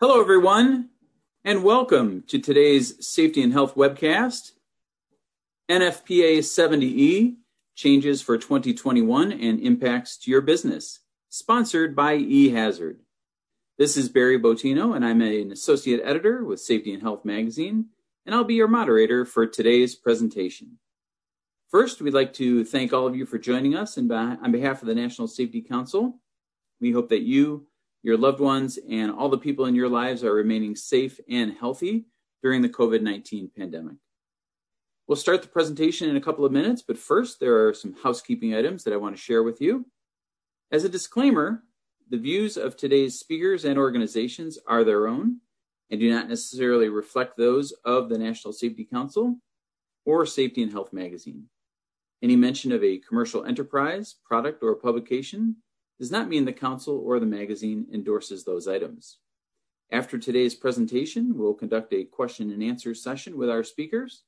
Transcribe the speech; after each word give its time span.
Hello, 0.00 0.20
everyone, 0.20 0.90
and 1.44 1.64
welcome 1.64 2.22
to 2.28 2.38
today's 2.38 3.04
Safety 3.04 3.42
and 3.42 3.52
Health 3.52 3.74
webcast. 3.74 4.52
NFPA 5.68 6.38
70E 6.38 7.34
changes 7.74 8.22
for 8.22 8.38
2021 8.38 9.32
and 9.32 9.58
impacts 9.58 10.16
to 10.18 10.30
your 10.30 10.40
business, 10.40 11.00
sponsored 11.30 11.96
by 11.96 12.16
eHazard. 12.16 12.98
This 13.76 13.96
is 13.96 14.08
Barry 14.08 14.38
Bottino, 14.38 14.94
and 14.94 15.04
I'm 15.04 15.20
an 15.20 15.50
associate 15.50 16.00
editor 16.04 16.44
with 16.44 16.60
Safety 16.60 16.94
and 16.94 17.02
Health 17.02 17.24
magazine, 17.24 17.86
and 18.24 18.36
I'll 18.36 18.44
be 18.44 18.54
your 18.54 18.68
moderator 18.68 19.24
for 19.24 19.48
today's 19.48 19.96
presentation. 19.96 20.78
First, 21.72 22.00
we'd 22.00 22.14
like 22.14 22.34
to 22.34 22.64
thank 22.64 22.92
all 22.92 23.08
of 23.08 23.16
you 23.16 23.26
for 23.26 23.38
joining 23.38 23.74
us 23.74 23.96
and 23.96 24.12
on 24.12 24.52
behalf 24.52 24.80
of 24.80 24.86
the 24.86 24.94
National 24.94 25.26
Safety 25.26 25.60
Council. 25.60 26.20
We 26.80 26.92
hope 26.92 27.08
that 27.08 27.22
you 27.22 27.66
your 28.02 28.16
loved 28.16 28.40
ones, 28.40 28.78
and 28.88 29.10
all 29.10 29.28
the 29.28 29.38
people 29.38 29.66
in 29.66 29.74
your 29.74 29.88
lives 29.88 30.22
are 30.22 30.32
remaining 30.32 30.76
safe 30.76 31.18
and 31.28 31.52
healthy 31.52 32.06
during 32.42 32.62
the 32.62 32.68
COVID 32.68 33.02
19 33.02 33.50
pandemic. 33.56 33.96
We'll 35.06 35.16
start 35.16 35.42
the 35.42 35.48
presentation 35.48 36.10
in 36.10 36.16
a 36.16 36.20
couple 36.20 36.44
of 36.44 36.52
minutes, 36.52 36.82
but 36.82 36.98
first, 36.98 37.40
there 37.40 37.66
are 37.66 37.74
some 37.74 37.94
housekeeping 38.02 38.54
items 38.54 38.84
that 38.84 38.92
I 38.92 38.98
want 38.98 39.16
to 39.16 39.22
share 39.22 39.42
with 39.42 39.60
you. 39.60 39.86
As 40.70 40.84
a 40.84 40.88
disclaimer, 40.88 41.62
the 42.10 42.18
views 42.18 42.56
of 42.56 42.76
today's 42.76 43.18
speakers 43.18 43.64
and 43.64 43.78
organizations 43.78 44.58
are 44.66 44.84
their 44.84 45.08
own 45.08 45.38
and 45.90 46.00
do 46.00 46.10
not 46.10 46.28
necessarily 46.28 46.88
reflect 46.88 47.36
those 47.36 47.72
of 47.84 48.08
the 48.08 48.18
National 48.18 48.52
Safety 48.52 48.84
Council 48.84 49.36
or 50.04 50.26
Safety 50.26 50.62
and 50.62 50.72
Health 50.72 50.92
magazine. 50.92 51.44
Any 52.22 52.36
mention 52.36 52.72
of 52.72 52.82
a 52.82 52.98
commercial 52.98 53.44
enterprise, 53.44 54.16
product, 54.24 54.62
or 54.62 54.74
publication 54.74 55.56
does 55.98 56.10
not 56.10 56.28
mean 56.28 56.44
the 56.44 56.52
council 56.52 57.02
or 57.04 57.18
the 57.18 57.26
magazine 57.26 57.86
endorses 57.92 58.44
those 58.44 58.68
items. 58.68 59.18
After 59.90 60.18
today's 60.18 60.54
presentation, 60.54 61.36
we'll 61.36 61.54
conduct 61.54 61.92
a 61.92 62.04
question 62.04 62.50
and 62.50 62.62
answer 62.62 62.94
session 62.94 63.36
with 63.36 63.50
our 63.50 63.64
speakers. 63.64 64.22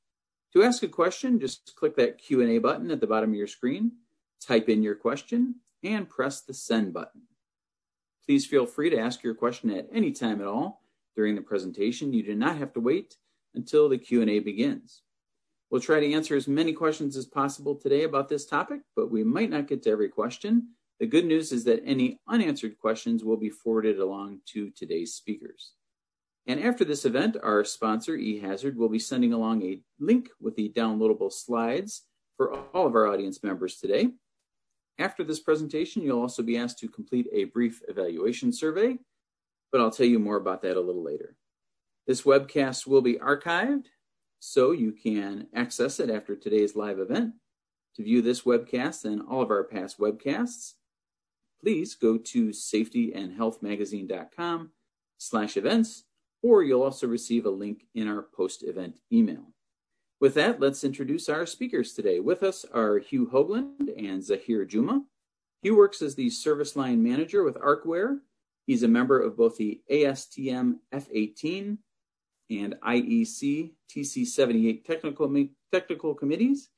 To 0.52 0.62
ask 0.62 0.82
a 0.82 0.88
question, 0.88 1.38
just 1.38 1.74
click 1.76 1.96
that 1.96 2.18
Q&A 2.18 2.58
button 2.58 2.90
at 2.90 3.00
the 3.00 3.06
bottom 3.06 3.30
of 3.30 3.36
your 3.36 3.46
screen, 3.46 3.92
type 4.40 4.68
in 4.68 4.82
your 4.82 4.94
question, 4.94 5.56
and 5.84 6.08
press 6.08 6.40
the 6.40 6.54
send 6.54 6.92
button. 6.92 7.22
Please 8.26 8.46
feel 8.46 8.66
free 8.66 8.90
to 8.90 8.98
ask 8.98 9.22
your 9.22 9.34
question 9.34 9.70
at 9.70 9.88
any 9.92 10.12
time 10.12 10.40
at 10.40 10.46
all 10.46 10.82
during 11.14 11.34
the 11.34 11.42
presentation. 11.42 12.12
You 12.12 12.22
do 12.22 12.34
not 12.34 12.56
have 12.56 12.72
to 12.72 12.80
wait 12.80 13.16
until 13.54 13.88
the 13.88 13.98
Q&A 13.98 14.40
begins. 14.40 15.02
We'll 15.70 15.80
try 15.80 16.00
to 16.00 16.12
answer 16.12 16.34
as 16.34 16.48
many 16.48 16.72
questions 16.72 17.16
as 17.16 17.26
possible 17.26 17.76
today 17.76 18.02
about 18.02 18.28
this 18.28 18.44
topic, 18.44 18.80
but 18.96 19.10
we 19.10 19.22
might 19.22 19.50
not 19.50 19.68
get 19.68 19.82
to 19.84 19.90
every 19.90 20.08
question 20.08 20.70
the 21.00 21.06
good 21.06 21.24
news 21.24 21.50
is 21.50 21.64
that 21.64 21.82
any 21.84 22.20
unanswered 22.28 22.78
questions 22.78 23.24
will 23.24 23.38
be 23.38 23.48
forwarded 23.48 23.98
along 23.98 24.40
to 24.52 24.70
today's 24.70 25.14
speakers. 25.14 25.72
And 26.46 26.62
after 26.62 26.84
this 26.84 27.06
event, 27.06 27.38
our 27.42 27.64
sponsor, 27.64 28.18
eHazard, 28.18 28.76
will 28.76 28.90
be 28.90 28.98
sending 28.98 29.32
along 29.32 29.62
a 29.62 29.80
link 29.98 30.28
with 30.40 30.56
the 30.56 30.70
downloadable 30.76 31.32
slides 31.32 32.02
for 32.36 32.54
all 32.74 32.86
of 32.86 32.94
our 32.94 33.06
audience 33.06 33.42
members 33.42 33.76
today. 33.76 34.10
After 34.98 35.24
this 35.24 35.40
presentation, 35.40 36.02
you'll 36.02 36.20
also 36.20 36.42
be 36.42 36.58
asked 36.58 36.78
to 36.80 36.88
complete 36.88 37.26
a 37.32 37.44
brief 37.44 37.80
evaluation 37.88 38.52
survey, 38.52 38.98
but 39.72 39.80
I'll 39.80 39.90
tell 39.90 40.06
you 40.06 40.18
more 40.18 40.36
about 40.36 40.60
that 40.62 40.76
a 40.76 40.80
little 40.80 41.02
later. 41.02 41.34
This 42.06 42.22
webcast 42.22 42.86
will 42.86 43.00
be 43.00 43.14
archived, 43.14 43.86
so 44.38 44.72
you 44.72 44.92
can 44.92 45.46
access 45.54 45.98
it 46.00 46.10
after 46.10 46.36
today's 46.36 46.76
live 46.76 46.98
event. 46.98 47.34
To 47.96 48.02
view 48.02 48.20
this 48.20 48.42
webcast 48.42 49.04
and 49.04 49.22
all 49.22 49.40
of 49.40 49.50
our 49.50 49.64
past 49.64 49.98
webcasts, 49.98 50.74
please 51.62 51.94
go 51.94 52.18
to 52.18 52.48
safetyandhealthmagazine.com 52.48 54.70
slash 55.18 55.56
events, 55.56 56.04
or 56.42 56.62
you'll 56.62 56.82
also 56.82 57.06
receive 57.06 57.46
a 57.46 57.50
link 57.50 57.86
in 57.94 58.08
our 58.08 58.22
post-event 58.22 58.98
email. 59.12 59.52
With 60.20 60.34
that, 60.34 60.60
let's 60.60 60.84
introduce 60.84 61.28
our 61.28 61.46
speakers 61.46 61.94
today. 61.94 62.20
With 62.20 62.42
us 62.42 62.66
are 62.72 62.98
Hugh 62.98 63.30
Hoagland 63.32 63.90
and 63.96 64.22
Zahir 64.22 64.64
Juma. 64.64 65.04
Hugh 65.62 65.76
works 65.76 66.02
as 66.02 66.14
the 66.14 66.30
service 66.30 66.76
line 66.76 67.02
manager 67.02 67.42
with 67.42 67.56
ArcWear. 67.56 68.18
He's 68.66 68.82
a 68.82 68.88
member 68.88 69.20
of 69.20 69.36
both 69.36 69.56
the 69.56 69.80
ASTM 69.90 70.76
F18 70.92 71.78
and 72.50 72.74
IEC 72.86 73.70
TC78 73.90 74.84
technical, 74.84 75.46
technical 75.72 76.14
committees, 76.14 76.68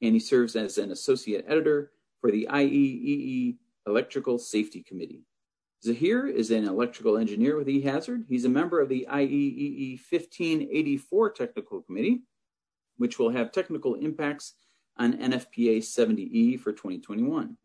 and 0.00 0.14
he 0.14 0.20
serves 0.20 0.56
as 0.56 0.78
an 0.78 0.92
associate 0.92 1.44
editor 1.48 1.92
for 2.20 2.30
the 2.30 2.46
IEEE 2.50 3.56
Electrical 3.86 4.38
Safety 4.38 4.82
Committee. 4.82 5.22
Zahir 5.84 6.26
is 6.26 6.50
an 6.50 6.66
electrical 6.66 7.18
engineer 7.18 7.56
with 7.56 7.66
eHazard. 7.66 8.24
He's 8.28 8.44
a 8.44 8.48
member 8.48 8.80
of 8.80 8.88
the 8.88 9.06
IEEE 9.10 9.98
1584 10.08 11.30
Technical 11.30 11.82
Committee, 11.82 12.22
which 12.98 13.18
will 13.18 13.30
have 13.30 13.50
technical 13.50 13.96
impacts 13.96 14.54
on 14.96 15.14
NFPA 15.14 15.78
70E 15.78 16.60
for 16.60 16.72
2021. 16.72 17.56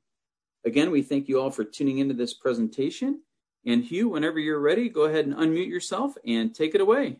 Again, 0.65 0.89
we 0.89 1.03
thank 1.03 1.27
you 1.27 1.39
all 1.39 1.51
for 1.51 1.63
tuning 1.63 1.99
into 1.99 2.15
this 2.15 2.33
presentation. 2.33 3.21
And 3.65 3.83
Hugh, 3.83 4.09
whenever 4.09 4.39
you're 4.39 4.59
ready, 4.59 4.89
go 4.89 5.03
ahead 5.03 5.25
and 5.25 5.35
unmute 5.35 5.69
yourself 5.69 6.15
and 6.25 6.55
take 6.55 6.73
it 6.73 6.81
away. 6.81 7.17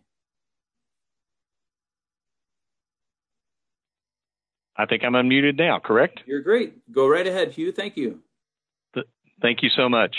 I 4.75 4.85
think 4.85 5.03
I'm 5.03 5.13
unmuted 5.13 5.57
now, 5.57 5.79
correct? 5.79 6.21
You're 6.25 6.41
great. 6.41 6.91
Go 6.91 7.07
right 7.07 7.25
ahead, 7.25 7.51
Hugh. 7.51 7.71
Thank 7.71 7.97
you. 7.97 8.21
Thank 9.41 9.63
you 9.63 9.69
so 9.69 9.89
much. 9.89 10.15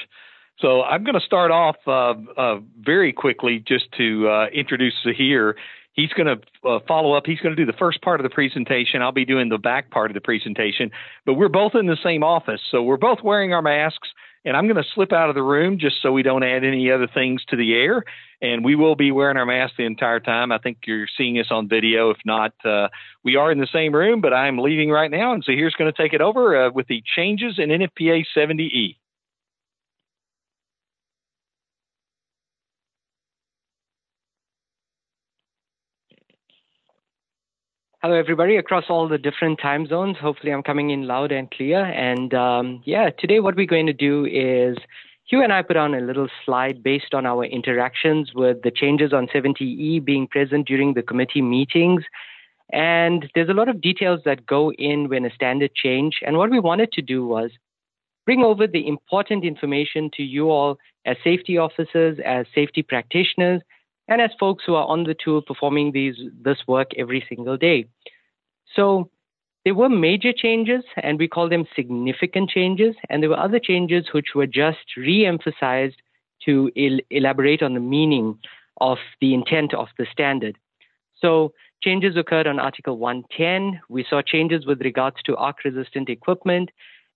So 0.61 0.83
I'm 0.83 1.05
going 1.05 1.15
to 1.15 1.25
start 1.25 1.51
off 1.51 1.77
uh, 1.87 2.15
uh, 2.37 2.61
very 2.81 3.12
quickly 3.12 3.62
just 3.67 3.93
to 3.97 4.29
uh, 4.29 4.47
introduce 4.53 4.95
Zahir. 5.05 5.56
He's 5.93 6.12
going 6.12 6.27
to 6.27 6.69
uh, 6.69 6.79
follow 6.87 7.12
up. 7.15 7.25
He's 7.27 7.41
going 7.41 7.55
to 7.55 7.61
do 7.61 7.71
the 7.71 7.77
first 7.77 8.03
part 8.03 8.21
of 8.21 8.25
the 8.25 8.31
presentation. 8.31 9.03
I'll 9.03 9.12
be 9.12 9.25
doing 9.25 9.49
the 9.49 9.59
back 9.59 9.91
part 9.91 10.11
of 10.11 10.15
the 10.15 10.21
presentation. 10.21 10.91
But 11.27 11.34
we're 11.34 11.49
both 11.49 11.75
in 11.75 11.87
the 11.87 11.97
same 12.03 12.23
office, 12.23 12.61
so 12.71 12.83
we're 12.83 12.97
both 12.97 13.19
wearing 13.23 13.53
our 13.53 13.62
masks. 13.62 14.09
And 14.45 14.57
I'm 14.57 14.67
going 14.67 14.77
to 14.77 14.89
slip 14.95 15.12
out 15.12 15.28
of 15.28 15.34
the 15.34 15.43
room 15.43 15.78
just 15.78 15.97
so 16.01 16.12
we 16.12 16.23
don't 16.23 16.45
add 16.45 16.65
any 16.65 16.91
other 16.91 17.09
things 17.12 17.45
to 17.49 17.57
the 17.57 17.75
air. 17.75 18.05
And 18.41 18.65
we 18.65 18.77
will 18.77 18.95
be 18.95 19.11
wearing 19.11 19.37
our 19.37 19.45
masks 19.45 19.77
the 19.77 19.84
entire 19.84 20.21
time. 20.21 20.53
I 20.53 20.59
think 20.59 20.78
you're 20.87 21.09
seeing 21.17 21.39
us 21.39 21.49
on 21.51 21.69
video. 21.69 22.11
If 22.11 22.19
not, 22.25 22.53
uh, 22.65 22.89
we 23.25 23.34
are 23.34 23.51
in 23.51 23.59
the 23.59 23.69
same 23.73 23.93
room, 23.93 24.21
but 24.21 24.33
I'm 24.33 24.59
leaving 24.59 24.91
right 24.91 25.11
now. 25.11 25.33
And 25.33 25.43
Zahir's 25.43 25.75
going 25.75 25.93
to 25.93 26.03
take 26.03 26.12
it 26.12 26.21
over 26.21 26.67
uh, 26.67 26.71
with 26.71 26.87
the 26.87 27.03
changes 27.17 27.59
in 27.59 27.71
NFPA 27.71 28.25
70E. 28.37 28.97
Hello, 38.00 38.14
everybody 38.14 38.54
across 38.54 38.84
all 38.88 39.09
the 39.09 39.19
different 39.19 39.59
time 39.60 39.84
zones. 39.84 40.16
Hopefully, 40.19 40.53
I'm 40.53 40.62
coming 40.62 40.91
in 40.91 41.09
loud 41.09 41.32
and 41.32 41.50
clear. 41.50 41.84
And 41.84 42.32
um, 42.32 42.81
yeah, 42.86 43.10
today 43.19 43.41
what 43.41 43.56
we're 43.56 43.66
going 43.66 43.86
to 43.86 43.92
do 43.92 44.25
is 44.25 44.78
Hugh 45.25 45.42
and 45.42 45.53
I 45.53 45.62
put 45.62 45.76
on 45.76 45.97
a 45.97 46.00
little 46.00 46.28
slide 46.44 46.81
based 46.81 47.12
on 47.12 47.26
our 47.26 47.44
interactions 47.44 48.31
with 48.32 48.62
the 48.62 48.70
changes 48.70 49.12
on 49.12 49.26
70E 49.26 50.04
being 50.04 50.28
present 50.28 50.69
during 50.69 50.94
the 50.94 51.03
committee 51.03 51.42
meetings. 51.42 52.04
And 52.72 53.28
there's 53.34 53.48
a 53.48 53.53
lot 53.53 53.69
of 53.69 53.81
details 53.81 54.20
that 54.25 54.47
go 54.47 54.70
in 54.75 55.09
when 55.09 55.25
a 55.25 55.34
standard 55.34 55.75
change. 55.75 56.20
And 56.25 56.36
what 56.36 56.53
we 56.53 56.60
wanted 56.60 56.92
to 56.92 57.03
do 57.03 57.26
was 57.26 57.50
bring 58.25 58.44
over 58.44 58.69
the 58.69 58.86
important 58.86 59.44
information 59.44 60.09
to 60.19 60.22
you 60.22 60.53
all 60.53 60.78
as 61.04 61.16
safety 61.25 61.59
officers, 61.59 62.20
as 62.25 62.47
safety 62.54 62.84
practitioners, 62.84 63.60
and 64.09 64.21
as 64.21 64.31
folks 64.41 64.65
who 64.67 64.75
are 64.75 64.87
on 64.87 65.05
the 65.05 65.15
tool 65.15 65.43
performing 65.43 65.93
these 65.93 66.17
this 66.43 66.59
work 66.67 66.91
every 66.97 67.25
single 67.29 67.57
day. 67.57 67.87
So 68.75 69.11
there 69.65 69.75
were 69.75 69.89
major 69.89 70.33
changes, 70.33 70.85
and 70.97 71.19
we 71.19 71.29
call 71.29 71.49
them 71.49 71.67
significant 71.77 72.51
changes, 72.51 72.95
and 73.11 73.23
there 73.23 73.31
were 73.31 73.39
other 73.39 73.59
changes 73.59 74.07
which 74.13 74.29
were 74.35 74.47
just 74.47 74.97
re-emphasized 74.97 76.01
to 76.47 76.71
el- 76.77 77.01
elaborate 77.11 77.63
on 77.63 77.75
the 77.75 77.81
meaning 77.81 78.39
of 78.81 78.99
the 79.21 79.34
intent 79.34 79.75
of 79.75 79.89
the 79.99 80.07
standard. 80.11 80.57
So 81.21 81.53
changes 81.83 82.16
occurred 82.16 82.47
on 82.47 82.59
Article 82.59 82.97
110. 82.97 83.81
We 83.89 84.07
saw 84.09 84.22
changes 84.22 84.65
with 84.65 84.81
regards 84.81 85.16
to 85.27 85.37
arc-resistant 85.37 86.09
equipment, 86.09 86.71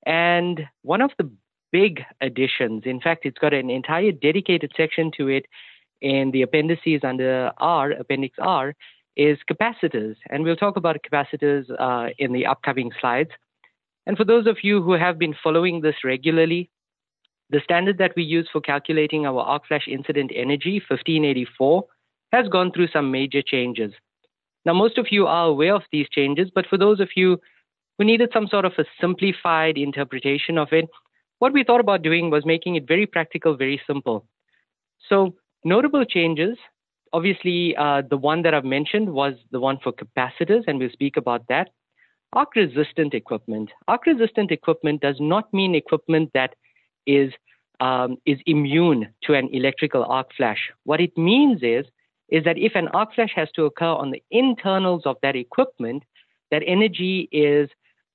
and 0.05 0.67
one 0.83 1.00
of 1.00 1.12
the 1.17 1.31
big 1.71 2.03
additions, 2.21 2.83
in 2.85 3.00
fact, 3.00 3.25
it's 3.25 3.38
got 3.38 3.55
an 3.55 3.71
entire 3.71 4.12
dedicated 4.12 4.73
section 4.77 5.11
to 5.17 5.29
it 5.29 5.47
in 6.02 6.32
the 6.32 6.43
appendices 6.43 7.00
under 7.02 7.52
R, 7.58 7.93
Appendix 7.93 8.37
R, 8.38 8.75
is 9.16 9.38
capacitors. 9.50 10.16
And 10.28 10.44
we'll 10.44 10.56
talk 10.56 10.76
about 10.76 10.99
capacitors 11.02 11.64
uh, 11.78 12.10
in 12.19 12.32
the 12.32 12.44
upcoming 12.46 12.90
slides. 13.00 13.31
And 14.06 14.16
for 14.16 14.25
those 14.25 14.46
of 14.46 14.58
you 14.62 14.82
who 14.82 14.93
have 14.93 15.19
been 15.19 15.34
following 15.43 15.81
this 15.81 15.94
regularly, 16.04 16.69
the 17.50 17.60
standard 17.62 17.99
that 17.99 18.12
we 18.16 18.25
use 18.25 18.49
for 18.52 18.60
calculating 18.60 19.26
our 19.26 19.40
arc 19.40 19.66
flash 19.69 19.87
incident 19.87 20.32
energy, 20.34 20.82
1584, 20.88 21.84
has 22.32 22.49
gone 22.49 22.72
through 22.72 22.88
some 22.88 23.10
major 23.10 23.43
changes. 23.43 23.93
Now, 24.64 24.72
most 24.72 24.99
of 24.99 25.08
you 25.10 25.26
are 25.26 25.46
aware 25.46 25.75
of 25.75 25.82
these 25.93 26.08
changes, 26.10 26.50
but 26.52 26.66
for 26.66 26.78
those 26.78 26.99
of 26.99 27.10
you 27.14 27.38
who 27.99 28.04
needed 28.04 28.31
some 28.32 28.49
sort 28.49 28.64
of 28.64 28.72
a 28.78 28.84
simplified 29.00 29.76
interpretation 29.76 30.58
of 30.58 30.72
it, 30.72 30.88
what 31.38 31.52
we 31.52 31.62
thought 31.62 31.81
about 31.81 32.02
doing 32.02 32.31
was 32.31 32.46
making 32.46 32.76
it 32.76 32.88
very 32.88 33.06
practical, 33.06 33.56
very 33.56 33.81
simple. 33.87 34.25
So 35.08 35.34
notable 35.64 36.05
changes. 36.05 36.56
Obviously, 37.12 37.76
uh, 37.76 38.03
the 38.09 38.17
one 38.17 38.43
that 38.43 38.55
I've 38.55 38.64
mentioned 38.64 39.12
was 39.12 39.35
the 39.50 39.61
one 39.61 39.79
for 39.82 39.93
capacitors, 39.93 40.64
and 40.67 40.79
we'll 40.79 40.91
speak 40.91 41.17
about 41.17 41.47
that. 41.49 41.70
Arc 42.32 42.56
resistant 42.56 43.12
equipment. 43.12 43.70
Arc 43.88 44.06
resistant 44.06 44.50
equipment 44.50 45.03
does 45.03 45.17
not 45.20 45.53
mean 45.53 45.75
equipment 45.75 46.31
that 46.32 46.55
is 47.06 47.32
um, 47.81 48.17
is 48.25 48.38
immune 48.47 49.09
to 49.25 49.35
an 49.35 49.49
electrical 49.53 50.05
arc 50.05 50.29
flash. 50.37 50.70
What 50.85 51.00
it 51.00 51.17
means 51.19 51.62
is 51.62 51.85
is 52.29 52.44
that 52.44 52.56
if 52.56 52.75
an 52.75 52.88
arc 52.88 53.14
flash 53.14 53.32
has 53.35 53.50
to 53.53 53.64
occur 53.64 53.85
on 53.85 54.11
the 54.11 54.23
internals 54.31 55.03
of 55.05 55.17
that 55.23 55.37
equipment, 55.37 56.03
that 56.50 56.62
energy 56.67 57.29
is 57.31 57.69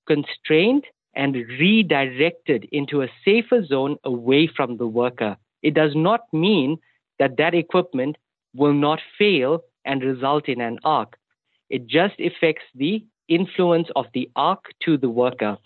constrained 0.08 0.86
and 1.16 1.36
redirected 1.36 2.68
into 2.72 3.02
a 3.02 3.10
safer 3.24 3.64
zone 3.64 3.98
away 4.04 4.48
from 4.48 4.78
the 4.78 4.88
worker. 4.88 5.38
It 5.62 5.74
does 5.74 5.92
not 5.96 6.22
mean 6.32 6.78
that 7.20 7.38
that 7.38 7.54
equipment 7.54 8.18
will 8.56 8.74
not 8.74 9.00
fail 9.18 9.62
and 9.86 10.04
result 10.04 10.48
in 10.48 10.62
an 10.62 10.80
arc. 10.84 11.18
It 11.70 11.88
just 11.88 12.16
affects 12.20 12.64
the 12.76 13.06
influence 13.28 13.88
of 13.96 14.06
the 14.14 14.30
arc 14.36 14.66
to 14.86 14.98
the 14.98 15.10
worker. 15.10 15.58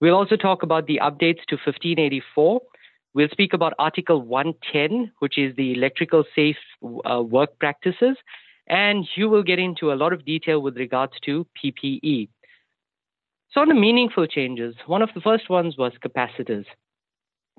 We'll 0.00 0.14
also 0.14 0.36
talk 0.36 0.62
about 0.62 0.86
the 0.86 1.00
updates 1.02 1.44
to 1.48 1.56
1584. 1.56 2.60
We'll 3.14 3.28
speak 3.30 3.52
about 3.52 3.72
Article 3.78 4.22
110, 4.22 5.12
which 5.18 5.38
is 5.38 5.56
the 5.56 5.72
electrical 5.72 6.24
safe 6.36 6.56
uh, 7.10 7.22
work 7.22 7.58
practices. 7.58 8.16
And 8.68 9.08
you 9.16 9.28
will 9.28 9.42
get 9.42 9.58
into 9.58 9.92
a 9.92 9.96
lot 9.96 10.12
of 10.12 10.24
detail 10.24 10.60
with 10.60 10.76
regards 10.76 11.14
to 11.24 11.46
PPE. 11.56 12.28
So, 13.50 13.62
on 13.62 13.68
the 13.68 13.74
meaningful 13.74 14.26
changes, 14.26 14.74
one 14.86 15.00
of 15.00 15.08
the 15.14 15.22
first 15.22 15.48
ones 15.48 15.76
was 15.78 15.92
capacitors. 16.04 16.66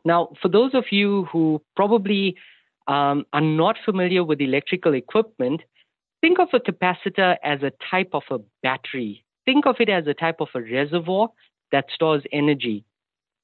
Now, 0.05 0.29
for 0.41 0.47
those 0.47 0.75
of 0.75 0.85
you 0.91 1.25
who 1.31 1.61
probably 1.75 2.35
um, 2.89 3.25
are 3.31 3.41
not 3.41 3.77
familiar 3.85 4.23
with 4.23 4.41
electrical 4.41 4.93
equipment, 4.93 5.61
think 6.21 6.39
of 6.39 6.49
a 6.53 6.59
capacitor 6.59 7.37
as 7.43 7.63
a 7.63 7.71
type 7.89 8.09
of 8.13 8.23
a 8.29 8.39
battery 8.61 9.23
think 9.49 9.65
of 9.65 9.77
it 9.79 9.89
as 9.89 10.05
a 10.05 10.13
type 10.13 10.41
of 10.41 10.49
a 10.53 10.61
reservoir 10.61 11.29
that 11.71 11.85
stores 11.93 12.23
energy. 12.31 12.85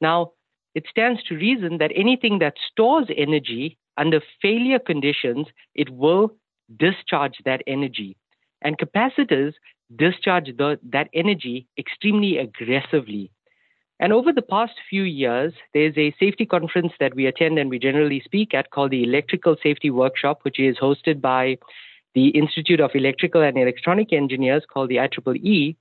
Now, 0.01 0.33
it 0.75 0.85
stands 0.87 1.23
to 1.23 1.35
reason 1.35 1.79
that 1.79 1.91
anything 1.95 2.39
that 2.39 2.53
stores 2.71 3.07
energy 3.17 3.77
under 3.97 4.19
failure 4.39 4.77
conditions, 4.77 5.47
it 5.73 5.89
will 5.89 6.35
discharge 6.77 7.37
that 7.45 7.63
energy. 7.65 8.17
And 8.61 8.77
capacitors 8.77 9.53
discharge 9.95 10.49
the, 10.57 10.79
that 10.91 11.09
energy 11.13 11.67
extremely 11.77 12.37
aggressively. 12.37 13.31
And 13.99 14.11
over 14.11 14.33
the 14.33 14.41
past 14.41 14.73
few 14.89 15.03
years, 15.03 15.53
there's 15.73 15.97
a 15.97 16.13
safety 16.19 16.45
conference 16.45 16.91
that 16.99 17.15
we 17.15 17.27
attend 17.27 17.57
and 17.57 17.69
we 17.69 17.79
generally 17.79 18.21
speak 18.25 18.53
at 18.53 18.71
called 18.71 18.91
the 18.91 19.03
Electrical 19.03 19.55
Safety 19.63 19.89
Workshop, 19.89 20.39
which 20.43 20.59
is 20.59 20.77
hosted 20.77 21.21
by 21.21 21.57
the 22.13 22.29
Institute 22.29 22.81
of 22.81 22.91
Electrical 22.93 23.41
and 23.41 23.57
Electronic 23.57 24.11
Engineers 24.11 24.63
called 24.71 24.89
the 24.89 24.97
IEEE. 24.97 25.75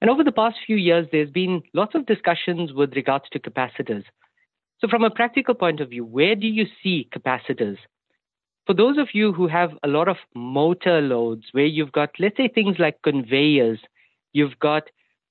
And 0.00 0.10
over 0.10 0.24
the 0.24 0.32
past 0.32 0.56
few 0.66 0.76
years, 0.76 1.06
there's 1.10 1.30
been 1.30 1.62
lots 1.72 1.94
of 1.94 2.06
discussions 2.06 2.72
with 2.72 2.94
regards 2.94 3.24
to 3.32 3.38
capacitors. 3.38 4.04
So, 4.80 4.86
from 4.88 5.02
a 5.02 5.10
practical 5.10 5.54
point 5.54 5.80
of 5.80 5.90
view, 5.90 6.04
where 6.04 6.36
do 6.36 6.46
you 6.46 6.66
see 6.82 7.08
capacitors? 7.12 7.78
For 8.66 8.74
those 8.74 8.98
of 8.98 9.08
you 9.12 9.32
who 9.32 9.48
have 9.48 9.70
a 9.82 9.88
lot 9.88 10.08
of 10.08 10.18
motor 10.36 11.00
loads, 11.00 11.46
where 11.52 11.64
you've 11.64 11.90
got, 11.90 12.10
let's 12.20 12.36
say, 12.36 12.48
things 12.48 12.76
like 12.78 13.02
conveyors, 13.02 13.80
you've 14.32 14.58
got 14.60 14.84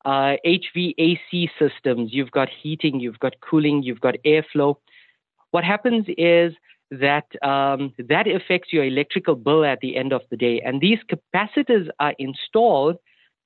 uh, 0.07 0.37
HVAC 0.45 1.49
systems, 1.59 2.13
you've 2.13 2.31
got 2.31 2.47
heating, 2.47 3.01
you've 3.01 3.19
got 3.19 3.33
cooling, 3.41 3.83
you've 3.83 3.99
got 3.99 4.15
airflow. 4.25 4.75
What 5.51 5.65
happens 5.65 6.05
is 6.17 6.53
that 6.89 7.25
um, 7.43 7.93
that 7.99 8.25
affects 8.25 8.71
your 8.71 8.85
electrical 8.85 9.35
bill 9.35 9.65
at 9.65 9.79
the 9.81 9.97
end 9.97 10.13
of 10.13 10.21
the 10.31 10.37
day, 10.37 10.61
and 10.65 10.79
these 10.79 10.99
capacitors 11.11 11.89
are 11.99 12.13
installed 12.19 12.95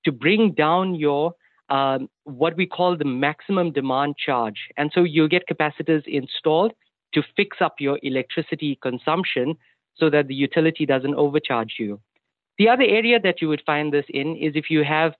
to 0.05 0.11
bring 0.11 0.51
down 0.51 0.93
your 0.93 1.33
um, 1.69 2.07
what 2.25 2.55
we 2.55 2.67
call 2.67 2.95
the 2.95 3.05
maximum 3.05 3.71
demand 3.71 4.17
charge. 4.23 4.67
And 4.77 4.91
so 4.93 5.03
you'll 5.03 5.29
get 5.29 5.47
capacitors 5.49 6.05
installed 6.05 6.73
to 7.15 7.23
fix 7.35 7.57
up 7.59 7.75
your 7.79 7.97
electricity 8.03 8.77
consumption 8.83 9.55
so 9.95 10.11
that 10.11 10.27
the 10.27 10.35
utility 10.35 10.85
doesn't 10.85 11.15
overcharge 11.15 11.75
you. 11.79 11.99
The 12.59 12.69
other 12.69 12.83
area 12.83 13.19
that 13.19 13.41
you 13.41 13.47
would 13.47 13.63
find 13.65 13.91
this 13.91 14.05
in 14.09 14.35
is 14.35 14.53
if 14.55 14.69
you 14.69 14.83
have 14.83 15.13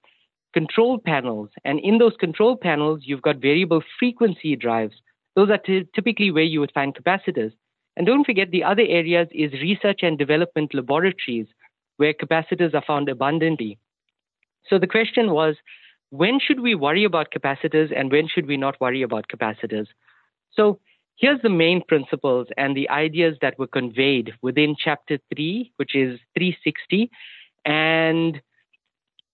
control 0.52 0.98
panels, 0.98 1.50
and 1.64 1.80
in 1.80 1.98
those 1.98 2.16
control 2.18 2.56
panels, 2.56 3.00
you've 3.02 3.22
got 3.22 3.36
variable 3.36 3.82
frequency 3.98 4.56
drives. 4.56 4.94
Those 5.34 5.50
are 5.50 5.58
t- 5.58 5.88
typically 5.94 6.30
where 6.30 6.42
you 6.42 6.60
would 6.60 6.72
find 6.72 6.94
capacitors. 6.94 7.52
And 7.96 8.06
don't 8.06 8.24
forget 8.24 8.50
the 8.50 8.64
other 8.64 8.82
areas 8.82 9.28
is 9.32 9.52
research 9.52 10.00
and 10.02 10.18
development 10.18 10.74
laboratories 10.74 11.46
where 11.96 12.14
capacitors 12.14 12.74
are 12.74 12.84
found 12.86 13.08
abundantly. 13.08 13.78
So 14.68 14.78
the 14.78 14.86
question 14.86 15.30
was, 15.30 15.56
when 16.10 16.38
should 16.40 16.60
we 16.60 16.74
worry 16.74 17.04
about 17.04 17.32
capacitors 17.32 17.92
and 17.94 18.10
when 18.12 18.28
should 18.28 18.46
we 18.46 18.56
not 18.56 18.80
worry 18.80 19.02
about 19.02 19.28
capacitors? 19.28 19.86
So 20.52 20.78
here's 21.16 21.40
the 21.42 21.48
main 21.48 21.82
principles 21.86 22.48
and 22.56 22.76
the 22.76 22.88
ideas 22.90 23.36
that 23.40 23.58
were 23.58 23.66
conveyed 23.66 24.32
within 24.42 24.76
chapter 24.78 25.18
3, 25.34 25.72
which 25.76 25.94
is 25.94 26.18
360. 26.36 27.10
And 27.64 28.40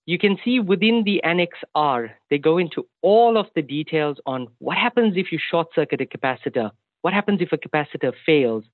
you 0.08 0.18
can 0.18 0.38
see 0.42 0.58
within 0.58 1.02
the 1.04 1.22
Annex 1.22 1.58
R, 1.74 2.10
they 2.30 2.38
go 2.38 2.56
into 2.56 2.86
all 3.02 3.36
of 3.36 3.44
the 3.54 3.60
details 3.60 4.16
on 4.24 4.48
what 4.58 4.78
happens 4.78 5.18
if 5.18 5.30
you 5.30 5.38
short 5.38 5.68
circuit 5.74 6.00
a 6.00 6.06
capacitor, 6.06 6.70
what 7.02 7.12
happens 7.12 7.42
if 7.42 7.52
a 7.52 7.58
capacitor 7.58 8.14
fails, 8.24 8.64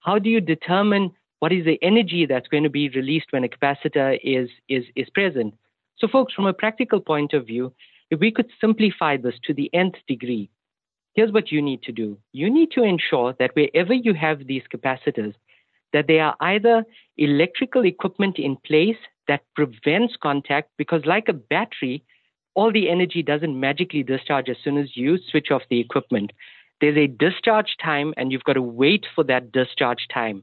how 0.00 0.18
do 0.18 0.28
you 0.28 0.38
determine 0.38 1.10
what 1.38 1.50
is 1.50 1.64
the 1.64 1.82
energy 1.82 2.26
that's 2.26 2.46
going 2.46 2.62
to 2.62 2.68
be 2.68 2.90
released 2.90 3.28
when 3.30 3.42
a 3.42 3.48
capacitor 3.48 4.20
is, 4.22 4.50
is, 4.68 4.84
is 4.94 5.08
present. 5.14 5.54
So, 5.96 6.08
folks, 6.08 6.34
from 6.34 6.44
a 6.44 6.52
practical 6.52 7.00
point 7.00 7.32
of 7.32 7.46
view, 7.46 7.72
if 8.10 8.20
we 8.20 8.30
could 8.30 8.50
simplify 8.60 9.16
this 9.16 9.36
to 9.44 9.54
the 9.54 9.70
nth 9.72 9.96
degree, 10.06 10.50
here's 11.14 11.32
what 11.32 11.50
you 11.50 11.62
need 11.62 11.82
to 11.84 11.92
do. 11.92 12.18
You 12.32 12.50
need 12.50 12.70
to 12.72 12.82
ensure 12.82 13.34
that 13.38 13.56
wherever 13.56 13.94
you 13.94 14.12
have 14.12 14.46
these 14.46 14.64
capacitors, 14.70 15.34
that 15.94 16.06
they 16.06 16.20
are 16.20 16.36
either 16.40 16.84
electrical 17.16 17.86
equipment 17.86 18.38
in 18.38 18.58
place 18.66 18.98
that 19.32 19.40
prevents 19.54 20.14
contact, 20.22 20.68
because 20.76 21.06
like 21.06 21.26
a 21.26 21.32
battery, 21.32 22.04
all 22.54 22.70
the 22.70 22.90
energy 22.90 23.22
doesn't 23.22 23.58
magically 23.58 24.02
discharge 24.02 24.50
as 24.50 24.58
soon 24.62 24.76
as 24.76 24.94
you 24.94 25.18
switch 25.30 25.50
off 25.50 25.62
the 25.70 25.80
equipment. 25.80 26.32
There's 26.82 26.98
a 26.98 27.06
discharge 27.06 27.76
time, 27.82 28.12
and 28.18 28.30
you've 28.30 28.44
got 28.44 28.54
to 28.54 28.62
wait 28.62 29.06
for 29.14 29.24
that 29.24 29.50
discharge 29.50 30.06
time. 30.12 30.42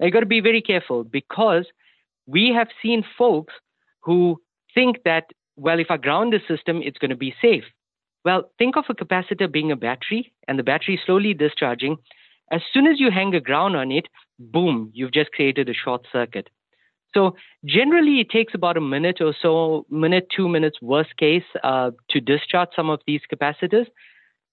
Now, 0.00 0.06
you've 0.06 0.12
got 0.12 0.20
to 0.20 0.26
be 0.26 0.40
very 0.40 0.60
careful 0.60 1.04
because 1.04 1.66
we 2.26 2.52
have 2.52 2.66
seen 2.82 3.04
folks 3.16 3.54
who 4.00 4.40
think 4.74 5.04
that, 5.04 5.26
well, 5.56 5.78
if 5.78 5.92
I 5.92 5.96
ground 5.96 6.32
the 6.32 6.40
system, 6.48 6.82
it's 6.82 6.98
going 6.98 7.10
to 7.12 7.16
be 7.16 7.36
safe. 7.40 7.64
Well, 8.24 8.50
think 8.58 8.76
of 8.76 8.86
a 8.88 8.94
capacitor 8.94 9.52
being 9.52 9.70
a 9.70 9.76
battery 9.76 10.32
and 10.48 10.58
the 10.58 10.64
battery 10.64 10.98
slowly 11.06 11.34
discharging. 11.34 11.98
As 12.50 12.62
soon 12.72 12.88
as 12.88 12.98
you 12.98 13.12
hang 13.12 13.32
a 13.34 13.40
ground 13.40 13.76
on 13.76 13.92
it, 13.92 14.08
boom, 14.40 14.90
you've 14.92 15.12
just 15.12 15.30
created 15.30 15.68
a 15.68 15.74
short 15.74 16.06
circuit. 16.10 16.48
So 17.14 17.36
generally, 17.64 18.20
it 18.20 18.28
takes 18.28 18.54
about 18.54 18.76
a 18.76 18.80
minute 18.80 19.20
or 19.20 19.34
so, 19.40 19.86
minute, 19.88 20.26
two 20.34 20.48
minutes, 20.48 20.78
worst 20.82 21.16
case, 21.16 21.44
uh, 21.62 21.92
to 22.10 22.20
discharge 22.20 22.70
some 22.74 22.90
of 22.90 23.00
these 23.06 23.20
capacitors. 23.32 23.86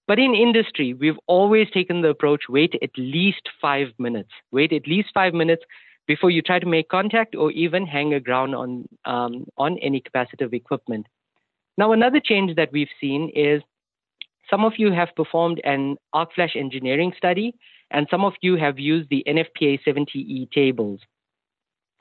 But 0.06 0.18
in 0.18 0.34
industry, 0.34 0.94
we've 0.94 1.18
always 1.26 1.68
taken 1.70 2.02
the 2.02 2.08
approach 2.08 2.42
wait 2.48 2.74
at 2.82 2.90
least 2.96 3.48
five 3.60 3.88
minutes. 3.98 4.30
Wait 4.52 4.72
at 4.72 4.86
least 4.86 5.08
five 5.12 5.34
minutes 5.34 5.64
before 6.06 6.30
you 6.30 6.42
try 6.42 6.58
to 6.58 6.66
make 6.66 6.88
contact 6.88 7.34
or 7.34 7.50
even 7.52 7.86
hang 7.86 8.14
a 8.14 8.20
ground 8.20 8.54
on, 8.54 8.88
um, 9.04 9.46
on 9.56 9.78
any 9.78 10.00
capacitive 10.00 10.52
equipment. 10.52 11.06
Now, 11.78 11.92
another 11.92 12.20
change 12.20 12.56
that 12.56 12.72
we've 12.72 12.88
seen 13.00 13.30
is 13.34 13.62
some 14.50 14.64
of 14.64 14.74
you 14.76 14.92
have 14.92 15.08
performed 15.16 15.60
an 15.64 15.96
arc 16.12 16.34
flash 16.34 16.56
engineering 16.56 17.12
study, 17.16 17.54
and 17.90 18.06
some 18.10 18.24
of 18.24 18.34
you 18.42 18.56
have 18.56 18.78
used 18.78 19.08
the 19.08 19.24
NFPA 19.26 19.80
70E 19.86 20.50
tables. 20.50 21.00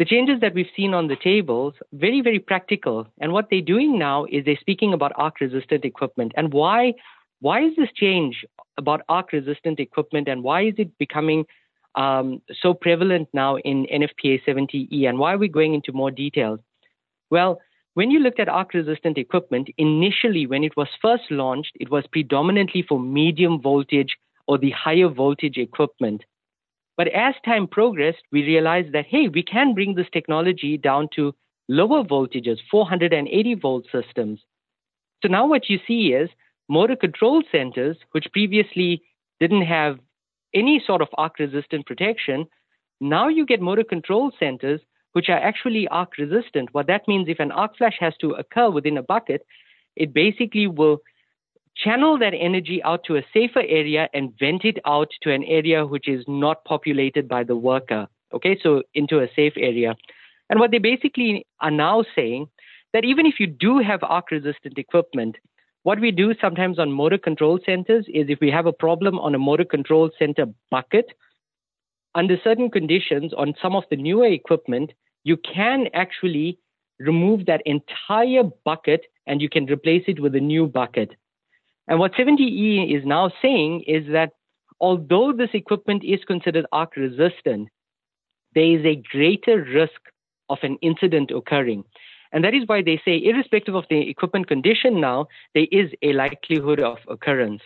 The 0.01 0.05
changes 0.05 0.39
that 0.41 0.55
we've 0.55 0.65
seen 0.75 0.95
on 0.95 1.09
the 1.09 1.15
tables, 1.15 1.75
very, 1.93 2.21
very 2.21 2.39
practical. 2.39 3.05
And 3.19 3.33
what 3.33 3.49
they're 3.51 3.61
doing 3.61 3.99
now 3.99 4.25
is 4.25 4.43
they're 4.43 4.57
speaking 4.59 4.93
about 4.93 5.11
arc 5.15 5.39
resistant 5.39 5.85
equipment. 5.85 6.31
And 6.35 6.51
why, 6.51 6.95
why 7.39 7.61
is 7.61 7.75
this 7.77 7.89
change 7.93 8.43
about 8.79 9.01
arc 9.09 9.31
resistant 9.31 9.79
equipment 9.79 10.27
and 10.27 10.41
why 10.41 10.63
is 10.63 10.73
it 10.79 10.97
becoming 10.97 11.45
um, 11.93 12.41
so 12.63 12.73
prevalent 12.73 13.29
now 13.31 13.57
in 13.57 13.85
NFPA 13.93 14.39
70E, 14.47 15.07
and 15.07 15.19
why 15.19 15.35
are 15.35 15.37
we 15.37 15.47
going 15.47 15.75
into 15.75 15.91
more 15.91 16.09
details? 16.09 16.59
Well, 17.29 17.61
when 17.93 18.09
you 18.09 18.21
looked 18.21 18.39
at 18.39 18.49
arc 18.49 18.73
resistant 18.73 19.19
equipment, 19.19 19.69
initially 19.77 20.47
when 20.47 20.63
it 20.63 20.75
was 20.75 20.87
first 20.99 21.29
launched, 21.29 21.73
it 21.79 21.91
was 21.91 22.05
predominantly 22.11 22.81
for 22.89 22.99
medium 22.99 23.61
voltage 23.61 24.17
or 24.47 24.57
the 24.57 24.71
higher 24.71 25.09
voltage 25.09 25.57
equipment. 25.57 26.23
But 26.97 27.07
as 27.09 27.35
time 27.45 27.67
progressed, 27.67 28.23
we 28.31 28.43
realized 28.43 28.93
that, 28.93 29.05
hey, 29.07 29.27
we 29.27 29.43
can 29.43 29.73
bring 29.73 29.95
this 29.95 30.09
technology 30.11 30.77
down 30.77 31.09
to 31.15 31.33
lower 31.69 32.03
voltages, 32.03 32.57
480 32.69 33.55
volt 33.55 33.85
systems. 33.91 34.39
So 35.21 35.29
now 35.29 35.47
what 35.47 35.69
you 35.69 35.79
see 35.87 36.13
is 36.13 36.29
motor 36.69 36.95
control 36.95 37.43
centers, 37.51 37.97
which 38.11 38.27
previously 38.31 39.01
didn't 39.39 39.63
have 39.63 39.99
any 40.53 40.83
sort 40.85 41.01
of 41.01 41.07
arc 41.17 41.39
resistant 41.39 41.85
protection, 41.85 42.47
Now 43.01 43.27
you 43.29 43.47
get 43.47 43.61
motor 43.61 43.83
control 43.83 44.31
centers 44.39 44.79
which 45.13 45.27
are 45.27 45.39
actually 45.39 45.87
arc 45.89 46.17
resistant. 46.17 46.69
What 46.71 46.87
that 46.87 47.07
means, 47.07 47.27
if 47.27 47.39
an 47.39 47.51
arc 47.51 47.77
flash 47.77 47.97
has 47.99 48.15
to 48.21 48.31
occur 48.31 48.69
within 48.69 48.97
a 48.97 49.03
bucket, 49.03 49.45
it 49.95 50.13
basically 50.13 50.67
will 50.67 51.01
channel 51.75 52.17
that 52.19 52.33
energy 52.33 52.81
out 52.83 53.03
to 53.05 53.17
a 53.17 53.23
safer 53.33 53.61
area 53.61 54.09
and 54.13 54.33
vent 54.39 54.65
it 54.65 54.77
out 54.85 55.09
to 55.21 55.33
an 55.33 55.43
area 55.43 55.85
which 55.85 56.07
is 56.07 56.23
not 56.27 56.63
populated 56.65 57.27
by 57.27 57.43
the 57.43 57.55
worker. 57.55 58.07
Okay, 58.33 58.57
so 58.61 58.83
into 58.93 59.19
a 59.19 59.27
safe 59.35 59.53
area. 59.57 59.95
And 60.49 60.59
what 60.59 60.71
they 60.71 60.79
basically 60.79 61.45
are 61.59 61.71
now 61.71 62.03
saying 62.15 62.47
that 62.93 63.05
even 63.05 63.25
if 63.25 63.39
you 63.39 63.47
do 63.47 63.79
have 63.79 63.99
arc 64.03 64.31
resistant 64.31 64.77
equipment, 64.77 65.37
what 65.83 65.99
we 65.99 66.11
do 66.11 66.33
sometimes 66.39 66.77
on 66.77 66.91
motor 66.91 67.17
control 67.17 67.59
centers 67.65 68.05
is 68.07 68.27
if 68.29 68.39
we 68.39 68.51
have 68.51 68.65
a 68.65 68.73
problem 68.73 69.17
on 69.17 69.33
a 69.33 69.39
motor 69.39 69.65
control 69.65 70.11
center 70.19 70.45
bucket, 70.69 71.11
under 72.13 72.35
certain 72.43 72.69
conditions 72.69 73.33
on 73.33 73.53
some 73.61 73.75
of 73.75 73.83
the 73.89 73.95
newer 73.95 74.27
equipment, 74.27 74.91
you 75.23 75.37
can 75.37 75.87
actually 75.93 76.59
remove 76.99 77.45
that 77.45 77.61
entire 77.65 78.43
bucket 78.65 79.05
and 79.25 79.41
you 79.41 79.49
can 79.49 79.65
replace 79.65 80.03
it 80.07 80.19
with 80.19 80.35
a 80.35 80.39
new 80.39 80.67
bucket. 80.67 81.15
And 81.87 81.99
what 81.99 82.13
70E 82.13 82.95
is 82.95 83.05
now 83.05 83.31
saying 83.41 83.83
is 83.87 84.05
that 84.11 84.31
although 84.79 85.33
this 85.33 85.49
equipment 85.53 86.03
is 86.03 86.19
considered 86.25 86.65
arc 86.71 86.95
resistant, 86.95 87.69
there 88.53 88.79
is 88.79 88.85
a 88.85 89.01
greater 89.11 89.63
risk 89.63 90.01
of 90.49 90.59
an 90.63 90.77
incident 90.81 91.31
occurring. 91.31 91.83
And 92.31 92.43
that 92.43 92.53
is 92.53 92.63
why 92.65 92.81
they 92.81 93.01
say, 93.03 93.17
irrespective 93.23 93.75
of 93.75 93.85
the 93.89 94.09
equipment 94.09 94.47
condition 94.47 95.01
now, 95.01 95.27
there 95.53 95.67
is 95.71 95.91
a 96.01 96.13
likelihood 96.13 96.79
of 96.79 96.97
occurrence. 97.09 97.61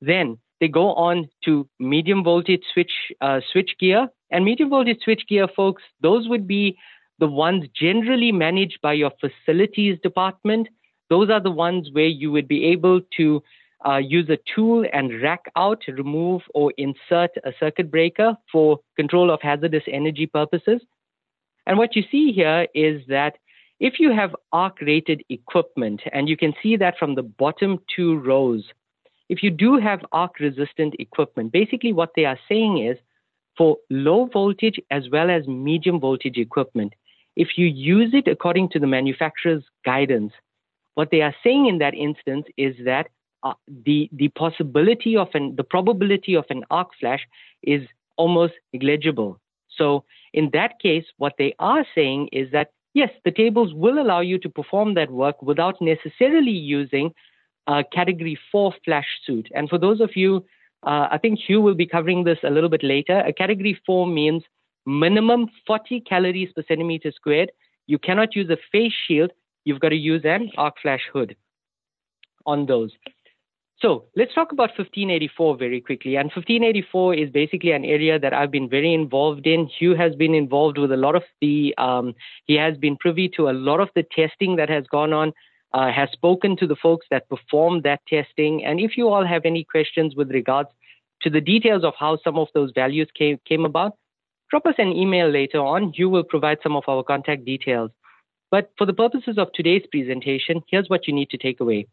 Then 0.00 0.38
they 0.60 0.68
go 0.68 0.92
on 0.94 1.28
to 1.44 1.68
medium 1.78 2.22
voltage 2.24 2.62
switch 2.72 2.92
uh, 3.20 3.40
switch 3.52 3.72
gear. 3.78 4.08
And 4.30 4.44
medium 4.44 4.70
voltage 4.70 4.98
switch 5.02 5.22
gear, 5.28 5.48
folks, 5.48 5.82
those 6.00 6.28
would 6.28 6.46
be 6.46 6.76
the 7.18 7.26
ones 7.26 7.64
generally 7.74 8.32
managed 8.32 8.80
by 8.82 8.92
your 8.94 9.12
facilities 9.20 9.98
department. 10.02 10.68
Those 11.08 11.30
are 11.30 11.40
the 11.40 11.50
ones 11.50 11.88
where 11.92 12.06
you 12.06 12.32
would 12.32 12.48
be 12.48 12.64
able 12.66 13.00
to 13.16 13.42
uh, 13.86 13.98
use 13.98 14.28
a 14.28 14.38
tool 14.54 14.84
and 14.92 15.22
rack 15.22 15.44
out, 15.54 15.82
remove, 15.86 16.42
or 16.54 16.72
insert 16.76 17.30
a 17.44 17.52
circuit 17.60 17.90
breaker 17.90 18.36
for 18.50 18.80
control 18.96 19.30
of 19.30 19.40
hazardous 19.42 19.84
energy 19.86 20.26
purposes. 20.26 20.80
And 21.66 21.78
what 21.78 21.94
you 21.94 22.02
see 22.10 22.32
here 22.32 22.66
is 22.74 23.02
that 23.08 23.34
if 23.78 24.00
you 24.00 24.12
have 24.12 24.34
arc 24.52 24.80
rated 24.80 25.22
equipment, 25.28 26.00
and 26.12 26.28
you 26.28 26.36
can 26.36 26.54
see 26.62 26.76
that 26.76 26.96
from 26.98 27.14
the 27.14 27.22
bottom 27.22 27.78
two 27.94 28.18
rows, 28.20 28.64
if 29.28 29.42
you 29.42 29.50
do 29.50 29.78
have 29.78 30.04
arc 30.12 30.38
resistant 30.40 30.94
equipment, 30.98 31.52
basically 31.52 31.92
what 31.92 32.12
they 32.16 32.24
are 32.24 32.38
saying 32.48 32.78
is 32.78 32.96
for 33.58 33.76
low 33.90 34.26
voltage 34.32 34.80
as 34.90 35.08
well 35.10 35.30
as 35.30 35.46
medium 35.46 36.00
voltage 36.00 36.38
equipment, 36.38 36.94
if 37.36 37.48
you 37.56 37.66
use 37.66 38.14
it 38.14 38.28
according 38.28 38.70
to 38.70 38.78
the 38.78 38.86
manufacturer's 38.86 39.64
guidance, 39.84 40.32
what 40.96 41.10
they 41.10 41.20
are 41.20 41.34
saying 41.44 41.66
in 41.66 41.78
that 41.78 41.94
instance 41.94 42.46
is 42.56 42.74
that 42.84 43.08
uh, 43.42 43.52
the 43.84 44.08
the 44.12 44.28
possibility 44.28 45.16
of 45.16 45.28
an 45.34 45.54
the 45.56 45.62
probability 45.62 46.34
of 46.34 46.46
an 46.50 46.64
arc 46.70 46.88
flash 46.98 47.20
is 47.62 47.82
almost 48.16 48.54
negligible. 48.72 49.38
So 49.76 50.04
in 50.32 50.50
that 50.52 50.80
case, 50.80 51.04
what 51.18 51.34
they 51.38 51.54
are 51.58 51.84
saying 51.94 52.30
is 52.32 52.50
that 52.52 52.70
yes, 52.94 53.10
the 53.24 53.30
tables 53.30 53.74
will 53.74 53.98
allow 54.00 54.20
you 54.20 54.38
to 54.38 54.48
perform 54.48 54.94
that 54.94 55.10
work 55.10 55.42
without 55.42 55.80
necessarily 55.80 56.58
using 56.78 57.12
a 57.66 57.84
category 57.84 58.38
four 58.50 58.72
flash 58.84 59.06
suit. 59.26 59.48
And 59.54 59.68
for 59.68 59.78
those 59.78 60.00
of 60.00 60.16
you, 60.16 60.44
uh, 60.86 61.08
I 61.10 61.18
think 61.18 61.38
Hugh 61.38 61.60
will 61.60 61.74
be 61.74 61.86
covering 61.86 62.24
this 62.24 62.38
a 62.42 62.50
little 62.50 62.70
bit 62.70 62.82
later. 62.82 63.18
A 63.20 63.32
category 63.32 63.78
four 63.84 64.06
means 64.06 64.44
minimum 64.86 65.48
40 65.66 66.00
calories 66.00 66.50
per 66.54 66.62
centimeter 66.66 67.12
squared. 67.12 67.50
You 67.86 67.98
cannot 67.98 68.34
use 68.34 68.48
a 68.50 68.56
face 68.72 68.94
shield. 69.06 69.32
You've 69.66 69.80
got 69.80 69.88
to 69.88 69.96
use 69.96 70.22
an 70.24 70.52
arc 70.56 70.76
flash 70.80 71.02
hood 71.12 71.36
on 72.46 72.66
those. 72.66 72.92
So 73.80 74.04
let's 74.16 74.32
talk 74.32 74.52
about 74.52 74.70
1584 74.70 75.58
very 75.58 75.80
quickly. 75.80 76.14
And 76.14 76.26
1584 76.26 77.14
is 77.14 77.30
basically 77.30 77.72
an 77.72 77.84
area 77.84 78.18
that 78.18 78.32
I've 78.32 78.52
been 78.52 78.70
very 78.70 78.94
involved 78.94 79.44
in. 79.46 79.66
Hugh 79.66 79.96
has 79.96 80.14
been 80.14 80.34
involved 80.34 80.78
with 80.78 80.92
a 80.92 80.96
lot 80.96 81.16
of 81.16 81.24
the, 81.40 81.74
um, 81.78 82.14
he 82.46 82.54
has 82.54 82.78
been 82.78 82.96
privy 82.96 83.28
to 83.36 83.50
a 83.50 83.52
lot 83.52 83.80
of 83.80 83.88
the 83.96 84.04
testing 84.14 84.54
that 84.56 84.70
has 84.70 84.86
gone 84.86 85.12
on, 85.12 85.32
uh, 85.74 85.90
has 85.90 86.10
spoken 86.12 86.56
to 86.58 86.66
the 86.68 86.76
folks 86.76 87.06
that 87.10 87.28
performed 87.28 87.82
that 87.82 88.00
testing. 88.08 88.64
And 88.64 88.78
if 88.78 88.96
you 88.96 89.08
all 89.08 89.26
have 89.26 89.42
any 89.44 89.64
questions 89.64 90.14
with 90.14 90.30
regards 90.30 90.70
to 91.22 91.28
the 91.28 91.40
details 91.40 91.82
of 91.82 91.94
how 91.98 92.18
some 92.22 92.38
of 92.38 92.48
those 92.54 92.70
values 92.72 93.08
came, 93.18 93.40
came 93.46 93.64
about, 93.64 93.94
drop 94.48 94.64
us 94.64 94.76
an 94.78 94.92
email 94.92 95.28
later 95.28 95.58
on. 95.58 95.92
Hugh 95.92 96.08
will 96.08 96.24
provide 96.24 96.58
some 96.62 96.76
of 96.76 96.84
our 96.86 97.02
contact 97.02 97.44
details. 97.44 97.90
But 98.50 98.72
for 98.78 98.86
the 98.86 98.94
purposes 98.94 99.38
of 99.38 99.52
today's 99.52 99.82
presentation, 99.90 100.62
here's 100.68 100.88
what 100.88 101.06
you 101.06 101.14
need 101.14 101.30
to 101.30 101.38
take 101.38 101.60
away. 101.60 101.88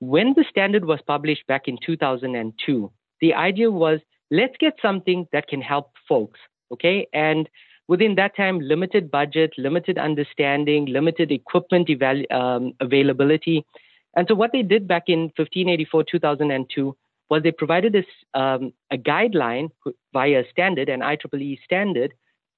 When 0.00 0.34
the 0.36 0.44
standard 0.50 0.84
was 0.84 1.00
published 1.06 1.46
back 1.46 1.68
in 1.68 1.78
2002, 1.84 2.92
the 3.20 3.34
idea 3.34 3.70
was 3.70 4.00
let's 4.30 4.56
get 4.58 4.74
something 4.82 5.26
that 5.32 5.48
can 5.48 5.60
help 5.60 5.92
folks, 6.08 6.38
okay? 6.72 7.06
And 7.12 7.48
within 7.88 8.16
that 8.16 8.36
time, 8.36 8.60
limited 8.60 9.10
budget, 9.10 9.52
limited 9.56 9.98
understanding, 9.98 10.86
limited 10.86 11.30
equipment 11.30 11.88
eval- 11.88 12.30
um, 12.30 12.74
availability. 12.80 13.64
And 14.16 14.26
so 14.28 14.34
what 14.34 14.52
they 14.52 14.62
did 14.62 14.88
back 14.88 15.04
in 15.06 15.30
1584, 15.36 16.04
2002 16.04 16.96
was 17.30 17.42
they 17.42 17.52
provided 17.52 17.94
us 17.96 18.04
um, 18.34 18.72
a 18.90 18.96
guideline 18.96 19.70
via 20.12 20.44
standard, 20.50 20.88
an 20.88 21.00
IEEE 21.00 21.58
standard, 21.64 22.14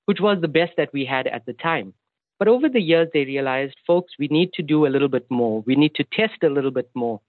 which 0.07 0.21
was 0.21 0.41
the 0.41 0.49
best 0.49 0.73
that 0.77 0.91
we 0.93 1.05
had 1.05 1.27
at 1.27 1.47
the 1.47 1.53
time. 1.55 1.95
But 2.39 2.49
over 2.49 2.69
the 2.69 2.81
years, 2.81 3.09
they 3.13 3.25
realized, 3.25 3.77
folks, 3.87 4.13
we 4.19 4.29
need 4.29 4.53
to 4.55 4.63
do 4.63 4.87
a 4.87 4.89
little 4.89 5.09
bit 5.09 5.27
more. 5.31 5.63
We 5.63 5.75
need 5.75 5.95
to 5.97 6.05
test 6.13 6.43
a 6.43 6.49
little 6.49 6.71
bit 6.71 6.89
more. 6.95 7.21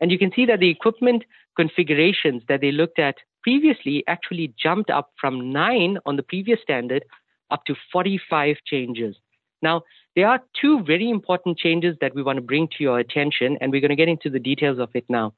And 0.00 0.10
you 0.10 0.18
can 0.18 0.32
see 0.34 0.46
that 0.46 0.60
the 0.60 0.70
equipment 0.70 1.24
configurations 1.56 2.42
that 2.48 2.60
they 2.60 2.72
looked 2.72 2.98
at 2.98 3.16
previously 3.42 4.02
actually 4.06 4.52
jumped 4.60 4.90
up 4.90 5.10
from 5.20 5.52
nine 5.52 5.98
on 6.06 6.16
the 6.16 6.22
previous 6.22 6.60
standard 6.62 7.04
up 7.50 7.64
to 7.66 7.74
45 7.92 8.56
changes. 8.66 9.16
Now, 9.62 9.82
there 10.16 10.28
are 10.28 10.40
two 10.60 10.82
very 10.82 11.08
important 11.10 11.58
changes 11.58 11.96
that 12.00 12.14
we 12.14 12.22
want 12.22 12.36
to 12.36 12.42
bring 12.42 12.68
to 12.68 12.82
your 12.82 12.98
attention, 12.98 13.56
and 13.60 13.70
we're 13.70 13.80
going 13.80 13.90
to 13.90 13.96
get 13.96 14.08
into 14.08 14.30
the 14.30 14.38
details 14.38 14.78
of 14.78 14.90
it 14.94 15.04
now. 15.08 15.34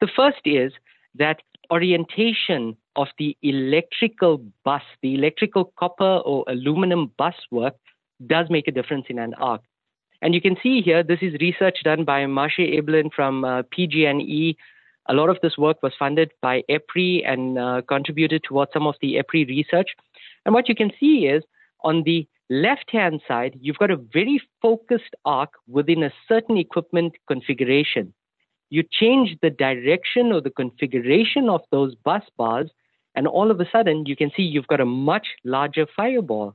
The 0.00 0.08
first 0.14 0.40
is 0.44 0.72
that 1.14 1.40
orientation 1.70 2.76
of 2.96 3.08
the 3.18 3.36
electrical 3.42 4.42
bus, 4.64 4.82
the 5.02 5.14
electrical 5.14 5.72
copper 5.78 6.18
or 6.24 6.44
aluminum 6.48 7.12
bus 7.18 7.34
work 7.50 7.74
does 8.26 8.46
make 8.50 8.68
a 8.68 8.72
difference 8.72 9.06
in 9.08 9.18
an 9.18 9.34
arc. 9.34 9.62
And 10.20 10.34
you 10.34 10.40
can 10.40 10.56
see 10.62 10.80
here, 10.80 11.02
this 11.02 11.20
is 11.22 11.34
research 11.40 11.78
done 11.84 12.04
by 12.04 12.26
Marcia 12.26 12.62
Eblen 12.62 13.12
from 13.14 13.44
uh, 13.44 13.62
PG&E. 13.70 14.56
A 15.08 15.14
lot 15.14 15.30
of 15.30 15.38
this 15.42 15.56
work 15.56 15.82
was 15.82 15.92
funded 15.98 16.32
by 16.42 16.62
EPRI 16.68 17.26
and 17.26 17.58
uh, 17.58 17.82
contributed 17.88 18.42
towards 18.42 18.72
some 18.72 18.86
of 18.86 18.96
the 19.00 19.14
EPRI 19.14 19.48
research. 19.48 19.90
And 20.44 20.54
what 20.54 20.68
you 20.68 20.74
can 20.74 20.90
see 20.98 21.26
is 21.26 21.44
on 21.84 22.02
the 22.04 22.26
left-hand 22.50 23.20
side, 23.28 23.58
you've 23.60 23.78
got 23.78 23.90
a 23.90 23.96
very 23.96 24.40
focused 24.60 25.14
arc 25.24 25.50
within 25.68 26.02
a 26.02 26.12
certain 26.26 26.56
equipment 26.56 27.14
configuration. 27.28 28.12
You 28.70 28.82
change 28.82 29.36
the 29.40 29.50
direction 29.50 30.32
or 30.32 30.40
the 30.40 30.50
configuration 30.50 31.48
of 31.48 31.60
those 31.70 31.94
bus 31.94 32.22
bars, 32.36 32.70
and 33.14 33.26
all 33.26 33.50
of 33.50 33.60
a 33.60 33.70
sudden, 33.70 34.06
you 34.06 34.16
can 34.16 34.30
see 34.36 34.42
you've 34.42 34.66
got 34.66 34.80
a 34.80 34.84
much 34.84 35.26
larger 35.44 35.86
fireball. 35.96 36.54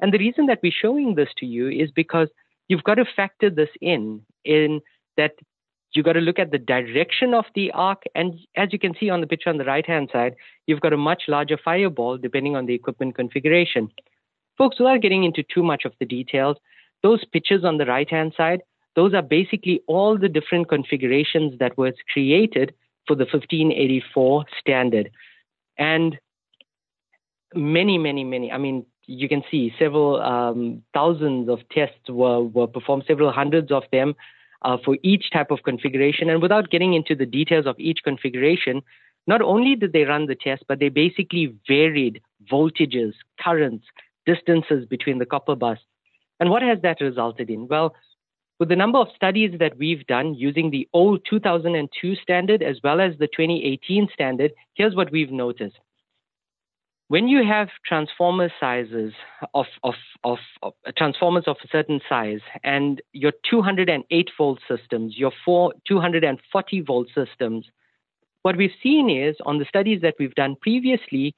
And 0.00 0.12
the 0.12 0.18
reason 0.18 0.46
that 0.46 0.60
we're 0.62 0.72
showing 0.72 1.14
this 1.14 1.28
to 1.38 1.46
you 1.46 1.68
is 1.68 1.90
because 1.90 2.28
you've 2.68 2.84
got 2.84 2.94
to 2.94 3.04
factor 3.16 3.50
this 3.50 3.68
in, 3.80 4.22
in 4.44 4.80
that 5.16 5.32
you've 5.92 6.04
got 6.04 6.14
to 6.14 6.20
look 6.20 6.38
at 6.38 6.50
the 6.50 6.58
direction 6.58 7.34
of 7.34 7.44
the 7.54 7.70
arc. 7.72 8.02
And 8.14 8.34
as 8.56 8.72
you 8.72 8.78
can 8.78 8.94
see 8.98 9.10
on 9.10 9.20
the 9.20 9.26
picture 9.26 9.50
on 9.50 9.58
the 9.58 9.64
right 9.64 9.86
hand 9.86 10.10
side, 10.12 10.34
you've 10.66 10.80
got 10.80 10.92
a 10.92 10.96
much 10.96 11.24
larger 11.28 11.58
fireball 11.62 12.18
depending 12.18 12.56
on 12.56 12.66
the 12.66 12.74
equipment 12.74 13.14
configuration. 13.14 13.88
Folks, 14.58 14.78
without 14.78 15.02
getting 15.02 15.24
into 15.24 15.42
too 15.42 15.62
much 15.62 15.84
of 15.84 15.92
the 15.98 16.06
details, 16.06 16.56
those 17.02 17.24
pictures 17.32 17.64
on 17.64 17.78
the 17.78 17.86
right 17.86 18.08
hand 18.08 18.32
side, 18.36 18.62
those 18.94 19.14
are 19.14 19.22
basically 19.22 19.82
all 19.86 20.18
the 20.18 20.28
different 20.28 20.68
configurations 20.68 21.58
that 21.58 21.76
was 21.78 21.94
created 22.12 22.74
for 23.06 23.16
the 23.16 23.24
1584 23.24 24.44
standard. 24.60 25.10
And 25.78 26.18
many, 27.54 27.98
many, 27.98 28.24
many, 28.24 28.52
I 28.52 28.58
mean, 28.58 28.84
you 29.06 29.28
can 29.28 29.42
see 29.50 29.72
several 29.78 30.20
um, 30.20 30.82
thousands 30.94 31.48
of 31.48 31.60
tests 31.70 32.08
were, 32.08 32.42
were 32.42 32.66
performed, 32.66 33.04
several 33.06 33.32
hundreds 33.32 33.72
of 33.72 33.82
them 33.92 34.14
uh, 34.62 34.76
for 34.84 34.96
each 35.02 35.30
type 35.32 35.50
of 35.50 35.62
configuration. 35.64 36.30
And 36.30 36.40
without 36.40 36.70
getting 36.70 36.94
into 36.94 37.14
the 37.14 37.26
details 37.26 37.66
of 37.66 37.76
each 37.78 38.00
configuration, 38.04 38.82
not 39.26 39.42
only 39.42 39.74
did 39.74 39.92
they 39.92 40.04
run 40.04 40.26
the 40.26 40.34
test, 40.34 40.64
but 40.68 40.78
they 40.78 40.88
basically 40.88 41.54
varied 41.66 42.20
voltages, 42.50 43.12
currents, 43.40 43.84
distances 44.26 44.86
between 44.86 45.18
the 45.18 45.26
copper 45.26 45.56
bus. 45.56 45.78
And 46.40 46.50
what 46.50 46.62
has 46.62 46.78
that 46.82 47.00
resulted 47.00 47.50
in? 47.50 47.68
Well, 47.68 47.94
with 48.58 48.68
the 48.68 48.76
number 48.76 48.98
of 48.98 49.08
studies 49.14 49.58
that 49.58 49.76
we've 49.78 50.06
done 50.06 50.34
using 50.34 50.70
the 50.70 50.88
old 50.92 51.22
2002 51.28 52.14
standard 52.16 52.62
as 52.62 52.76
well 52.84 53.00
as 53.00 53.12
the 53.18 53.26
2018 53.26 54.08
standard, 54.12 54.52
here's 54.74 54.94
what 54.94 55.10
we've 55.10 55.32
noticed 55.32 55.78
when 57.12 57.28
you 57.28 57.44
have 57.46 57.68
transformer 57.86 58.50
sizes 58.58 59.12
of, 59.52 59.66
of, 59.84 59.92
of, 60.24 60.38
of, 60.62 60.72
transformers 60.96 61.44
of 61.46 61.58
a 61.62 61.68
certain 61.68 62.00
size 62.08 62.40
and 62.64 63.02
your 63.12 63.32
208 63.50 64.30
volt 64.38 64.58
systems, 64.66 65.18
your 65.18 65.30
four, 65.44 65.74
240 65.86 66.80
volt 66.80 67.08
systems, 67.14 67.66
what 68.40 68.56
we've 68.56 68.70
seen 68.82 69.10
is 69.10 69.36
on 69.44 69.58
the 69.58 69.66
studies 69.66 70.00
that 70.00 70.14
we've 70.18 70.34
done 70.36 70.56
previously, 70.62 71.34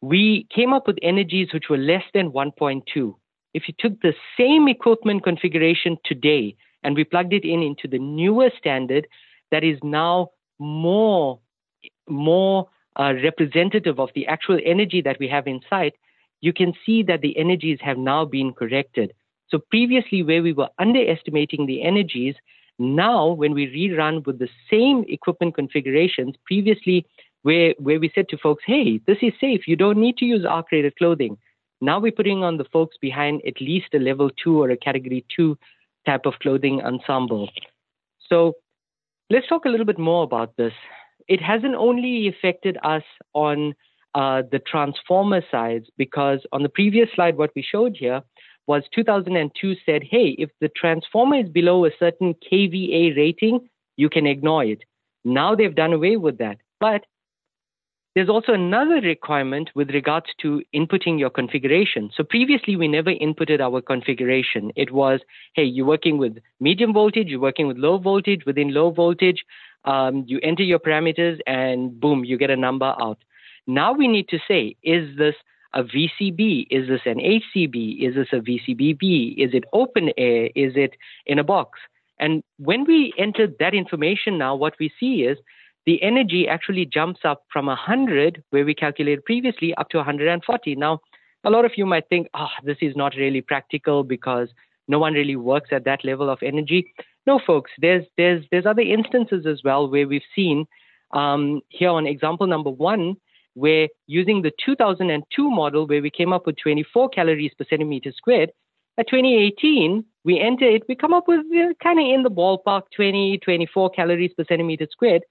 we 0.00 0.46
came 0.48 0.72
up 0.72 0.86
with 0.86 0.96
energies 1.02 1.48
which 1.52 1.68
were 1.68 1.76
less 1.76 2.04
than 2.14 2.32
1.2. 2.32 3.14
If 3.52 3.64
you 3.68 3.74
took 3.78 4.00
the 4.00 4.14
same 4.38 4.66
equipment 4.66 5.24
configuration 5.24 5.98
today 6.06 6.56
and 6.82 6.96
we 6.96 7.04
plugged 7.04 7.34
it 7.34 7.44
in 7.44 7.62
into 7.62 7.86
the 7.86 7.98
newer 7.98 8.48
standard 8.56 9.06
that 9.50 9.62
is 9.62 9.78
now 9.82 10.30
more, 10.58 11.38
more 12.08 12.70
uh, 12.98 13.14
representative 13.22 14.00
of 14.00 14.10
the 14.14 14.26
actual 14.26 14.58
energy 14.64 15.00
that 15.02 15.18
we 15.18 15.28
have 15.28 15.46
inside, 15.46 15.92
you 16.40 16.52
can 16.52 16.72
see 16.84 17.02
that 17.02 17.20
the 17.20 17.36
energies 17.36 17.78
have 17.80 17.98
now 17.98 18.24
been 18.24 18.52
corrected. 18.52 19.12
So 19.48 19.58
previously, 19.70 20.22
where 20.22 20.42
we 20.42 20.52
were 20.52 20.68
underestimating 20.78 21.66
the 21.66 21.82
energies, 21.82 22.34
now 22.78 23.28
when 23.28 23.54
we 23.54 23.66
rerun 23.66 24.26
with 24.26 24.38
the 24.38 24.48
same 24.70 25.04
equipment 25.08 25.54
configurations, 25.54 26.34
previously 26.44 27.06
where, 27.42 27.74
where 27.78 28.00
we 28.00 28.10
said 28.14 28.28
to 28.30 28.38
folks, 28.38 28.64
hey, 28.66 29.00
this 29.06 29.18
is 29.22 29.32
safe, 29.40 29.68
you 29.68 29.76
don't 29.76 29.98
need 29.98 30.16
to 30.18 30.24
use 30.24 30.44
arc 30.44 30.66
rated 30.72 30.96
clothing. 30.96 31.38
Now 31.80 32.00
we're 32.00 32.12
putting 32.12 32.42
on 32.42 32.56
the 32.56 32.64
folks 32.72 32.96
behind 33.00 33.42
at 33.46 33.60
least 33.60 33.94
a 33.94 33.98
level 33.98 34.30
two 34.42 34.60
or 34.60 34.70
a 34.70 34.76
category 34.76 35.24
two 35.34 35.56
type 36.06 36.26
of 36.26 36.34
clothing 36.40 36.82
ensemble. 36.82 37.48
So 38.28 38.54
let's 39.30 39.46
talk 39.46 39.64
a 39.64 39.68
little 39.68 39.86
bit 39.86 39.98
more 39.98 40.24
about 40.24 40.56
this 40.56 40.72
it 41.28 41.40
hasn't 41.40 41.74
only 41.74 42.28
affected 42.28 42.78
us 42.82 43.02
on 43.34 43.74
uh, 44.14 44.42
the 44.50 44.58
transformer 44.58 45.42
sides, 45.50 45.88
because 45.96 46.40
on 46.52 46.62
the 46.62 46.68
previous 46.68 47.08
slide, 47.14 47.36
what 47.36 47.50
we 47.54 47.62
showed 47.62 47.96
here 47.96 48.22
was 48.66 48.82
2002 48.94 49.74
said, 49.84 50.02
hey, 50.02 50.34
if 50.38 50.50
the 50.60 50.68
transformer 50.68 51.36
is 51.36 51.48
below 51.48 51.84
a 51.84 51.90
certain 51.98 52.34
kVA 52.50 53.16
rating, 53.16 53.68
you 53.96 54.08
can 54.08 54.26
ignore 54.26 54.64
it. 54.64 54.82
Now 55.24 55.54
they've 55.54 55.74
done 55.74 55.92
away 55.92 56.16
with 56.16 56.38
that. 56.38 56.58
But 56.80 57.02
there's 58.14 58.30
also 58.30 58.52
another 58.52 59.02
requirement 59.02 59.70
with 59.74 59.90
regards 59.90 60.26
to 60.40 60.62
inputting 60.74 61.18
your 61.18 61.28
configuration. 61.28 62.10
So 62.16 62.24
previously, 62.24 62.74
we 62.74 62.88
never 62.88 63.12
inputted 63.12 63.60
our 63.60 63.82
configuration. 63.82 64.72
It 64.74 64.90
was, 64.90 65.20
hey, 65.54 65.64
you're 65.64 65.86
working 65.86 66.16
with 66.16 66.38
medium 66.58 66.94
voltage, 66.94 67.28
you're 67.28 67.38
working 67.40 67.66
with 67.68 67.76
low 67.76 67.98
voltage. 67.98 68.46
Within 68.46 68.72
low 68.72 68.90
voltage, 68.90 69.44
um, 69.86 70.24
you 70.26 70.38
enter 70.42 70.62
your 70.62 70.78
parameters 70.78 71.38
and 71.46 71.98
boom, 71.98 72.24
you 72.24 72.36
get 72.36 72.50
a 72.50 72.56
number 72.56 72.94
out. 73.00 73.18
Now 73.66 73.92
we 73.92 74.08
need 74.08 74.28
to 74.28 74.38
say, 74.46 74.76
is 74.82 75.16
this 75.16 75.34
a 75.74 75.82
VCB? 75.82 76.66
Is 76.70 76.88
this 76.88 77.00
an 77.04 77.18
HCB? 77.18 78.06
Is 78.06 78.14
this 78.14 78.28
a 78.32 78.36
VCBB? 78.36 79.36
Is 79.38 79.54
it 79.54 79.64
open 79.72 80.10
air? 80.16 80.50
Is 80.54 80.72
it 80.76 80.94
in 81.26 81.38
a 81.38 81.44
box? 81.44 81.78
And 82.18 82.42
when 82.58 82.84
we 82.84 83.12
enter 83.18 83.46
that 83.60 83.74
information 83.74 84.38
now, 84.38 84.54
what 84.54 84.74
we 84.80 84.90
see 84.98 85.22
is 85.22 85.38
the 85.84 86.02
energy 86.02 86.48
actually 86.48 86.86
jumps 86.86 87.20
up 87.24 87.44
from 87.52 87.66
100, 87.66 88.42
where 88.50 88.64
we 88.64 88.74
calculated 88.74 89.24
previously, 89.24 89.74
up 89.74 89.88
to 89.90 89.98
140. 89.98 90.74
Now, 90.76 91.00
a 91.44 91.50
lot 91.50 91.64
of 91.64 91.72
you 91.76 91.86
might 91.86 92.08
think, 92.08 92.28
ah, 92.34 92.48
oh, 92.50 92.64
this 92.64 92.78
is 92.80 92.96
not 92.96 93.14
really 93.16 93.40
practical 93.40 94.02
because 94.02 94.48
no 94.88 94.98
one 94.98 95.12
really 95.12 95.36
works 95.36 95.68
at 95.72 95.84
that 95.84 96.04
level 96.04 96.30
of 96.30 96.38
energy. 96.42 96.92
No, 97.26 97.40
folks, 97.44 97.72
there's 97.78 98.04
there's 98.16 98.44
there's 98.50 98.66
other 98.66 98.82
instances 98.82 99.46
as 99.46 99.62
well 99.64 99.90
where 99.90 100.06
we've 100.06 100.22
seen 100.34 100.66
um, 101.12 101.60
here 101.68 101.90
on 101.90 102.06
example 102.06 102.46
number 102.46 102.70
one, 102.70 103.16
where 103.54 103.88
using 104.06 104.42
the 104.42 104.52
2002 104.64 105.50
model, 105.50 105.86
where 105.86 106.02
we 106.02 106.10
came 106.10 106.32
up 106.32 106.46
with 106.46 106.56
24 106.62 107.08
calories 107.10 107.52
per 107.58 107.64
centimeter 107.68 108.12
squared, 108.12 108.50
at 108.98 109.08
2018 109.08 110.04
we 110.24 110.40
enter 110.40 110.64
it, 110.64 110.82
we 110.88 110.96
come 110.96 111.14
up 111.14 111.28
with 111.28 111.40
uh, 111.52 111.72
kind 111.80 112.00
of 112.00 112.04
in 112.04 112.24
the 112.24 112.30
ballpark 112.30 112.82
20, 112.96 113.38
24 113.38 113.90
calories 113.90 114.32
per 114.36 114.44
centimeter 114.48 114.86
squared. 114.90 115.22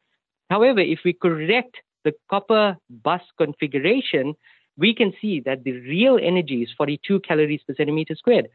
However, 0.49 0.79
if 0.79 0.99
we 1.03 1.12
correct 1.12 1.75
the 2.05 2.13
copper 2.29 2.77
bus 2.89 3.21
configuration, 3.38 4.36
we 4.77 4.93
can 4.95 5.13
see 5.21 5.41
that 5.41 5.63
the 5.63 5.73
real 5.73 6.17
energy 6.21 6.62
is 6.62 6.69
42 6.77 7.19
calories 7.21 7.62
per 7.67 7.75
centimeter 7.75 8.15
squared. 8.15 8.47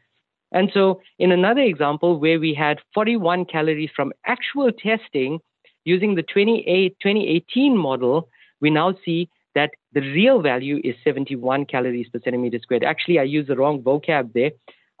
And 0.51 0.69
so, 0.73 1.01
in 1.17 1.31
another 1.31 1.61
example 1.61 2.19
where 2.19 2.39
we 2.39 2.53
had 2.53 2.79
41 2.93 3.45
calories 3.45 3.89
from 3.95 4.11
actual 4.25 4.71
testing 4.71 5.39
using 5.85 6.15
the 6.15 6.23
2018 6.23 7.77
model, 7.77 8.29
we 8.59 8.69
now 8.69 8.93
see 9.05 9.29
that 9.55 9.71
the 9.93 10.01
real 10.01 10.41
value 10.41 10.79
is 10.83 10.95
71 11.03 11.65
calories 11.65 12.07
per 12.09 12.19
centimeter 12.23 12.59
squared. 12.61 12.83
Actually, 12.83 13.19
I 13.19 13.23
used 13.23 13.49
the 13.49 13.55
wrong 13.55 13.81
vocab 13.81 14.33
there. 14.33 14.51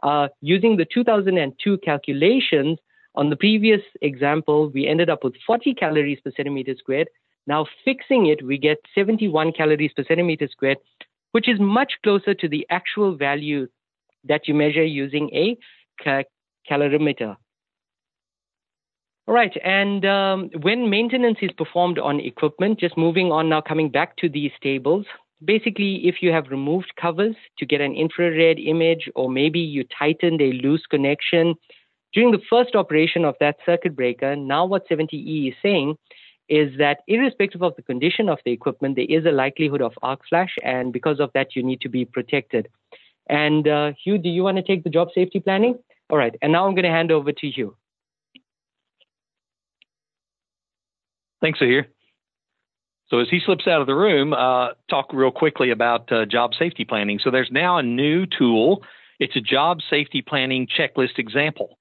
Uh, 0.03 0.27
using 0.41 0.77
the 0.77 0.85
2002 0.91 1.77
calculations 1.79 2.79
on 3.15 3.29
the 3.29 3.35
previous 3.35 3.81
example, 4.01 4.69
we 4.69 4.87
ended 4.87 5.09
up 5.09 5.23
with 5.23 5.35
40 5.45 5.73
calories 5.75 6.19
per 6.23 6.31
centimeter 6.35 6.73
squared. 6.77 7.09
Now, 7.45 7.65
fixing 7.83 8.27
it, 8.27 8.45
we 8.45 8.57
get 8.57 8.77
71 8.95 9.53
calories 9.53 9.91
per 9.95 10.03
centimeter 10.07 10.47
squared, 10.49 10.77
which 11.31 11.49
is 11.49 11.59
much 11.59 11.93
closer 12.03 12.33
to 12.33 12.47
the 12.47 12.65
actual 12.69 13.15
value 13.15 13.67
that 14.25 14.47
you 14.47 14.53
measure 14.53 14.83
using 14.83 15.29
a 15.33 15.57
calorimeter. 16.69 17.37
All 19.27 19.35
right, 19.35 19.55
and 19.63 20.03
um, 20.05 20.49
when 20.61 20.89
maintenance 20.89 21.37
is 21.41 21.51
performed 21.57 21.99
on 21.99 22.19
equipment, 22.19 22.79
just 22.79 22.97
moving 22.97 23.31
on 23.31 23.49
now, 23.49 23.61
coming 23.61 23.89
back 23.89 24.17
to 24.17 24.27
these 24.27 24.51
tables, 24.61 25.05
basically, 25.45 26.07
if 26.07 26.15
you 26.21 26.31
have 26.31 26.49
removed 26.49 26.91
covers 26.99 27.35
to 27.59 27.65
get 27.65 27.81
an 27.81 27.95
infrared 27.95 28.59
image, 28.59 29.09
or 29.15 29.29
maybe 29.29 29.59
you 29.59 29.85
tightened 29.97 30.41
a 30.41 30.53
loose 30.53 30.85
connection 30.89 31.55
during 32.13 32.31
the 32.31 32.41
first 32.49 32.75
operation 32.75 33.23
of 33.23 33.35
that 33.39 33.57
circuit 33.65 33.95
breaker, 33.95 34.35
now 34.35 34.65
what 34.65 34.87
70E 34.89 35.49
is 35.49 35.55
saying 35.61 35.95
is 36.49 36.77
that 36.77 36.99
irrespective 37.07 37.63
of 37.63 37.75
the 37.77 37.81
condition 37.81 38.27
of 38.27 38.39
the 38.43 38.51
equipment, 38.51 38.97
there 38.97 39.05
is 39.07 39.25
a 39.25 39.31
likelihood 39.31 39.81
of 39.81 39.93
arc 40.01 40.19
flash, 40.27 40.55
and 40.63 40.91
because 40.91 41.19
of 41.19 41.31
that, 41.33 41.55
you 41.55 41.63
need 41.63 41.79
to 41.79 41.89
be 41.89 42.03
protected. 42.03 42.67
And 43.29 43.67
uh, 43.67 43.91
Hugh, 44.03 44.17
do 44.17 44.29
you 44.29 44.43
want 44.43 44.57
to 44.57 44.63
take 44.63 44.83
the 44.83 44.89
job 44.89 45.09
safety 45.13 45.39
planning? 45.39 45.77
All 46.09 46.17
right. 46.17 46.35
And 46.41 46.51
now 46.51 46.67
I'm 46.67 46.75
going 46.75 46.83
to 46.83 46.89
hand 46.89 47.11
over 47.11 47.31
to 47.31 47.47
Hugh. 47.49 47.75
Thanks, 51.41 51.59
Zahir. 51.59 51.87
So 53.09 53.19
as 53.19 53.27
he 53.29 53.41
slips 53.45 53.67
out 53.67 53.81
of 53.81 53.87
the 53.87 53.95
room, 53.95 54.33
uh, 54.33 54.69
talk 54.89 55.11
real 55.11 55.31
quickly 55.31 55.71
about 55.71 56.11
uh, 56.11 56.25
job 56.25 56.51
safety 56.57 56.85
planning. 56.85 57.19
So 57.21 57.29
there's 57.29 57.49
now 57.51 57.77
a 57.77 57.83
new 57.83 58.25
tool. 58.25 58.83
It's 59.19 59.35
a 59.35 59.41
job 59.41 59.79
safety 59.89 60.21
planning 60.21 60.67
checklist 60.67 61.17
example. 61.17 61.77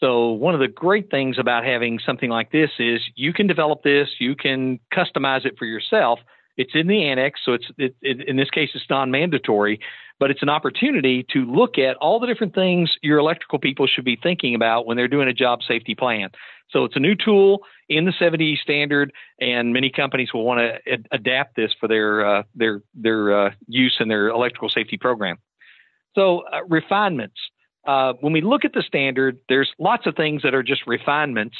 So 0.00 0.30
one 0.30 0.54
of 0.54 0.60
the 0.60 0.68
great 0.68 1.10
things 1.10 1.38
about 1.38 1.64
having 1.64 2.00
something 2.04 2.28
like 2.28 2.50
this 2.50 2.70
is 2.78 3.00
you 3.14 3.32
can 3.32 3.46
develop 3.46 3.82
this, 3.84 4.08
you 4.18 4.34
can 4.34 4.80
customize 4.92 5.46
it 5.46 5.54
for 5.58 5.64
yourself. 5.64 6.18
It's 6.56 6.72
in 6.74 6.86
the 6.86 7.04
annex, 7.04 7.40
so 7.44 7.52
it's 7.52 7.66
it, 7.78 7.96
it, 8.00 8.28
in 8.28 8.36
this 8.36 8.50
case 8.50 8.70
it's 8.74 8.84
non-mandatory, 8.88 9.80
but 10.20 10.30
it's 10.30 10.42
an 10.42 10.48
opportunity 10.48 11.26
to 11.32 11.44
look 11.44 11.78
at 11.78 11.96
all 11.96 12.20
the 12.20 12.26
different 12.26 12.54
things 12.54 12.90
your 13.02 13.18
electrical 13.18 13.58
people 13.58 13.86
should 13.86 14.04
be 14.04 14.16
thinking 14.22 14.54
about 14.54 14.86
when 14.86 14.96
they're 14.96 15.08
doing 15.08 15.28
a 15.28 15.32
job 15.32 15.60
safety 15.66 15.94
plan. 15.94 16.30
So 16.70 16.84
it's 16.84 16.96
a 16.96 17.00
new 17.00 17.14
tool 17.14 17.60
in 17.88 18.04
the 18.04 18.12
70 18.18 18.58
standard, 18.62 19.12
and 19.40 19.72
many 19.72 19.90
companies 19.90 20.32
will 20.32 20.44
want 20.44 20.60
to 20.60 20.92
ad- 20.92 21.06
adapt 21.10 21.56
this 21.56 21.72
for 21.78 21.88
their 21.88 22.26
uh, 22.26 22.42
their 22.54 22.82
their 22.94 23.46
uh, 23.46 23.50
use 23.66 23.96
in 24.00 24.08
their 24.08 24.28
electrical 24.28 24.68
safety 24.68 24.96
program. 24.96 25.38
So 26.14 26.42
uh, 26.52 26.60
refinements. 26.68 27.36
Uh, 27.86 28.14
when 28.20 28.32
we 28.32 28.40
look 28.40 28.64
at 28.64 28.72
the 28.72 28.82
standard, 28.82 29.38
there's 29.50 29.70
lots 29.78 30.06
of 30.06 30.16
things 30.16 30.40
that 30.42 30.54
are 30.54 30.62
just 30.62 30.86
refinements. 30.86 31.54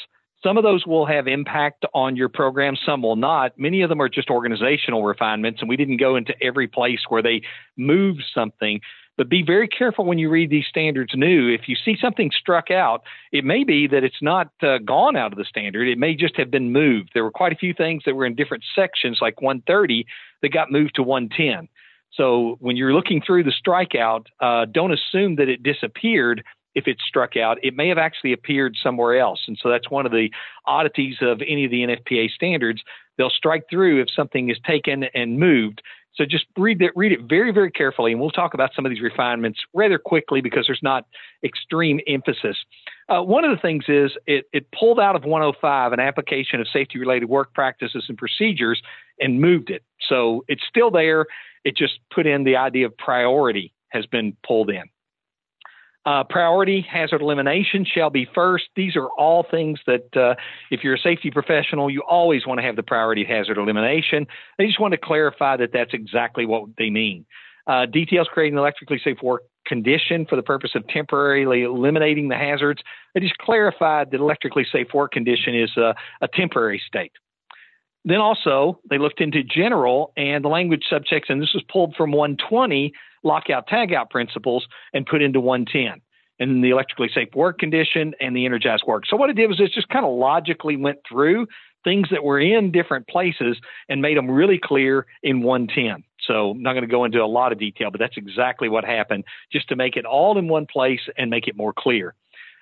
Some 0.45 0.57
of 0.57 0.63
those 0.63 0.85
will 0.85 1.07
have 1.07 1.27
impact 1.27 1.85
on 1.95 2.15
your 2.15 2.29
program, 2.29 2.75
some 2.85 3.01
will 3.01 3.15
not. 3.15 3.57
Many 3.57 3.81
of 3.81 3.89
them 3.89 3.99
are 3.99 4.09
just 4.09 4.29
organizational 4.29 5.03
refinements, 5.03 5.59
and 5.59 5.67
we 5.67 5.75
didn't 5.75 5.97
go 5.97 6.15
into 6.15 6.35
every 6.39 6.67
place 6.67 6.99
where 7.09 7.23
they 7.23 7.41
move 7.77 8.17
something. 8.31 8.79
But 9.17 9.27
be 9.27 9.41
very 9.41 9.67
careful 9.67 10.05
when 10.05 10.19
you 10.19 10.29
read 10.29 10.51
these 10.51 10.67
standards 10.69 11.13
new. 11.15 11.51
If 11.51 11.61
you 11.67 11.75
see 11.83 11.97
something 11.99 12.29
struck 12.37 12.69
out, 12.69 13.01
it 13.31 13.43
may 13.43 13.63
be 13.63 13.87
that 13.87 14.03
it's 14.03 14.21
not 14.21 14.51
uh, 14.61 14.77
gone 14.79 15.15
out 15.15 15.31
of 15.31 15.39
the 15.39 15.45
standard. 15.45 15.87
It 15.87 15.97
may 15.97 16.13
just 16.13 16.37
have 16.37 16.51
been 16.51 16.71
moved. 16.71 17.11
There 17.15 17.23
were 17.23 17.31
quite 17.31 17.53
a 17.53 17.57
few 17.57 17.73
things 17.73 18.03
that 18.05 18.13
were 18.13 18.25
in 18.25 18.35
different 18.35 18.65
sections, 18.75 19.19
like 19.21 19.41
130, 19.41 20.05
that 20.43 20.49
got 20.49 20.71
moved 20.71 20.95
to 20.95 21.03
110. 21.03 21.67
So 22.13 22.57
when 22.59 22.77
you're 22.77 22.93
looking 22.93 23.21
through 23.25 23.45
the 23.45 23.53
strikeout, 23.65 24.27
uh, 24.39 24.65
don't 24.71 24.93
assume 24.93 25.37
that 25.37 25.49
it 25.49 25.63
disappeared 25.63 26.43
if 26.75 26.87
it's 26.87 27.01
struck 27.07 27.37
out, 27.37 27.57
it 27.63 27.75
may 27.75 27.87
have 27.89 27.97
actually 27.97 28.33
appeared 28.33 28.75
somewhere 28.81 29.17
else. 29.17 29.41
And 29.47 29.57
so 29.61 29.69
that's 29.69 29.89
one 29.89 30.05
of 30.05 30.11
the 30.11 30.29
oddities 30.65 31.17
of 31.21 31.41
any 31.47 31.65
of 31.65 31.71
the 31.71 31.81
NFPA 31.83 32.29
standards. 32.31 32.83
They'll 33.17 33.29
strike 33.29 33.63
through 33.69 34.01
if 34.01 34.09
something 34.13 34.49
is 34.49 34.57
taken 34.65 35.05
and 35.13 35.39
moved. 35.39 35.81
So 36.15 36.23
just 36.25 36.45
read 36.57 36.81
it, 36.81 36.91
read 36.95 37.11
it 37.11 37.21
very, 37.27 37.51
very 37.51 37.71
carefully, 37.71 38.11
and 38.11 38.21
we'll 38.21 38.31
talk 38.31 38.53
about 38.53 38.71
some 38.73 38.85
of 38.85 38.89
these 38.89 39.01
refinements 39.01 39.59
rather 39.73 39.97
quickly 39.97 40.39
because 40.39 40.65
there's 40.65 40.79
not 40.81 41.05
extreme 41.43 41.99
emphasis. 42.07 42.55
Uh, 43.09 43.21
one 43.21 43.43
of 43.43 43.51
the 43.51 43.61
things 43.61 43.83
is 43.87 44.11
it, 44.25 44.45
it 44.53 44.65
pulled 44.77 44.99
out 44.99 45.15
of 45.15 45.25
105 45.25 45.91
an 45.91 45.99
application 45.99 46.61
of 46.61 46.67
safety-related 46.71 47.27
work 47.27 47.53
practices 47.53 48.05
and 48.07 48.17
procedures 48.17 48.81
and 49.19 49.41
moved 49.41 49.69
it. 49.69 49.83
So 50.07 50.45
it's 50.47 50.63
still 50.67 50.89
there. 50.89 51.25
It 51.65 51.75
just 51.75 51.99
put 52.13 52.25
in 52.25 52.45
the 52.45 52.55
idea 52.55 52.85
of 52.85 52.97
priority 52.97 53.73
has 53.89 54.05
been 54.05 54.37
pulled 54.45 54.69
in. 54.69 54.83
Uh, 56.05 56.23
priority 56.23 56.85
hazard 56.87 57.21
elimination 57.21 57.83
shall 57.83 58.11
be 58.11 58.27
first. 58.35 58.65
These 58.75 58.95
are 58.95 59.07
all 59.17 59.43
things 59.49 59.79
that, 59.87 60.15
uh, 60.15 60.35
if 60.69 60.83
you're 60.83 60.93
a 60.93 60.99
safety 60.99 61.31
professional, 61.31 61.89
you 61.89 62.03
always 62.07 62.45
want 62.45 62.59
to 62.59 62.63
have 62.63 62.75
the 62.75 62.83
priority 62.83 63.23
hazard 63.23 63.57
elimination. 63.57 64.27
They 64.59 64.67
just 64.67 64.79
want 64.79 64.91
to 64.91 64.99
clarify 64.99 65.57
that 65.57 65.71
that's 65.73 65.93
exactly 65.93 66.45
what 66.45 66.65
they 66.77 66.91
mean. 66.91 67.25
Uh, 67.65 67.87
details 67.87 68.27
creating 68.31 68.59
electrically 68.59 69.01
safe 69.03 69.17
work 69.23 69.41
condition 69.65 70.27
for 70.29 70.35
the 70.35 70.43
purpose 70.43 70.71
of 70.75 70.87
temporarily 70.87 71.63
eliminating 71.63 72.27
the 72.27 72.35
hazards. 72.35 72.83
They 73.15 73.21
just 73.21 73.39
clarified 73.39 74.11
that 74.11 74.19
electrically 74.19 74.67
safe 74.71 74.93
work 74.93 75.11
condition 75.11 75.55
is 75.55 75.75
a, 75.75 75.95
a 76.21 76.27
temporary 76.27 76.79
state. 76.85 77.13
Then 78.07 78.19
also, 78.19 78.79
they 78.87 78.99
looked 78.99 79.19
into 79.19 79.41
general 79.41 80.13
and 80.15 80.45
the 80.45 80.49
language 80.49 80.83
subjects, 80.87 81.31
and 81.31 81.41
this 81.41 81.55
was 81.55 81.63
pulled 81.67 81.95
from 81.95 82.11
120 82.11 82.93
lockout 83.25 83.67
tagout 83.67 84.09
principles 84.09 84.65
and 84.93 85.05
put 85.05 85.21
into 85.21 85.41
110 85.41 86.01
and 86.39 86.63
the 86.63 86.69
electrically 86.69 87.09
safe 87.13 87.29
work 87.33 87.59
condition 87.59 88.13
and 88.19 88.35
the 88.35 88.45
energized 88.45 88.83
work. 88.87 89.03
So 89.09 89.17
what 89.17 89.29
it 89.29 89.33
did 89.33 89.47
was 89.47 89.59
it 89.59 89.71
just 89.73 89.89
kind 89.89 90.05
of 90.05 90.13
logically 90.13 90.75
went 90.75 90.99
through 91.07 91.47
things 91.83 92.07
that 92.11 92.23
were 92.23 92.39
in 92.39 92.71
different 92.71 93.07
places 93.07 93.57
and 93.89 94.01
made 94.01 94.17
them 94.17 94.29
really 94.29 94.59
clear 94.61 95.05
in 95.23 95.41
110. 95.41 96.03
So 96.27 96.51
I'm 96.51 96.61
not 96.61 96.73
going 96.73 96.83
to 96.83 96.91
go 96.91 97.05
into 97.05 97.23
a 97.23 97.27
lot 97.27 97.51
of 97.51 97.59
detail, 97.59 97.91
but 97.91 97.99
that's 97.99 98.17
exactly 98.17 98.69
what 98.69 98.83
happened 98.83 99.23
just 99.51 99.69
to 99.69 99.75
make 99.75 99.95
it 99.95 100.05
all 100.05 100.37
in 100.37 100.47
one 100.47 100.65
place 100.65 101.01
and 101.17 101.29
make 101.29 101.47
it 101.47 101.55
more 101.55 101.73
clear. 101.73 102.15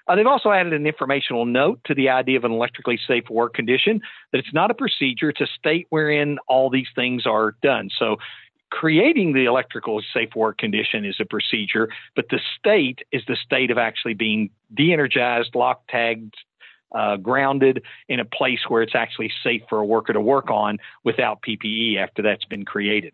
Uh, 0.08 0.16
they've 0.16 0.28
also 0.28 0.52
added 0.52 0.74
an 0.74 0.86
informational 0.86 1.46
note 1.46 1.80
to 1.86 1.96
the 1.96 2.10
idea 2.10 2.38
of 2.38 2.44
an 2.44 2.52
electrically 2.52 3.00
safe 3.08 3.24
work 3.30 3.54
condition 3.54 4.02
that 4.32 4.40
it's 4.40 4.54
not 4.54 4.70
a 4.70 4.74
procedure, 4.74 5.30
it's 5.30 5.40
a 5.40 5.48
state 5.58 5.88
wherein 5.90 6.38
all 6.48 6.70
these 6.70 6.88
things 6.94 7.26
are 7.26 7.56
done. 7.64 7.90
So 7.98 8.18
creating 8.74 9.34
the 9.34 9.46
electrical 9.46 10.02
safe 10.16 10.36
work 10.36 10.58
condition 10.58 11.06
is 11.06 11.18
a 11.20 11.26
procedure, 11.26 11.90
but 12.16 12.26
the 12.32 12.40
state 12.58 13.04
is 13.12 13.22
the 13.28 13.36
state 13.36 13.70
of 13.70 13.78
actually 13.78 14.16
being 14.16 14.50
de-energized, 14.74 15.54
lock 15.54 15.84
tagged, 15.88 16.34
uh, 16.92 17.16
grounded 17.18 17.84
in 18.10 18.20
a 18.20 18.26
place 18.26 18.62
where 18.68 18.82
it's 18.82 18.96
actually 18.96 19.32
safe 19.44 19.62
for 19.70 19.78
a 19.78 19.86
worker 19.86 20.12
to 20.12 20.20
work 20.20 20.50
on 20.50 20.80
without 21.04 21.40
PPE 21.48 21.98
after 21.98 22.24
that's 22.24 22.46
been 22.46 22.66
created. 22.66 23.14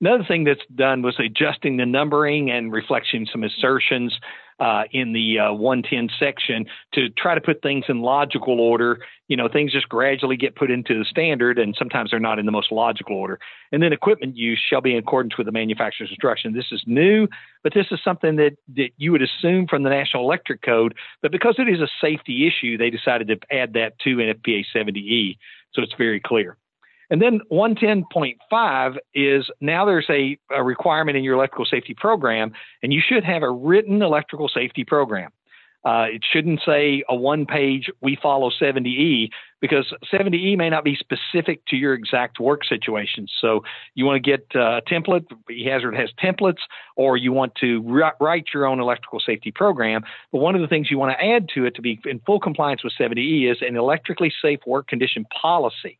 Another 0.00 0.24
thing 0.26 0.44
that's 0.44 0.60
done 0.74 1.02
was 1.02 1.18
adjusting 1.18 1.76
the 1.76 1.86
numbering 1.86 2.50
and 2.50 2.72
reflecting 2.72 3.26
some 3.30 3.42
assertions 3.42 4.16
uh, 4.60 4.84
in 4.92 5.12
the 5.12 5.38
uh, 5.38 5.52
110 5.52 6.08
section 6.18 6.66
to 6.92 7.08
try 7.10 7.34
to 7.34 7.40
put 7.40 7.62
things 7.62 7.84
in 7.88 8.00
logical 8.00 8.60
order. 8.60 8.98
You 9.28 9.36
know, 9.36 9.48
things 9.48 9.72
just 9.72 9.88
gradually 9.88 10.36
get 10.36 10.56
put 10.56 10.70
into 10.70 10.98
the 10.98 11.04
standard, 11.04 11.58
and 11.58 11.74
sometimes 11.76 12.10
they're 12.10 12.20
not 12.20 12.38
in 12.38 12.46
the 12.46 12.52
most 12.52 12.72
logical 12.72 13.16
order. 13.16 13.38
And 13.72 13.82
then 13.82 13.92
equipment 13.92 14.36
use 14.36 14.60
shall 14.68 14.80
be 14.80 14.92
in 14.92 14.98
accordance 14.98 15.36
with 15.36 15.46
the 15.46 15.52
manufacturer's 15.52 16.10
instruction. 16.10 16.54
This 16.54 16.72
is 16.72 16.82
new, 16.86 17.28
but 17.62 17.74
this 17.74 17.86
is 17.90 18.00
something 18.02 18.36
that, 18.36 18.56
that 18.76 18.90
you 18.96 19.12
would 19.12 19.22
assume 19.22 19.66
from 19.66 19.82
the 19.82 19.90
National 19.90 20.24
Electric 20.24 20.62
Code. 20.62 20.94
But 21.22 21.32
because 21.32 21.56
it 21.58 21.68
is 21.68 21.80
a 21.80 21.88
safety 22.00 22.46
issue, 22.46 22.78
they 22.78 22.90
decided 22.90 23.28
to 23.28 23.38
add 23.56 23.74
that 23.74 23.98
to 24.00 24.16
NFPA 24.16 24.64
70E, 24.74 25.38
so 25.72 25.82
it's 25.82 25.94
very 25.98 26.20
clear. 26.20 26.56
And 27.10 27.22
then 27.22 27.40
110.5 27.50 28.96
is 29.14 29.50
now 29.60 29.84
there's 29.86 30.06
a, 30.10 30.38
a, 30.54 30.62
requirement 30.62 31.16
in 31.16 31.24
your 31.24 31.34
electrical 31.34 31.64
safety 31.64 31.94
program, 31.94 32.52
and 32.82 32.92
you 32.92 33.00
should 33.06 33.24
have 33.24 33.42
a 33.42 33.50
written 33.50 34.02
electrical 34.02 34.48
safety 34.48 34.84
program. 34.84 35.30
Uh, 35.84 36.06
it 36.10 36.22
shouldn't 36.32 36.60
say 36.66 37.02
a 37.08 37.14
one 37.14 37.46
page, 37.46 37.88
we 38.02 38.18
follow 38.20 38.50
70E, 38.50 39.28
because 39.60 39.92
70E 40.12 40.56
may 40.58 40.68
not 40.68 40.84
be 40.84 40.96
specific 40.96 41.64
to 41.66 41.76
your 41.76 41.94
exact 41.94 42.40
work 42.40 42.64
situation. 42.64 43.26
So 43.40 43.62
you 43.94 44.04
want 44.04 44.22
to 44.22 44.30
get 44.30 44.46
uh, 44.54 44.78
a 44.78 44.82
template, 44.82 45.24
eHazard 45.50 45.96
has 45.96 46.10
templates, 46.22 46.58
or 46.96 47.16
you 47.16 47.32
want 47.32 47.54
to 47.60 47.80
write 48.20 48.48
your 48.52 48.66
own 48.66 48.80
electrical 48.80 49.20
safety 49.20 49.52
program. 49.52 50.02
But 50.32 50.40
one 50.40 50.56
of 50.56 50.60
the 50.60 50.66
things 50.66 50.90
you 50.90 50.98
want 50.98 51.16
to 51.16 51.24
add 51.24 51.48
to 51.54 51.64
it 51.64 51.76
to 51.76 51.82
be 51.82 52.00
in 52.04 52.20
full 52.26 52.40
compliance 52.40 52.82
with 52.82 52.92
70E 52.98 53.50
is 53.50 53.58
an 53.62 53.76
electrically 53.76 54.32
safe 54.42 54.60
work 54.66 54.88
condition 54.88 55.26
policy. 55.40 55.98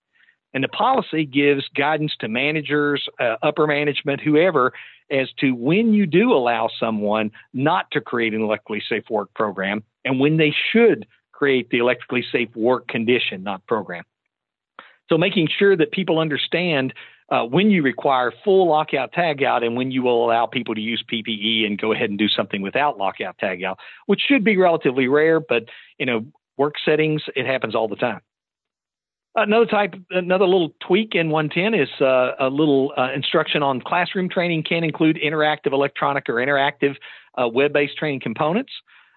And 0.55 0.65
the 0.65 0.69
policy 0.69 1.27
gives 1.27 1.69
guidance 1.77 2.13
to 2.21 2.29
managers, 2.29 3.07
uh, 3.21 3.37
upper 3.43 3.67
management, 3.67 4.21
whoever, 4.21 4.73
as 5.11 5.29
to 5.41 5.53
when 5.53 5.93
you 5.93 6.07
do 6.07 6.33
allow 6.33 6.69
someone 6.81 7.31
not 7.53 7.91
to 7.93 8.01
create 8.01 8.35
an 8.35 8.43
electrically 8.43 8.83
safe 8.89 9.05
work 9.11 9.33
program 9.35 9.83
and 10.05 10.21
when 10.21 10.37
they 10.37 10.55
should 10.73 11.07
create 11.33 11.71
the 11.71 11.79
electrically 11.79 12.25
safe 12.33 12.49
work 12.57 12.89
condition, 12.89 13.43
not 13.43 13.65
program. 13.67 14.05
So 15.09 15.17
making 15.17 15.49
sure 15.59 15.77
that 15.77 15.93
people 15.93 16.19
understand 16.19 16.93
uh, 17.31 17.45
when 17.45 17.71
you 17.71 17.83
require 17.83 18.33
full 18.45 18.69
lockout 18.69 19.13
tagout 19.13 19.63
and 19.65 19.77
when 19.77 19.91
you 19.91 20.03
will 20.03 20.25
allow 20.25 20.47
people 20.47 20.75
to 20.75 20.81
use 20.81 21.03
PPE 21.11 21.67
and 21.67 21.79
go 21.79 21.93
ahead 21.93 22.11
and 22.11 22.19
do 22.19 22.29
something 22.29 22.63
without 22.63 22.99
lockout 22.99 23.37
tagout, 23.39 23.77
which 24.07 24.21
should 24.27 24.45
be 24.45 24.57
relatively 24.57 25.09
rare, 25.09 25.41
but 25.41 25.65
you 25.99 26.07
know, 26.07 26.25
work 26.57 26.75
settings, 26.85 27.23
it 27.37 27.47
happens 27.47 27.75
all 27.75 27.89
the 27.89 27.97
time. 27.97 28.21
Another 29.35 29.67
type, 29.67 29.95
another 30.11 30.47
little 30.47 30.75
tweak 30.81 31.15
in 31.15 31.31
110 31.31 31.81
is 31.81 31.89
uh, 32.01 32.33
a 32.41 32.49
little 32.49 32.93
uh, 32.97 33.13
instruction 33.15 33.63
on 33.63 33.81
classroom 33.81 34.29
training 34.29 34.65
can 34.65 34.83
include 34.83 35.17
interactive 35.17 35.73
electronic 35.73 36.29
or 36.29 36.35
interactive 36.35 36.97
uh, 37.37 37.47
web-based 37.49 37.97
training 37.97 38.21
components. 38.21 38.73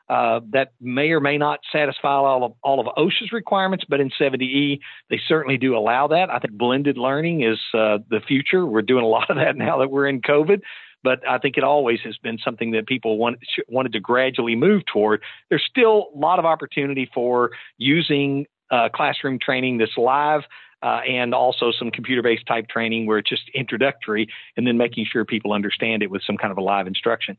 Uh, 0.09 0.41
that 0.51 0.73
may 0.81 1.11
or 1.11 1.21
may 1.21 1.37
not 1.37 1.61
satisfy 1.71 2.09
all 2.09 2.43
of 2.43 2.51
all 2.63 2.81
of 2.81 2.87
OSHA's 2.97 3.31
requirements, 3.31 3.85
but 3.87 4.01
in 4.01 4.11
70E 4.19 4.79
they 5.09 5.19
certainly 5.25 5.57
do 5.57 5.75
allow 5.77 6.07
that. 6.07 6.29
I 6.29 6.37
think 6.39 6.53
blended 6.53 6.97
learning 6.97 7.43
is 7.43 7.57
uh, 7.73 7.99
the 8.09 8.19
future. 8.27 8.65
We're 8.65 8.81
doing 8.81 9.05
a 9.05 9.07
lot 9.07 9.29
of 9.29 9.37
that 9.37 9.55
now 9.55 9.79
that 9.79 9.89
we're 9.89 10.07
in 10.07 10.21
COVID 10.21 10.61
but 11.03 11.27
I 11.27 11.37
think 11.37 11.57
it 11.57 11.63
always 11.63 11.99
has 12.03 12.17
been 12.17 12.37
something 12.43 12.71
that 12.71 12.87
people 12.87 13.17
want, 13.17 13.39
wanted 13.67 13.93
to 13.93 13.99
gradually 13.99 14.55
move 14.55 14.83
toward. 14.85 15.23
There's 15.49 15.65
still 15.67 16.09
a 16.13 16.17
lot 16.17 16.39
of 16.39 16.45
opportunity 16.45 17.09
for 17.13 17.51
using 17.77 18.45
uh, 18.71 18.89
classroom 18.93 19.39
training 19.39 19.77
that's 19.77 19.97
live. 19.97 20.41
Uh, 20.83 20.99
and 21.07 21.35
also 21.35 21.71
some 21.71 21.91
computer-based 21.91 22.43
type 22.47 22.67
training 22.67 23.05
where 23.05 23.19
it's 23.19 23.29
just 23.29 23.43
introductory, 23.53 24.27
and 24.57 24.65
then 24.65 24.77
making 24.77 25.05
sure 25.05 25.23
people 25.23 25.53
understand 25.53 26.01
it 26.01 26.09
with 26.09 26.23
some 26.25 26.35
kind 26.37 26.51
of 26.51 26.57
a 26.57 26.61
live 26.61 26.87
instruction. 26.87 27.37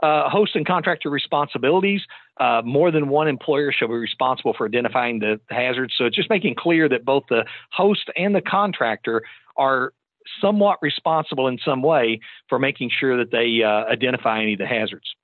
Uh, 0.00 0.28
host 0.28 0.54
and 0.54 0.66
contractor 0.66 1.08
responsibilities. 1.08 2.02
Uh, 2.38 2.60
more 2.64 2.90
than 2.90 3.08
one 3.08 3.26
employer 3.26 3.72
shall 3.72 3.88
be 3.88 3.94
responsible 3.94 4.52
for 4.52 4.66
identifying 4.66 5.18
the 5.18 5.40
hazards. 5.48 5.94
So 5.96 6.04
it's 6.04 6.14
just 6.14 6.28
making 6.30 6.56
clear 6.56 6.88
that 6.88 7.04
both 7.04 7.24
the 7.28 7.44
host 7.72 8.10
and 8.16 8.34
the 8.34 8.40
contractor 8.40 9.22
are 9.56 9.92
somewhat 10.40 10.78
responsible 10.82 11.48
in 11.48 11.58
some 11.64 11.82
way 11.82 12.20
for 12.48 12.58
making 12.58 12.90
sure 12.90 13.16
that 13.16 13.30
they 13.30 13.62
uh, 13.62 13.90
identify 13.90 14.42
any 14.42 14.54
of 14.54 14.58
the 14.58 14.66
hazards. 14.66 15.14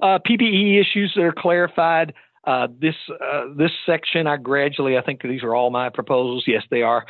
Uh, 0.00 0.18
PPE 0.26 0.80
issues 0.80 1.12
that 1.16 1.22
are 1.22 1.32
clarified. 1.32 2.14
Uh, 2.48 2.66
this 2.80 2.94
uh, 3.10 3.44
this 3.58 3.70
section, 3.84 4.26
I 4.26 4.38
gradually, 4.38 4.96
I 4.96 5.02
think 5.02 5.20
these 5.20 5.42
are 5.42 5.54
all 5.54 5.68
my 5.68 5.90
proposals. 5.90 6.44
Yes, 6.46 6.62
they 6.70 6.80
are. 6.80 7.04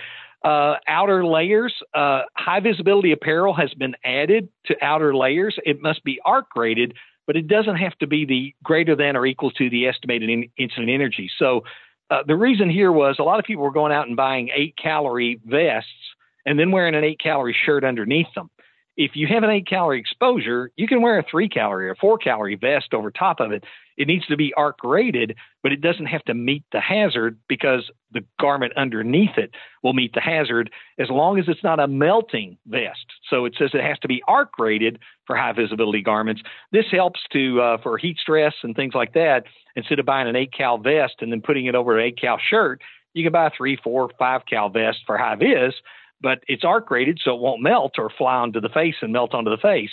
Uh, 0.45 0.75
outer 0.89 1.25
layers, 1.25 1.73
uh, 1.95 2.23
high 2.37 2.59
visibility 2.59 3.13
apparel 3.13 3.55
has 3.55 3.73
been 3.75 3.95
added 4.05 4.49
to 4.67 4.75
outer 4.83 5.15
layers. 5.15 5.57
It 5.65 5.81
must 5.81 6.03
be 6.03 6.21
arc 6.25 6.57
rated, 6.57 6.95
but 7.25 7.37
it 7.37 7.47
doesn't 7.47 7.77
have 7.77 7.97
to 7.99 8.09
be 8.09 8.25
the 8.25 8.53
greater 8.65 8.97
than 8.97 9.17
or 9.17 9.27
equal 9.27 9.53
to 9.53 9.71
the 9.71 9.87
estimated 9.87 10.29
in, 10.29 10.49
incident 10.59 10.91
energy. 10.91 11.31
So 11.39 11.63
uh, 12.11 12.25
the 12.27 12.35
reason 12.35 12.69
here 12.69 12.91
was 12.91 13.17
a 13.21 13.23
lot 13.23 13.39
of 13.39 13.45
people 13.45 13.63
were 13.63 13.71
going 13.71 13.93
out 13.93 14.09
and 14.09 14.17
buying 14.17 14.51
eight 14.53 14.75
calorie 14.77 15.41
vests 15.45 15.89
and 16.47 16.59
then 16.59 16.73
wearing 16.73 16.97
an 16.97 17.05
eight 17.05 17.21
calorie 17.21 17.57
shirt 17.65 17.85
underneath 17.85 18.27
them 18.35 18.51
if 18.99 19.13
you 19.15 19.29
have 19.29 19.45
an 19.45 19.51
eight 19.51 19.69
calorie 19.69 20.01
exposure, 20.01 20.73
you 20.77 20.89
can 20.89 21.01
wear 21.01 21.21
a 21.21 21.23
three 21.23 21.49
calorie 21.49 21.89
or 21.89 21.95
four 21.95 22.19
calorie 22.19 22.57
vest 22.57 22.93
over 22.93 23.13
top 23.13 23.39
of 23.39 23.53
it. 23.53 23.63
It 23.97 24.09
needs 24.09 24.27
to 24.27 24.37
be 24.37 24.53
arc 24.55 24.79
rated, 24.83 25.37
but 25.63 25.71
it 25.71 25.81
doesn't 25.81 26.07
have 26.07 26.25
to 26.25 26.35
meet 26.35 26.65
the 26.73 26.81
hazard 26.81 27.39
because 27.49 27.89
the 28.13 28.25
garment 28.41 28.73
underneath 28.77 29.39
it 29.39 29.53
will 29.85 29.93
meet 29.93 30.15
the 30.15 30.21
hazard 30.21 30.71
as 30.99 31.11
long 31.11 31.39
as 31.39 31.45
it's 31.47 31.63
not 31.63 31.79
a 31.79 31.87
melting 31.87 32.59
vest. 32.67 33.07
So 33.31 33.45
it 33.45 33.55
says 33.57 33.71
it 33.73 33.85
has 33.85 34.01
to 34.01 34.09
be 34.09 34.21
arc 34.27 34.59
rated 34.59 34.99
for 35.29 35.37
high 35.37 35.53
visibility 35.53 36.03
garments. 36.03 36.43
This 36.73 36.87
helps 36.91 37.21
to 37.33 37.61
uh, 37.61 37.79
for 37.81 37.99
heat 37.99 38.19
stress 38.19 38.55
and 38.65 38.75
things 38.75 38.95
like 38.95 39.15
that. 39.15 39.45
Instead 39.77 40.01
of 40.01 40.07
buying 40.07 40.27
an 40.27 40.35
eight 40.35 40.53
cal 40.53 40.77
vest 40.77 41.15
and 41.21 41.31
then 41.31 41.41
putting 41.41 41.67
it 41.67 41.77
over 41.77 41.97
an 41.97 42.05
eight 42.05 42.21
cal 42.21 42.39
shirt, 42.51 42.83
you 43.15 43.23
can 43.23 43.33
buy 43.33 43.47
a 43.47 43.51
three, 43.57 43.79
four, 43.83 44.11
five 44.19 44.43
cal 44.51 44.69
vest 44.69 44.99
for 45.07 45.17
high 45.17 45.37
vis 45.37 45.75
but 46.21 46.41
it's 46.49 46.65
arc 46.65 46.91
rated 46.91 47.21
so 47.23 47.35
it 47.35 47.41
won't 47.41 47.63
melt 47.63 47.95
or 47.99 48.11
fly 48.11 48.37
onto 48.37 48.61
the 48.61 48.69
face 48.69 48.97
and 49.03 49.13
melt 49.13 49.35
onto 49.35 49.51
the 49.51 49.59
face. 49.59 49.91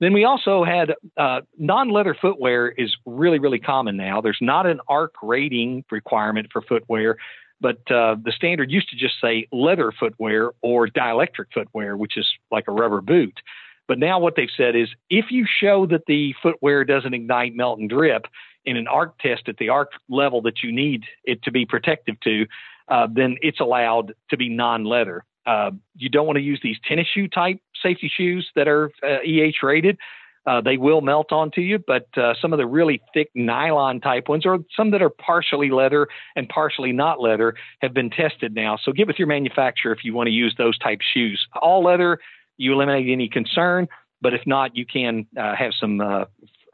Then 0.00 0.12
we 0.12 0.24
also 0.24 0.64
had 0.64 0.94
uh, 1.16 1.42
non 1.58 1.90
leather 1.90 2.16
footwear 2.20 2.68
is 2.68 2.94
really, 3.06 3.38
really 3.38 3.60
common 3.60 3.96
now. 3.96 4.20
There's 4.20 4.38
not 4.40 4.66
an 4.66 4.80
arc 4.88 5.14
rating 5.22 5.84
requirement 5.90 6.48
for 6.52 6.60
footwear, 6.62 7.18
but 7.60 7.78
uh, 7.88 8.16
the 8.22 8.32
standard 8.34 8.70
used 8.70 8.88
to 8.90 8.96
just 8.96 9.14
say 9.20 9.46
leather 9.52 9.92
footwear 9.92 10.50
or 10.60 10.88
dielectric 10.88 11.46
footwear, 11.54 11.96
which 11.96 12.16
is 12.16 12.26
like 12.50 12.64
a 12.66 12.72
rubber 12.72 13.00
boot. 13.00 13.38
But 13.86 13.98
now 13.98 14.18
what 14.18 14.34
they've 14.34 14.48
said 14.56 14.74
is 14.74 14.88
if 15.08 15.26
you 15.30 15.46
show 15.60 15.86
that 15.86 16.06
the 16.06 16.34
footwear 16.42 16.84
doesn't 16.84 17.14
ignite, 17.14 17.54
melt, 17.54 17.78
and 17.78 17.88
drip 17.88 18.26
in 18.64 18.76
an 18.76 18.88
arc 18.88 19.18
test 19.18 19.48
at 19.48 19.56
the 19.58 19.68
arc 19.68 19.92
level 20.08 20.42
that 20.42 20.62
you 20.62 20.72
need 20.72 21.04
it 21.24 21.42
to 21.44 21.52
be 21.52 21.64
protective 21.64 22.18
to, 22.20 22.46
uh, 22.88 23.06
then 23.12 23.36
it's 23.40 23.60
allowed 23.60 24.14
to 24.30 24.36
be 24.36 24.48
non 24.48 24.84
leather. 24.84 25.24
Uh, 25.46 25.70
you 25.96 26.08
don't 26.08 26.26
want 26.26 26.36
to 26.36 26.42
use 26.42 26.60
these 26.62 26.76
tennis 26.86 27.06
shoe 27.12 27.28
type 27.28 27.58
safety 27.82 28.10
shoes 28.14 28.48
that 28.54 28.68
are 28.68 28.90
uh, 29.02 29.18
EH 29.24 29.62
rated. 29.62 29.98
Uh, 30.44 30.60
they 30.60 30.76
will 30.76 31.00
melt 31.00 31.30
onto 31.30 31.60
you, 31.60 31.78
but 31.86 32.06
uh, 32.16 32.34
some 32.40 32.52
of 32.52 32.58
the 32.58 32.66
really 32.66 33.00
thick 33.14 33.30
nylon 33.34 34.00
type 34.00 34.28
ones, 34.28 34.44
or 34.44 34.58
some 34.76 34.90
that 34.90 35.00
are 35.00 35.10
partially 35.10 35.70
leather 35.70 36.08
and 36.34 36.48
partially 36.48 36.90
not 36.90 37.20
leather, 37.20 37.54
have 37.80 37.94
been 37.94 38.10
tested 38.10 38.52
now. 38.52 38.76
So 38.82 38.92
get 38.92 39.06
with 39.06 39.18
your 39.18 39.28
manufacturer 39.28 39.92
if 39.92 40.02
you 40.02 40.14
want 40.14 40.26
to 40.26 40.32
use 40.32 40.54
those 40.58 40.76
type 40.78 40.98
shoes. 41.14 41.46
All 41.60 41.84
leather, 41.84 42.18
you 42.56 42.72
eliminate 42.72 43.08
any 43.08 43.28
concern, 43.28 43.86
but 44.20 44.34
if 44.34 44.40
not, 44.44 44.76
you 44.76 44.84
can 44.84 45.26
uh, 45.38 45.54
have 45.54 45.72
some 45.78 46.00
uh, 46.00 46.24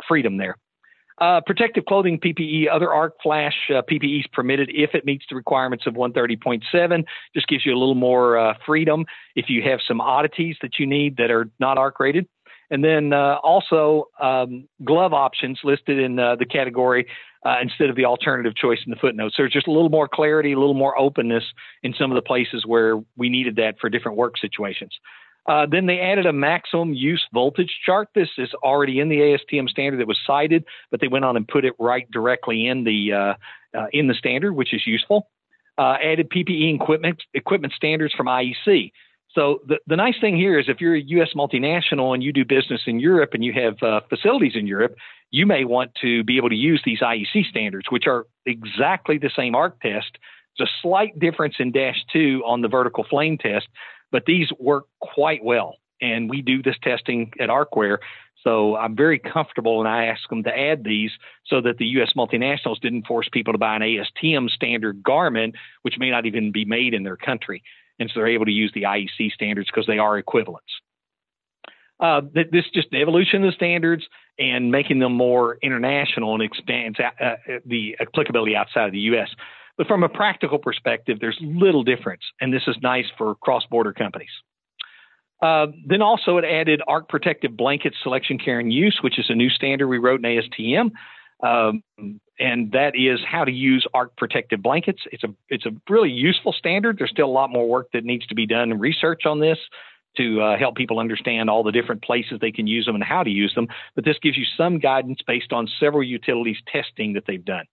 freedom 0.07 0.39
there. 0.39 0.57
Uh, 1.21 1.41
protective 1.45 1.85
clothing, 1.85 2.19
PPE, 2.19 2.67
other 2.73 2.93
arc 2.93 3.15
flash 3.23 3.55
uh, 3.71 3.83
PPEs 3.91 4.31
permitted 4.33 4.71
if 4.73 4.95
it 4.95 5.05
meets 5.05 5.25
the 5.29 5.35
requirements 5.35 5.85
of 5.87 5.95
130.7. 5.95 7.05
Just 7.35 7.49
gives 7.49 7.67
you 7.67 7.75
a 7.75 7.79
little 7.79 7.97
more 7.97 8.39
uh, 8.39 8.55
freedom 8.65 9.05
if 9.35 9.47
you 9.49 9.63
have 9.63 9.81
some 9.87 10.01
oddities 10.01 10.57
that 10.63 10.79
you 10.79 10.87
need 10.87 11.17
that 11.17 11.31
are 11.31 11.51
not 11.59 11.77
arc 11.77 11.99
rated. 11.99 12.29
And 12.71 12.85
then 12.85 13.13
uh, 13.13 13.37
also 13.43 14.09
um, 14.21 14.69
glove 14.85 15.13
options 15.13 15.59
listed 15.65 15.99
in 15.99 16.19
uh, 16.19 16.37
the 16.37 16.45
category 16.45 17.07
uh, 17.45 17.57
instead 17.63 17.89
of 17.89 17.97
the 17.97 18.05
alternative 18.05 18.55
choice 18.55 18.79
in 18.85 18.91
the 18.91 18.97
footnotes. 18.97 19.37
So 19.37 19.43
there's 19.43 19.53
just 19.53 19.69
a 19.69 19.73
little 19.73 19.89
more 19.89 20.09
clarity, 20.09 20.53
a 20.53 20.59
little 20.59 20.75
more 20.75 20.99
openness 20.99 21.45
in 21.83 21.95
some 21.99 22.11
of 22.11 22.15
the 22.17 22.23
places 22.23 22.65
where 22.67 22.97
we 23.17 23.29
needed 23.29 23.57
that 23.57 23.77
for 23.81 23.89
different 23.89 24.19
work 24.19 24.39
situations. 24.39 24.93
Uh, 25.49 25.67
then 25.67 25.87
they 25.87 25.99
added 25.99 26.27
a 26.27 26.33
maximum 26.33 26.93
use 26.93 27.27
voltage 27.33 27.81
chart. 27.85 28.09
This 28.15 28.29
is 28.37 28.51
already 28.63 29.01
in 29.01 29.09
the 29.09 29.17
ASTM 29.17 29.69
standard 29.69 29.99
that 29.99 30.07
was 30.07 30.19
cited, 30.27 30.65
but 30.91 31.01
they 31.01 31.09
went 31.09 31.25
on 31.25 31.37
and 31.37 31.49
put 31.49 31.65
it 31.65 31.73
right 31.79 32.09
directly 32.11 32.67
in 32.67 32.85
the 32.85 33.13
uh, 33.13 33.35
uh, 33.77 33.87
in 33.93 34.09
the 34.09 34.15
standard, 34.15 34.53
which 34.53 34.75
is 34.75 34.87
useful. 34.87 35.31
added 35.79 36.29
PPE 36.31 36.75
equipment 36.75 37.23
equipment 37.35 37.73
standards 37.73 38.15
from 38.15 38.27
IEC. 38.27 38.93
So 39.33 39.61
the, 39.67 39.79
the 39.87 39.97
nice 39.97 40.15
thing 40.21 40.37
here 40.37 40.59
is 40.59 40.69
if 40.69 40.81
you're 40.81 40.97
a 40.97 41.01
U.S. 41.01 41.31
multinational 41.35 42.15
and 42.15 42.23
you 42.23 42.33
do 42.33 42.45
business 42.45 42.83
in 42.87 42.99
Europe 42.99 43.31
and 43.35 43.45
you 43.45 43.53
have 43.53 43.83
uh, 43.83 44.01
facilities 44.09 44.53
in 44.55 44.67
Europe, 44.67 44.97
you 45.31 45.47
may 45.47 45.65
want 45.65 45.95
to 46.01 46.25
be 46.25 46.37
able 46.39 46.49
to 46.49 46.57
use 46.57 46.83
these 46.85 47.01
IEC 47.01 47.47
standards, 47.49 47.87
which 47.91 48.07
are 48.07 48.27
exactly 48.47 49.19
the 49.19 49.31
same 49.37 49.55
ARC 49.55 49.81
test. 49.81 50.19
There's 50.57 50.69
a 50.69 50.73
slight 50.83 51.19
difference 51.19 51.57
in 51.59 51.73
dash 51.73 52.03
two 52.13 52.43
on 52.47 52.63
the 52.63 52.69
vertical 52.69 53.05
flame 53.09 53.39
test, 53.39 53.69
but 54.11 54.25
these 54.27 54.49
work 54.59 54.87
quite 55.01 55.44
well. 55.44 55.77
And 56.01 56.31
we 56.31 56.42
do 56.42 56.62
this 56.62 56.77
testing 56.83 57.33
at 57.40 57.49
ArcWear. 57.49 57.99
So 58.44 58.77
I'm 58.77 58.94
very 58.94 59.18
comfortable 59.18 59.81
and 59.81 59.88
I 59.88 60.07
asked 60.07 60.29
them 60.31 60.44
to 60.44 60.57
add 60.57 60.85
these 60.85 61.11
so 61.47 61.61
that 61.61 61.79
the 61.79 61.87
U.S. 61.87 62.12
multinationals 62.16 62.81
didn't 62.81 63.07
force 63.07 63.29
people 63.33 63.53
to 63.53 63.59
buy 63.59 63.75
an 63.75 63.83
ASTM 63.83 64.49
standard 64.51 65.03
garment, 65.03 65.57
which 65.83 65.99
may 65.99 66.11
not 66.11 66.25
even 66.25 66.53
be 66.53 66.64
made 66.64 66.94
in 66.94 67.03
their 67.03 67.16
country 67.16 67.62
and 67.99 68.11
so 68.11 68.21
they're 68.21 68.29
able 68.29 68.47
to 68.47 68.53
use 68.53 68.71
the 68.75 68.83
IEC 68.83 69.33
standards 69.33 69.68
because 69.73 69.87
they 69.87 69.99
are 69.99 70.18
equivalents. 70.18 70.71
Uh, 72.01 72.21
this 72.33 72.64
is 72.64 72.71
just 72.73 72.88
the 72.92 73.01
evolution 73.01 73.42
of 73.42 73.51
the 73.51 73.57
standards 73.57 74.07
and 74.38 74.71
making 74.71 75.01
them 75.01 75.12
more 75.12 75.59
international 75.62 76.35
and 76.35 76.42
expands 76.42 76.97
uh, 77.01 77.25
uh, 77.25 77.37
the 77.66 77.97
applicability 78.01 78.55
outside 78.55 78.87
of 78.87 78.92
the 78.92 79.01
U.S. 79.01 79.29
But 79.79 79.87
from 79.87 80.03
a 80.03 80.09
practical 80.09 80.59
perspective, 80.59 81.19
there's 81.21 81.38
little 81.41 81.85
difference, 81.85 82.23
and 82.41 82.53
this 82.53 82.62
is 82.67 82.77
nice 82.83 83.07
for 83.17 83.37
cross-border 83.37 83.93
companies. 83.93 84.29
Uh, 85.41 85.69
then 85.87 86.03
also 86.03 86.37
it 86.37 86.45
added 86.45 86.83
ARC 86.88 87.09
protective 87.09 87.57
blanket 87.57 87.95
selection, 88.03 88.38
care, 88.38 88.59
and 88.59 88.73
use, 88.73 88.99
which 89.03 89.19
is 89.21 89.27
a 89.29 89.35
new 89.35 89.49
standard 89.49 89.87
we 89.87 89.99
wrote 89.99 90.19
in 90.19 90.25
ASTM. 90.25 90.91
Um, 91.41 91.83
and 92.41 92.73
that 92.73 92.93
is 92.97 93.21
how 93.25 93.45
to 93.45 93.53
use 93.53 93.87
arc 93.95 94.17
protective 94.17 94.62
blankets. 94.62 95.03
It's 95.12 95.23
a 95.25 95.29
it's 95.49 95.67
a 95.67 95.71
really 95.88 96.11
useful 96.11 96.53
standard. 96.53 96.99
There's 96.99 97.11
still 97.11 97.27
a 97.27 97.31
lot 97.31 97.51
more 97.51 97.69
work 97.69 97.88
that 97.93 98.05
needs 98.05 98.27
to 98.27 98.35
be 98.35 98.47
done 98.47 98.73
and 98.73 98.81
research 98.81 99.23
on 99.25 99.38
this 99.38 99.59
to 100.17 100.41
uh, 100.41 100.59
help 100.59 100.75
people 100.75 100.99
understand 100.99 101.49
all 101.49 101.62
the 101.62 101.71
different 101.71 102.03
places 102.03 102.38
they 102.41 102.51
can 102.51 102.67
use 102.67 102.87
them 102.87 102.97
and 102.97 103.05
how 103.05 103.23
to 103.23 103.31
use 103.31 103.55
them. 103.55 103.69
But 103.95 104.05
this 104.05 104.17
gives 104.21 104.37
you 104.37 104.45
some 104.57 104.81
guidance 104.81 105.21
based 105.25 105.53
on 105.53 105.69
several 105.79 106.03
utilities 106.03 106.57
testing 106.67 107.12
that 107.12 107.25
they've 107.27 107.45
done. 107.45 107.67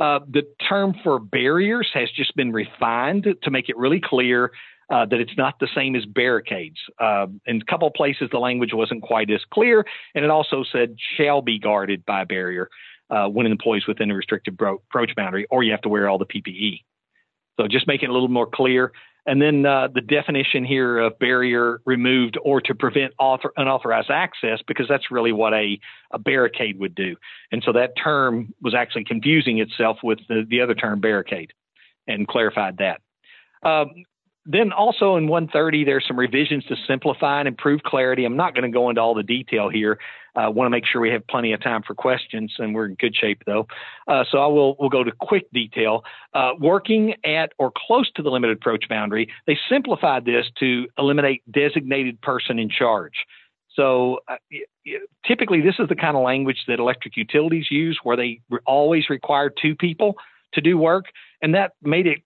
Uh, 0.00 0.20
the 0.28 0.42
term 0.66 0.94
for 1.04 1.18
barriers 1.18 1.88
has 1.92 2.10
just 2.10 2.34
been 2.34 2.52
refined 2.52 3.26
to 3.42 3.50
make 3.50 3.68
it 3.68 3.76
really 3.76 4.00
clear 4.02 4.50
uh, 4.90 5.04
that 5.04 5.20
it's 5.20 5.36
not 5.36 5.58
the 5.60 5.68
same 5.74 5.94
as 5.94 6.04
barricades. 6.06 6.78
Uh, 6.98 7.26
in 7.46 7.60
a 7.60 7.64
couple 7.66 7.86
of 7.86 7.94
places, 7.94 8.28
the 8.32 8.38
language 8.38 8.70
wasn't 8.72 9.02
quite 9.02 9.30
as 9.30 9.40
clear, 9.52 9.84
and 10.14 10.24
it 10.24 10.30
also 10.30 10.64
said 10.72 10.96
shall 11.16 11.42
be 11.42 11.58
guarded 11.58 12.04
by 12.06 12.22
a 12.22 12.26
barrier 12.26 12.68
uh, 13.10 13.28
when 13.28 13.44
an 13.44 13.52
employee 13.52 13.78
is 13.78 13.86
within 13.86 14.10
a 14.10 14.14
restricted 14.14 14.56
bro- 14.56 14.82
approach 14.88 15.14
boundary, 15.14 15.46
or 15.50 15.62
you 15.62 15.70
have 15.70 15.82
to 15.82 15.88
wear 15.88 16.08
all 16.08 16.18
the 16.18 16.26
PPE. 16.26 16.82
So 17.58 17.68
just 17.68 17.86
making 17.86 18.08
it 18.08 18.10
a 18.10 18.14
little 18.14 18.28
more 18.28 18.46
clear. 18.46 18.92
And 19.26 19.40
then 19.40 19.66
uh, 19.66 19.88
the 19.94 20.00
definition 20.00 20.64
here 20.64 20.98
of 20.98 21.18
barrier 21.18 21.80
removed 21.84 22.38
or 22.42 22.60
to 22.62 22.74
prevent 22.74 23.12
author- 23.18 23.52
unauthorized 23.56 24.10
access, 24.10 24.60
because 24.66 24.86
that's 24.88 25.10
really 25.10 25.32
what 25.32 25.52
a, 25.52 25.78
a 26.10 26.18
barricade 26.18 26.78
would 26.78 26.94
do. 26.94 27.16
And 27.52 27.62
so 27.64 27.72
that 27.72 27.92
term 28.02 28.54
was 28.62 28.74
actually 28.74 29.04
confusing 29.04 29.58
itself 29.58 29.98
with 30.02 30.18
the, 30.28 30.46
the 30.48 30.62
other 30.62 30.74
term 30.74 31.00
barricade 31.00 31.52
and 32.06 32.26
clarified 32.26 32.78
that. 32.78 33.00
Um, 33.62 33.90
then 34.46 34.72
also 34.72 35.16
in 35.16 35.28
130, 35.28 35.84
there's 35.84 36.04
some 36.06 36.18
revisions 36.18 36.64
to 36.64 36.76
simplify 36.86 37.40
and 37.40 37.48
improve 37.48 37.82
clarity. 37.82 38.24
I'm 38.24 38.36
not 38.36 38.54
going 38.54 38.70
to 38.70 38.74
go 38.74 38.88
into 38.88 39.00
all 39.00 39.14
the 39.14 39.22
detail 39.22 39.68
here. 39.68 39.98
I 40.34 40.44
uh, 40.44 40.50
want 40.50 40.66
to 40.66 40.70
make 40.70 40.84
sure 40.86 41.00
we 41.00 41.10
have 41.10 41.26
plenty 41.26 41.52
of 41.52 41.62
time 41.62 41.82
for 41.84 41.94
questions, 41.94 42.54
and 42.58 42.74
we're 42.74 42.86
in 42.86 42.94
good 42.94 43.14
shape 43.14 43.42
though. 43.46 43.66
Uh, 44.06 44.24
so 44.30 44.38
I 44.38 44.46
will 44.46 44.76
we'll 44.78 44.88
go 44.88 45.02
to 45.02 45.10
quick 45.20 45.50
detail. 45.52 46.04
Uh, 46.32 46.52
working 46.58 47.14
at 47.24 47.52
or 47.58 47.72
close 47.74 48.10
to 48.12 48.22
the 48.22 48.30
limited 48.30 48.56
approach 48.56 48.88
boundary, 48.88 49.28
they 49.46 49.58
simplified 49.68 50.24
this 50.24 50.46
to 50.60 50.86
eliminate 50.96 51.42
designated 51.50 52.20
person 52.20 52.58
in 52.58 52.70
charge. 52.70 53.14
So 53.74 54.20
uh, 54.28 54.36
typically, 55.26 55.60
this 55.60 55.74
is 55.78 55.88
the 55.88 55.96
kind 55.96 56.16
of 56.16 56.22
language 56.22 56.64
that 56.68 56.78
electric 56.78 57.16
utilities 57.16 57.70
use, 57.70 57.98
where 58.04 58.16
they 58.16 58.40
always 58.66 59.10
require 59.10 59.50
two 59.50 59.74
people 59.74 60.14
to 60.54 60.60
do 60.60 60.78
work, 60.78 61.06
and 61.42 61.54
that 61.54 61.72
made 61.82 62.06
it 62.06 62.18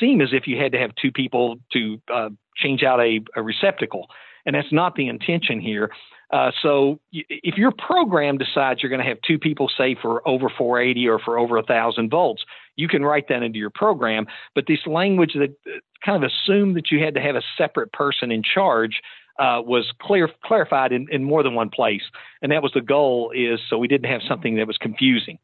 seem 0.00 0.20
as 0.20 0.30
if 0.32 0.46
you 0.46 0.58
had 0.58 0.72
to 0.72 0.78
have 0.78 0.90
two 1.00 1.12
people 1.12 1.56
to 1.72 2.00
uh, 2.12 2.28
change 2.56 2.82
out 2.82 3.00
a, 3.00 3.20
a, 3.36 3.42
receptacle. 3.42 4.06
And 4.44 4.54
that's 4.54 4.72
not 4.72 4.94
the 4.94 5.08
intention 5.08 5.60
here. 5.60 5.90
Uh, 6.32 6.50
so 6.62 7.00
y- 7.12 7.22
if 7.28 7.56
your 7.56 7.72
program 7.72 8.38
decides 8.38 8.82
you're 8.82 8.90
going 8.90 9.02
to 9.02 9.08
have 9.08 9.18
two 9.26 9.38
people, 9.38 9.70
say 9.76 9.96
for 10.00 10.26
over 10.26 10.50
480 10.56 11.08
or 11.08 11.18
for 11.18 11.38
over 11.38 11.56
1,000 11.56 12.10
volts, 12.10 12.44
you 12.76 12.88
can 12.88 13.04
write 13.04 13.28
that 13.28 13.42
into 13.42 13.58
your 13.58 13.70
program. 13.70 14.26
But 14.54 14.66
this 14.66 14.86
language 14.86 15.34
that 15.34 15.50
uh, 15.66 15.78
kind 16.04 16.22
of 16.22 16.30
assumed 16.30 16.76
that 16.76 16.90
you 16.90 17.02
had 17.02 17.14
to 17.14 17.20
have 17.20 17.36
a 17.36 17.42
separate 17.56 17.92
person 17.92 18.30
in 18.30 18.42
charge 18.42 19.00
uh, 19.38 19.62
was 19.64 19.90
clear, 20.00 20.28
clarified 20.44 20.92
in, 20.92 21.06
in, 21.10 21.24
more 21.24 21.42
than 21.42 21.54
one 21.54 21.70
place. 21.70 22.02
And 22.42 22.52
that 22.52 22.62
was 22.62 22.72
the 22.74 22.80
goal 22.80 23.32
is 23.34 23.60
so 23.68 23.78
we 23.78 23.88
didn't 23.88 24.10
have 24.10 24.20
something 24.28 24.56
that 24.56 24.66
was 24.66 24.76
confusing. 24.76 25.38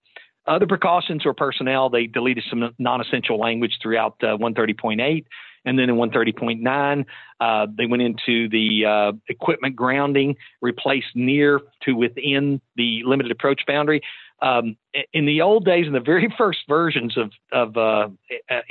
Other 0.49 0.67
precautions 0.67 1.27
or 1.27 1.35
personnel, 1.35 1.91
they 1.91 2.07
deleted 2.07 2.45
some 2.49 2.75
non-essential 2.79 3.39
language 3.39 3.79
throughout 3.83 4.17
uh, 4.23 4.37
130.8. 4.39 5.27
And 5.65 5.79
then 5.79 5.91
in 5.91 5.97
130.9, 5.97 7.05
uh, 7.41 7.67
they 7.77 7.85
went 7.85 8.01
into 8.03 8.49
the 8.49 8.87
uh, 8.87 9.13
equipment 9.29 9.77
grounding, 9.77 10.37
replaced 10.63 11.15
near 11.15 11.61
to 11.83 11.93
within 11.93 12.61
the 12.77 13.03
limited 13.05 13.31
approach 13.31 13.63
boundary. 13.67 14.01
Um, 14.41 14.77
in 15.13 15.27
the 15.27 15.43
old 15.43 15.65
days, 15.65 15.87
in 15.87 15.93
the 15.93 16.01
very 16.01 16.33
first 16.39 16.61
versions 16.69 17.19
of, 17.19 17.33
of 17.53 17.77
uh, 17.77 18.09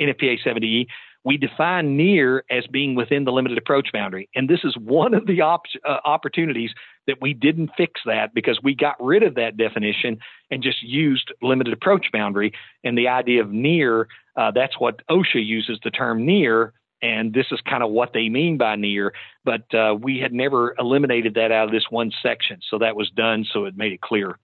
NFPA 0.00 0.38
70E, 0.44 0.86
we 1.28 1.36
define 1.36 1.94
near 1.94 2.42
as 2.50 2.66
being 2.68 2.94
within 2.94 3.24
the 3.24 3.32
limited 3.32 3.58
approach 3.58 3.92
boundary. 3.92 4.30
And 4.34 4.48
this 4.48 4.60
is 4.64 4.74
one 4.78 5.12
of 5.12 5.26
the 5.26 5.42
op- 5.42 5.66
uh, 5.86 5.98
opportunities 6.06 6.70
that 7.06 7.20
we 7.20 7.34
didn't 7.34 7.70
fix 7.76 8.00
that 8.06 8.32
because 8.32 8.58
we 8.62 8.74
got 8.74 8.96
rid 8.98 9.22
of 9.22 9.34
that 9.34 9.58
definition 9.58 10.20
and 10.50 10.62
just 10.62 10.82
used 10.82 11.30
limited 11.42 11.74
approach 11.74 12.06
boundary. 12.14 12.54
And 12.82 12.96
the 12.96 13.08
idea 13.08 13.42
of 13.42 13.50
near, 13.50 14.08
uh, 14.38 14.52
that's 14.52 14.80
what 14.80 15.06
OSHA 15.08 15.46
uses 15.46 15.78
the 15.84 15.90
term 15.90 16.24
near. 16.24 16.72
And 17.02 17.34
this 17.34 17.48
is 17.52 17.60
kind 17.68 17.82
of 17.82 17.90
what 17.90 18.14
they 18.14 18.30
mean 18.30 18.56
by 18.56 18.76
near, 18.76 19.12
but 19.44 19.72
uh, 19.74 19.96
we 20.00 20.18
had 20.20 20.32
never 20.32 20.74
eliminated 20.78 21.34
that 21.34 21.52
out 21.52 21.66
of 21.66 21.72
this 21.72 21.84
one 21.90 22.10
section. 22.22 22.60
So 22.70 22.78
that 22.78 22.96
was 22.96 23.10
done, 23.10 23.44
so 23.52 23.66
it 23.66 23.76
made 23.76 23.92
it 23.92 24.00
clear. 24.00 24.38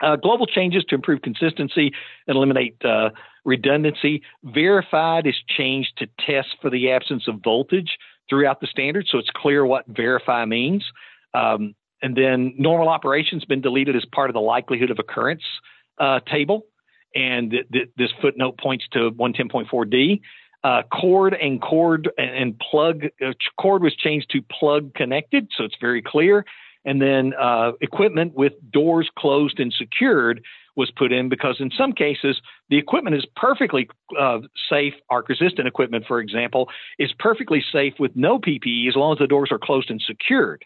Uh, 0.00 0.14
global 0.14 0.46
changes 0.46 0.84
to 0.84 0.94
improve 0.94 1.20
consistency 1.22 1.92
and 2.28 2.36
eliminate 2.36 2.76
uh, 2.84 3.10
redundancy. 3.44 4.22
Verified 4.44 5.26
is 5.26 5.36
changed 5.48 5.90
to 5.98 6.06
test 6.26 6.48
for 6.60 6.70
the 6.70 6.90
absence 6.90 7.24
of 7.28 7.36
voltage 7.42 7.98
throughout 8.28 8.60
the 8.60 8.66
standard, 8.66 9.06
so 9.10 9.18
it's 9.18 9.30
clear 9.34 9.66
what 9.66 9.84
verify 9.86 10.44
means. 10.44 10.84
Um, 11.34 11.74
and 12.02 12.16
then 12.16 12.54
normal 12.58 12.88
operations 12.88 13.44
been 13.44 13.60
deleted 13.60 13.96
as 13.96 14.04
part 14.12 14.28
of 14.30 14.34
the 14.34 14.40
likelihood 14.40 14.90
of 14.90 14.98
occurrence 14.98 15.42
uh, 15.98 16.20
table, 16.20 16.66
and 17.14 17.50
th- 17.50 17.66
th- 17.72 17.88
this 17.96 18.10
footnote 18.20 18.58
points 18.58 18.84
to 18.92 19.10
110.4d. 19.12 20.20
Uh, 20.64 20.82
cord 20.92 21.34
and 21.34 21.60
cord 21.60 22.08
and, 22.16 22.56
plug 22.70 23.04
uh, 23.24 23.32
cord 23.60 23.82
was 23.82 23.94
changed 23.96 24.30
to 24.30 24.40
plug 24.42 24.94
connected, 24.94 25.48
so 25.56 25.64
it's 25.64 25.74
very 25.80 26.00
clear. 26.00 26.44
And 26.84 27.00
then 27.00 27.32
uh, 27.40 27.72
equipment 27.80 28.34
with 28.34 28.52
doors 28.70 29.10
closed 29.16 29.60
and 29.60 29.72
secured 29.72 30.42
was 30.76 30.90
put 30.90 31.12
in 31.12 31.28
because 31.28 31.56
in 31.60 31.70
some 31.76 31.92
cases 31.92 32.40
the 32.70 32.78
equipment 32.78 33.16
is 33.16 33.26
perfectly 33.36 33.88
uh, 34.18 34.38
safe. 34.68 34.94
Arc 35.10 35.28
resistant 35.28 35.68
equipment, 35.68 36.04
for 36.06 36.20
example, 36.20 36.68
is 36.98 37.12
perfectly 37.18 37.62
safe 37.72 37.94
with 37.98 38.12
no 38.14 38.38
PPE 38.38 38.88
as 38.88 38.96
long 38.96 39.12
as 39.12 39.18
the 39.18 39.26
doors 39.26 39.50
are 39.50 39.58
closed 39.58 39.90
and 39.90 40.00
secured. 40.00 40.64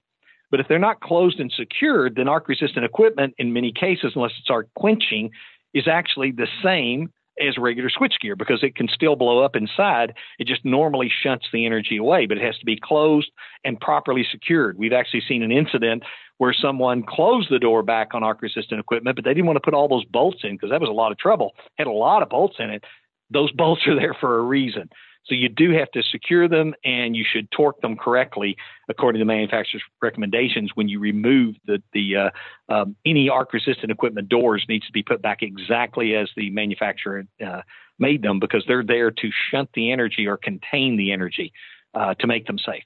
But 0.50 0.60
if 0.60 0.68
they're 0.68 0.78
not 0.78 1.00
closed 1.00 1.40
and 1.40 1.52
secured, 1.56 2.14
then 2.16 2.28
arc 2.28 2.48
resistant 2.48 2.84
equipment, 2.84 3.34
in 3.38 3.52
many 3.52 3.72
cases, 3.72 4.12
unless 4.14 4.32
it's 4.38 4.50
arc 4.50 4.68
quenching, 4.74 5.30
is 5.74 5.88
actually 5.88 6.30
the 6.30 6.46
same 6.62 7.10
as 7.40 7.58
regular 7.58 7.90
switchgear 7.90 8.36
because 8.36 8.62
it 8.62 8.74
can 8.76 8.88
still 8.88 9.16
blow 9.16 9.44
up 9.44 9.56
inside. 9.56 10.14
It 10.38 10.46
just 10.46 10.64
normally 10.64 11.10
shunts 11.22 11.46
the 11.52 11.66
energy 11.66 11.98
away, 11.98 12.26
but 12.26 12.38
it 12.38 12.44
has 12.44 12.56
to 12.58 12.64
be 12.64 12.78
closed 12.82 13.30
and 13.64 13.78
properly 13.78 14.26
secured. 14.30 14.78
We've 14.78 14.92
actually 14.92 15.22
seen 15.28 15.42
an 15.42 15.52
incident 15.52 16.02
where 16.38 16.52
someone 16.52 17.02
closed 17.02 17.50
the 17.50 17.58
door 17.58 17.82
back 17.82 18.14
on 18.14 18.22
arc 18.22 18.42
resistant 18.42 18.80
equipment, 18.80 19.16
but 19.16 19.24
they 19.24 19.32
didn't 19.32 19.46
want 19.46 19.56
to 19.56 19.60
put 19.60 19.74
all 19.74 19.88
those 19.88 20.04
bolts 20.04 20.38
in 20.42 20.52
because 20.52 20.70
that 20.70 20.80
was 20.80 20.90
a 20.90 20.92
lot 20.92 21.12
of 21.12 21.18
trouble. 21.18 21.52
Had 21.76 21.86
a 21.86 21.92
lot 21.92 22.22
of 22.22 22.28
bolts 22.28 22.56
in 22.58 22.70
it. 22.70 22.84
Those 23.30 23.50
bolts 23.52 23.86
are 23.86 23.94
there 23.94 24.14
for 24.14 24.38
a 24.38 24.42
reason. 24.42 24.90
So 25.26 25.34
you 25.34 25.48
do 25.48 25.72
have 25.72 25.90
to 25.92 26.02
secure 26.02 26.48
them 26.48 26.74
and 26.84 27.16
you 27.16 27.24
should 27.28 27.50
torque 27.50 27.80
them 27.80 27.96
correctly 27.96 28.56
according 28.88 29.18
to 29.18 29.24
the 29.24 29.26
manufacturer's 29.26 29.82
recommendations 30.00 30.70
when 30.74 30.88
you 30.88 31.00
remove 31.00 31.56
the, 31.66 31.82
the 31.92 32.16
uh, 32.16 32.30
um, 32.72 32.96
any 33.04 33.28
arc 33.28 33.52
resistant 33.52 33.90
equipment 33.90 34.28
doors 34.28 34.64
needs 34.68 34.86
to 34.86 34.92
be 34.92 35.02
put 35.02 35.22
back 35.22 35.42
exactly 35.42 36.14
as 36.14 36.28
the 36.36 36.50
manufacturer 36.50 37.24
uh, 37.44 37.62
made 37.98 38.22
them 38.22 38.38
because 38.38 38.64
they're 38.68 38.84
there 38.84 39.10
to 39.10 39.30
shunt 39.50 39.68
the 39.74 39.90
energy 39.90 40.28
or 40.28 40.36
contain 40.36 40.96
the 40.96 41.10
energy 41.10 41.52
uh, 41.94 42.14
to 42.14 42.26
make 42.26 42.46
them 42.46 42.58
safe. 42.58 42.84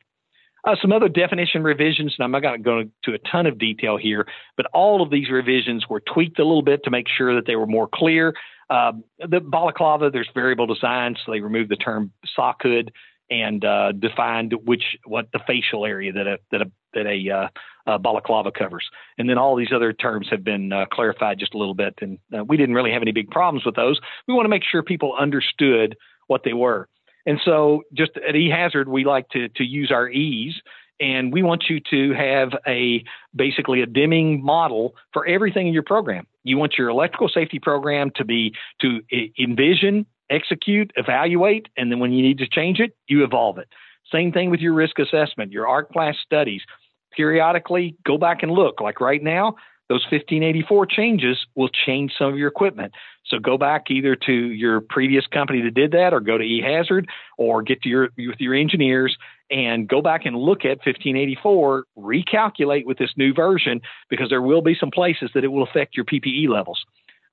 Uh, 0.65 0.77
some 0.81 0.93
other 0.93 1.09
definition 1.09 1.63
revisions, 1.63 2.15
and 2.19 2.25
I'm 2.25 2.31
not 2.31 2.43
going 2.43 2.59
to 2.59 2.63
go 2.63 2.79
into 2.81 3.15
a 3.15 3.31
ton 3.31 3.47
of 3.47 3.59
detail 3.59 3.97
here, 3.97 4.27
but 4.57 4.67
all 4.75 5.03
of 5.03 5.11
these 5.11 5.31
revisions 5.31 5.89
were 5.89 6.01
tweaked 6.01 6.39
a 6.39 6.45
little 6.45 6.63
bit 6.63 6.85
to 6.85 6.91
make 6.91 7.07
sure 7.09 7.35
that 7.35 7.47
they 7.47 7.57
were 7.57 7.67
more 7.67 7.89
clear. 7.93 8.35
Uh, 8.69 8.93
the 9.19 9.41
balaclava, 9.41 10.11
there's 10.11 10.29
variable 10.35 10.67
design, 10.67 11.17
so 11.25 11.33
they 11.33 11.41
removed 11.41 11.71
the 11.71 11.77
term 11.77 12.13
sock 12.37 12.63
hood 12.63 12.93
and 13.31 13.65
uh, 13.65 13.93
defined 13.93 14.55
which 14.65 14.83
what 15.05 15.29
the 15.33 15.41
facial 15.47 15.87
area 15.87 16.13
that 16.13 16.27
a 16.27 16.39
that 16.51 16.63
a 16.63 16.71
that 16.93 17.07
a, 17.07 17.31
uh, 17.31 17.49
a 17.87 17.99
balaclava 17.99 18.51
covers. 18.51 18.89
And 19.17 19.31
then 19.31 19.39
all 19.39 19.57
these 19.57 19.73
other 19.73 19.93
terms 19.93 20.27
have 20.31 20.43
been 20.43 20.73
uh, 20.73 20.87
clarified 20.93 21.39
just 21.39 21.55
a 21.55 21.59
little 21.59 21.75
bit, 21.75 21.95
and 22.01 22.19
uh, 22.37 22.45
we 22.45 22.57
didn't 22.57 22.75
really 22.75 22.93
have 22.93 23.03
any 23.03 23.13
big 23.13 23.31
problems 23.31 23.65
with 23.65 23.77
those. 23.77 24.01
We 24.27 24.35
want 24.35 24.45
to 24.45 24.51
make 24.51 24.65
sure 24.65 24.83
people 24.83 25.15
understood 25.19 25.97
what 26.27 26.43
they 26.45 26.53
were. 26.53 26.89
And 27.27 27.41
so, 27.45 27.83
just 27.93 28.13
at 28.17 28.35
eHazard, 28.35 28.87
we 28.87 29.05
like 29.05 29.29
to 29.31 29.49
to 29.51 29.65
use 29.65 29.91
our 29.91 30.09
E's 30.09 30.55
and 31.01 31.33
we 31.33 31.43
want 31.43 31.65
you 31.69 31.81
to 31.91 32.13
have 32.13 32.51
a 32.67 33.03
basically 33.35 33.81
a 33.81 33.87
Deming 33.87 34.45
model 34.45 34.95
for 35.13 35.27
everything 35.27 35.67
in 35.67 35.73
your 35.73 35.83
program. 35.83 36.27
You 36.45 36.59
want 36.59 36.75
your 36.77 36.89
electrical 36.89 37.29
safety 37.29 37.59
program 37.59 38.11
to 38.17 38.25
be 38.25 38.55
to 38.83 39.01
envision, 39.39 40.07
execute, 40.29 40.93
evaluate, 40.97 41.69
and 41.77 41.91
then 41.91 41.99
when 41.99 42.13
you 42.13 42.23
need 42.23 42.39
to 42.39 42.49
change 42.49 42.81
it, 42.81 42.95
you 43.09 43.25
evolve 43.25 43.59
it. 43.59 43.69
Same 44.13 44.33
thing 44.33 44.51
with 44.51 44.61
your 44.61 44.75
risk 44.75 44.99
assessment, 44.99 45.53
your 45.53 45.67
ARC 45.67 45.91
class 45.93 46.17
studies. 46.25 46.63
Periodically, 47.17 47.97
go 48.07 48.19
back 48.19 48.43
and 48.43 48.53
look. 48.53 48.81
Like 48.81 49.01
right 49.01 49.23
now, 49.23 49.57
those 49.91 50.05
1584 50.05 50.87
changes 50.87 51.47
will 51.57 51.69
change 51.69 52.13
some 52.17 52.29
of 52.29 52.39
your 52.39 52.47
equipment. 52.47 52.95
So 53.27 53.41
go 53.41 53.59
back 53.59 53.91
either 53.91 54.15
to 54.15 54.33
your 54.33 54.81
previous 54.81 55.27
company 55.27 55.63
that 55.63 55.75
did 55.75 55.91
that 55.91 56.15
or 56.15 56.21
go 56.21 56.39
to 56.39 56.45
eHazard 56.45 57.07
or 57.37 57.63
get 57.63 57.83
to 57.83 57.89
your 57.89 58.09
with 58.17 58.39
your 58.39 58.55
engineers 58.55 59.17
and 59.51 59.89
go 59.89 60.01
back 60.01 60.27
and 60.27 60.37
look 60.37 60.61
at 60.61 60.79
1584, 60.87 61.87
recalculate 61.99 62.87
with 62.87 62.99
this 62.99 63.11
new 63.17 63.35
version 63.35 63.81
because 64.09 64.29
there 64.29 64.41
will 64.41 64.63
be 64.63 64.77
some 64.79 64.93
places 64.93 65.29
that 65.35 65.43
it 65.43 65.49
will 65.49 65.65
affect 65.65 65.97
your 65.97 66.05
PPE 66.05 66.49
levels. 66.49 66.81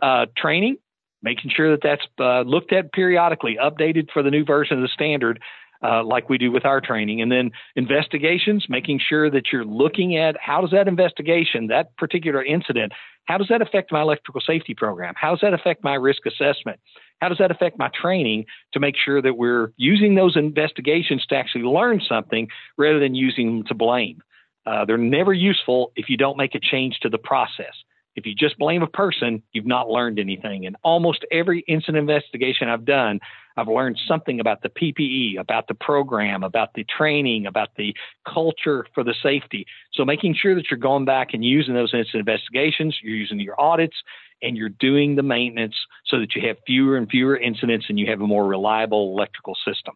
Uh, 0.02 0.26
training, 0.36 0.78
making 1.22 1.52
sure 1.56 1.70
that 1.70 1.84
that's 1.84 2.08
uh, 2.20 2.42
looked 2.42 2.74
at 2.74 2.92
periodically, 2.92 3.56
updated 3.64 4.10
for 4.12 4.24
the 4.24 4.32
new 4.32 4.44
version 4.44 4.78
of 4.78 4.82
the 4.82 4.90
standard, 4.90 5.40
uh, 5.84 6.04
like 6.04 6.30
we 6.30 6.38
do 6.38 6.52
with 6.52 6.66
our 6.66 6.82
training. 6.82 7.22
And 7.22 7.32
then 7.32 7.52
investigations, 7.76 8.66
making 8.70 9.00
sure 9.08 9.30
that 9.30 9.52
you're 9.52 9.66
looking 9.66 10.18
at 10.18 10.36
how 10.40 10.62
does 10.62 10.72
that 10.72 10.88
investigation, 10.88 11.68
that 11.68 11.96
particular 11.98 12.44
incident, 12.44 12.94
how 13.26 13.38
does 13.38 13.48
that 13.50 13.62
affect 13.62 13.92
my 13.92 14.02
electrical 14.02 14.42
safety 14.42 14.74
program? 14.74 15.14
How 15.18 15.32
does 15.32 15.42
that 15.42 15.54
affect 15.54 15.84
my 15.84 15.96
risk 15.96 16.26
assessment? 16.26 16.80
How 17.20 17.30
does 17.30 17.40
that 17.40 17.52
affect 17.52 17.78
my 17.78 17.90
training 18.00 18.46
to 18.74 18.80
make 18.80 18.96
sure 18.96 19.22
that 19.22 19.38
we're 19.38 19.74
using 19.76 20.16
those 20.16 20.38
investigations 20.38 21.26
to 21.28 21.36
actually 21.36 21.64
learn 21.64 22.02
something 22.08 22.48
rather 22.78 23.00
than 23.00 23.16
using 23.16 23.48
them 23.48 23.68
to 23.68 23.74
blame? 23.74 24.22
Uh, 24.66 24.86
they're 24.86 24.98
never 24.98 25.34
useful 25.34 25.92
if 25.96 26.10
you 26.10 26.18
don't 26.18 26.38
make 26.38 26.54
a 26.54 26.60
change 26.60 27.00
to 27.02 27.10
the 27.10 27.18
process. 27.18 27.74
If 28.16 28.26
you 28.26 28.34
just 28.34 28.58
blame 28.58 28.82
a 28.82 28.88
person, 28.88 29.44
you've 29.54 29.66
not 29.66 29.90
learned 29.90 30.20
anything. 30.20 30.66
And 30.66 30.76
almost 30.84 31.26
every 31.32 31.64
incident 31.68 31.98
investigation 31.98 32.68
I've 32.68 32.84
done, 32.84 33.20
I've 33.58 33.68
learned 33.68 34.00
something 34.08 34.40
about 34.40 34.62
the 34.62 34.70
PPE, 34.70 35.40
about 35.40 35.68
the 35.68 35.74
program, 35.74 36.44
about 36.44 36.74
the 36.76 36.86
training, 36.86 37.48
about 37.48 37.70
the 37.76 37.94
culture 38.32 38.86
for 38.94 39.04
the 39.04 39.16
safety. 39.22 39.66
So 39.94 40.06
making 40.06 40.36
sure 40.36 40.56
that 40.56 40.70
you're 40.70 40.78
going 40.80 41.06
back 41.06 41.34
and 41.34 41.44
using 41.44 41.74
those 41.74 41.94
incident 41.94 42.28
investigations, 42.28 42.98
you're 43.02 43.16
using 43.16 43.40
your 43.40 43.60
audits, 43.60 43.96
and 44.42 44.56
you're 44.56 44.70
doing 44.70 45.16
the 45.16 45.24
maintenance 45.24 45.76
so 46.06 46.20
that 46.20 46.36
you 46.36 46.48
have 46.48 46.58
fewer 46.66 46.96
and 46.96 47.10
fewer 47.10 47.36
incidents 47.36 47.88
and 47.90 48.00
you 48.00 48.08
have 48.08 48.22
a 48.22 48.28
more 48.28 48.46
reliable 48.46 49.12
electrical 49.12 49.56
system. 49.66 49.96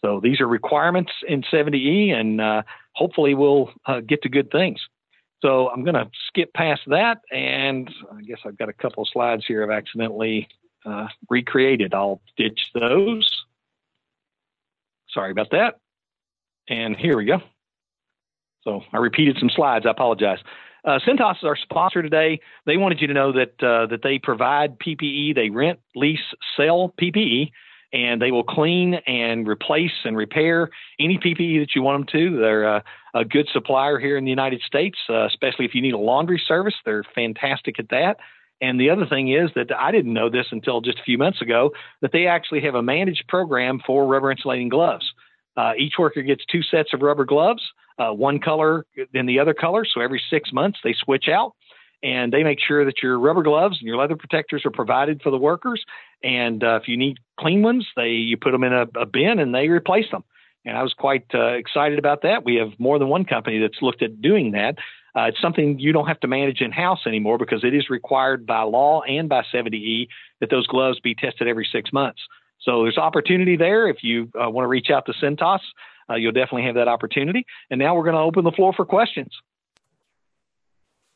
So 0.00 0.20
these 0.22 0.40
are 0.40 0.48
requirements 0.48 1.12
in 1.26 1.42
70E, 1.42 2.12
and 2.12 2.40
uh, 2.40 2.62
hopefully 2.94 3.34
we'll 3.34 3.70
uh, 3.86 4.00
get 4.00 4.22
to 4.22 4.28
good 4.28 4.50
things. 4.50 4.80
So 5.42 5.68
I'm 5.70 5.84
going 5.84 5.94
to 5.94 6.08
skip 6.28 6.52
past 6.52 6.82
that, 6.88 7.18
and 7.30 7.88
I 8.12 8.22
guess 8.22 8.38
I've 8.44 8.58
got 8.58 8.68
a 8.68 8.72
couple 8.72 9.04
of 9.04 9.08
slides 9.12 9.44
here 9.46 9.62
I've 9.62 9.76
accidentally 9.76 10.48
uh, 10.88 11.08
recreated. 11.28 11.94
I'll 11.94 12.20
ditch 12.36 12.70
those. 12.74 13.44
Sorry 15.10 15.30
about 15.30 15.50
that. 15.50 15.78
And 16.68 16.96
here 16.96 17.16
we 17.16 17.24
go. 17.24 17.38
So 18.62 18.82
I 18.92 18.98
repeated 18.98 19.36
some 19.38 19.50
slides. 19.50 19.86
I 19.86 19.90
apologize. 19.90 20.38
Uh, 20.84 20.98
Cintas 21.06 21.38
is 21.38 21.44
our 21.44 21.56
sponsor 21.56 22.02
today. 22.02 22.40
They 22.66 22.76
wanted 22.76 23.00
you 23.00 23.06
to 23.08 23.14
know 23.14 23.32
that 23.32 23.62
uh, 23.62 23.86
that 23.86 24.00
they 24.02 24.18
provide 24.18 24.78
PPE. 24.78 25.34
They 25.34 25.50
rent, 25.50 25.80
lease, 25.94 26.20
sell 26.56 26.94
PPE 27.00 27.50
and 27.92 28.20
they 28.20 28.30
will 28.30 28.44
clean 28.44 28.94
and 29.06 29.48
replace 29.48 29.92
and 30.04 30.16
repair 30.16 30.70
any 31.00 31.18
PPE 31.18 31.60
that 31.60 31.74
you 31.74 31.82
want 31.82 32.06
them 32.06 32.20
to. 32.20 32.38
They're 32.38 32.64
a, 32.64 32.84
a 33.14 33.24
good 33.24 33.48
supplier 33.52 33.98
here 33.98 34.16
in 34.16 34.24
the 34.24 34.30
United 34.30 34.60
States, 34.60 34.98
uh, 35.08 35.26
especially 35.26 35.64
if 35.64 35.74
you 35.74 35.80
need 35.80 35.94
a 35.94 35.98
laundry 35.98 36.42
service. 36.46 36.74
They're 36.84 37.04
fantastic 37.14 37.78
at 37.78 37.88
that. 37.88 38.18
And 38.60 38.80
the 38.80 38.90
other 38.90 39.06
thing 39.06 39.32
is 39.32 39.50
that 39.54 39.70
I 39.76 39.92
didn't 39.92 40.12
know 40.12 40.28
this 40.28 40.46
until 40.50 40.80
just 40.80 40.98
a 40.98 41.04
few 41.04 41.18
months 41.18 41.40
ago 41.40 41.70
that 42.02 42.12
they 42.12 42.26
actually 42.26 42.60
have 42.62 42.74
a 42.74 42.82
managed 42.82 43.24
program 43.28 43.80
for 43.86 44.06
rubber 44.06 44.30
insulating 44.30 44.68
gloves. 44.68 45.12
Uh, 45.56 45.72
each 45.76 45.94
worker 45.98 46.22
gets 46.22 46.44
two 46.50 46.62
sets 46.62 46.92
of 46.92 47.02
rubber 47.02 47.24
gloves, 47.24 47.62
uh, 47.98 48.12
one 48.12 48.38
color 48.38 48.84
than 49.12 49.26
the 49.26 49.38
other 49.38 49.54
color. 49.54 49.84
So 49.84 50.00
every 50.00 50.22
six 50.30 50.52
months 50.52 50.78
they 50.82 50.94
switch 51.04 51.28
out 51.28 51.52
and 52.02 52.32
they 52.32 52.44
make 52.44 52.58
sure 52.60 52.84
that 52.84 53.02
your 53.02 53.18
rubber 53.18 53.42
gloves 53.42 53.78
and 53.80 53.86
your 53.86 53.96
leather 53.96 54.16
protectors 54.16 54.64
are 54.64 54.70
provided 54.70 55.20
for 55.22 55.30
the 55.30 55.38
workers. 55.38 55.84
And 56.22 56.62
uh, 56.62 56.78
if 56.80 56.88
you 56.88 56.96
need 56.96 57.18
clean 57.38 57.62
ones, 57.62 57.86
they 57.96 58.10
you 58.10 58.36
put 58.36 58.52
them 58.52 58.64
in 58.64 58.72
a, 58.72 58.86
a 58.96 59.06
bin 59.06 59.38
and 59.38 59.54
they 59.54 59.68
replace 59.68 60.10
them. 60.10 60.24
And 60.64 60.76
I 60.76 60.82
was 60.82 60.94
quite 60.94 61.24
uh, 61.34 61.52
excited 61.52 61.98
about 61.98 62.22
that. 62.22 62.44
We 62.44 62.56
have 62.56 62.78
more 62.78 62.98
than 62.98 63.08
one 63.08 63.24
company 63.24 63.58
that's 63.58 63.80
looked 63.80 64.02
at 64.02 64.20
doing 64.20 64.52
that. 64.52 64.76
Uh, 65.18 65.26
it's 65.26 65.40
something 65.40 65.80
you 65.80 65.92
don't 65.92 66.06
have 66.06 66.20
to 66.20 66.28
manage 66.28 66.60
in 66.60 66.70
house 66.70 67.00
anymore 67.04 67.38
because 67.38 67.64
it 67.64 67.74
is 67.74 67.90
required 67.90 68.46
by 68.46 68.62
law 68.62 69.02
and 69.02 69.28
by 69.28 69.42
70E 69.52 70.06
that 70.40 70.48
those 70.48 70.64
gloves 70.68 71.00
be 71.00 71.12
tested 71.12 71.48
every 71.48 71.66
six 71.72 71.92
months. 71.92 72.20
So 72.60 72.84
there's 72.84 72.98
opportunity 72.98 73.56
there. 73.56 73.88
If 73.88 74.04
you 74.04 74.30
uh, 74.40 74.48
want 74.48 74.62
to 74.64 74.68
reach 74.68 74.90
out 74.90 75.06
to 75.06 75.12
Cintas, 75.14 75.58
uh, 76.08 76.14
you'll 76.14 76.30
definitely 76.30 76.64
have 76.64 76.76
that 76.76 76.86
opportunity. 76.86 77.44
And 77.68 77.80
now 77.80 77.96
we're 77.96 78.04
going 78.04 78.14
to 78.14 78.20
open 78.20 78.44
the 78.44 78.52
floor 78.52 78.72
for 78.72 78.84
questions. 78.84 79.34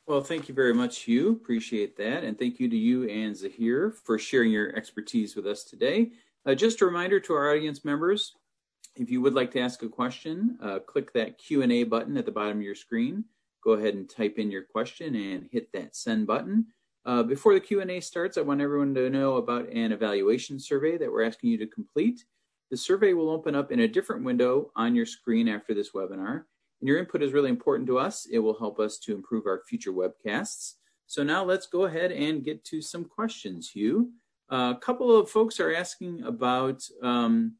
Well, 0.09 0.21
thank 0.21 0.49
you 0.49 0.55
very 0.55 0.75
much, 0.75 1.01
Hugh. 1.01 1.31
Appreciate 1.31 1.97
that. 1.99 2.25
And 2.25 2.37
thank 2.37 2.59
you 2.59 2.69
to 2.69 2.77
you 2.77 3.09
and 3.09 3.37
Zahir 3.37 3.95
for 4.05 4.19
sharing 4.19 4.51
your 4.51 4.75
expertise 4.75 5.37
with 5.37 5.47
us 5.47 5.63
today. 5.63 6.11
Uh, 6.45 6.57
just 6.57 6.81
a 6.81 6.87
reminder 6.87 7.21
to 7.21 7.35
our 7.35 7.55
audience 7.55 7.85
members, 7.85 8.35
if 8.97 9.11
you 9.11 9.21
would 9.21 9.35
like 9.35 9.53
to 9.53 9.61
ask 9.61 9.81
a 9.85 9.89
question, 9.89 10.59
uh, 10.61 10.81
click 10.81 11.13
that 11.13 11.39
Q&A 11.39 11.85
button 11.85 12.17
at 12.17 12.27
the 12.27 12.33
bottom 12.33 12.57
of 12.59 12.65
your 12.65 12.75
screen. 12.75 13.27
Go 13.63 13.73
ahead 13.73 13.95
and 13.95 14.09
type 14.09 14.39
in 14.39 14.51
your 14.51 14.63
question 14.63 15.15
and 15.15 15.49
hit 15.51 15.73
that 15.73 15.95
send 15.97 16.27
button. 16.27 16.67
Uh, 17.05 17.23
before 17.23 17.55
the 17.55 17.61
Q&A 17.61 18.01
starts, 18.01 18.39
I 18.39 18.43
want 18.43 18.61
everyone 18.61 18.95
to 18.95 19.11
know 19.11 19.37
about 19.37 19.69
an 19.69 19.93
evaluation 19.93 20.59
survey 20.59 20.97
that 20.99 21.11
we're 21.11 21.25
asking 21.25 21.51
you 21.51 21.59
to 21.59 21.67
complete. 21.67 22.25
The 22.71 22.77
survey 22.77 23.13
will 23.13 23.31
open 23.31 23.55
up 23.55 23.73
in 23.73 23.81
a 23.81 23.89
different 23.89 24.25
window 24.25 24.71
on 24.77 24.95
your 24.95 25.07
screen 25.07 25.49
after 25.49 25.75
this 25.75 25.91
webinar. 25.91 26.45
And 26.81 26.89
your 26.89 26.99
input 26.99 27.23
is 27.23 27.33
really 27.33 27.51
important 27.51 27.87
to 27.89 27.99
us. 27.99 28.27
It 28.31 28.39
will 28.39 28.59
help 28.59 28.79
us 28.79 28.99
to 29.01 29.15
improve 29.15 29.47
our 29.47 29.63
future 29.69 29.93
webcasts. 29.93 30.75
So 31.07 31.23
now 31.23 31.45
let's 31.45 31.67
go 31.67 31.85
ahead 31.85 32.13
and 32.13 32.45
get 32.45 32.65
to 32.65 32.81
some 32.81 33.05
questions, 33.05 33.71
Hugh. 33.71 34.13
Uh, 34.51 34.75
a 34.77 34.81
couple 34.81 35.15
of 35.15 35.31
folks 35.31 35.61
are 35.61 35.75
asking 35.75 36.23
about 36.23 36.83
um, 37.03 37.57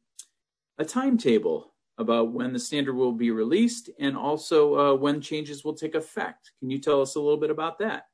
a 0.77 0.85
timetable 0.85 1.72
about 1.97 2.31
when 2.31 2.53
the 2.53 2.59
standard 2.59 2.93
will 2.93 3.11
be 3.11 3.31
released 3.31 3.89
and 3.99 4.17
also 4.17 4.75
uh, 4.75 4.95
when 4.95 5.21
changes 5.21 5.63
will 5.63 5.75
take 5.75 5.95
effect. 5.95 6.51
Can 6.59 6.69
you 6.69 6.79
tell 6.79 7.01
us 7.01 7.15
a 7.15 7.19
little 7.19 7.39
bit 7.39 7.51
about 7.51 7.79
that? 7.79 8.07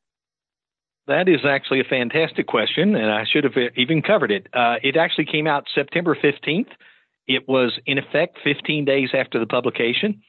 That 1.07 1.27
is 1.27 1.39
actually 1.43 1.79
a 1.79 1.85
fantastic 1.85 2.45
question, 2.45 2.95
and 2.95 3.09
I 3.11 3.25
should 3.25 3.43
have 3.43 3.53
even 3.75 4.03
covered 4.03 4.31
it. 4.31 4.47
Uh, 4.53 4.75
it 4.83 4.95
actually 4.95 5.25
came 5.25 5.47
out 5.47 5.65
September 5.73 6.15
15th. 6.15 6.67
It 7.27 7.47
was 7.47 7.79
in 7.87 7.97
effect 7.97 8.37
15 8.43 8.85
days 8.85 9.09
after 9.13 9.39
the 9.39 9.47
publication. 9.47 10.21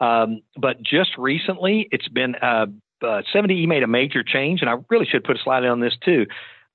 Um, 0.00 0.42
but 0.56 0.80
just 0.80 1.10
recently, 1.18 1.88
it's 1.90 2.06
been 2.06 2.36
uh, 2.36 2.66
uh, 3.02 3.22
70E 3.34 3.66
made 3.66 3.82
a 3.82 3.88
major 3.88 4.22
change, 4.22 4.60
and 4.60 4.70
I 4.70 4.74
really 4.90 5.06
should 5.06 5.24
put 5.24 5.36
a 5.36 5.42
slide 5.42 5.64
on 5.64 5.80
this 5.80 5.96
too. 6.04 6.26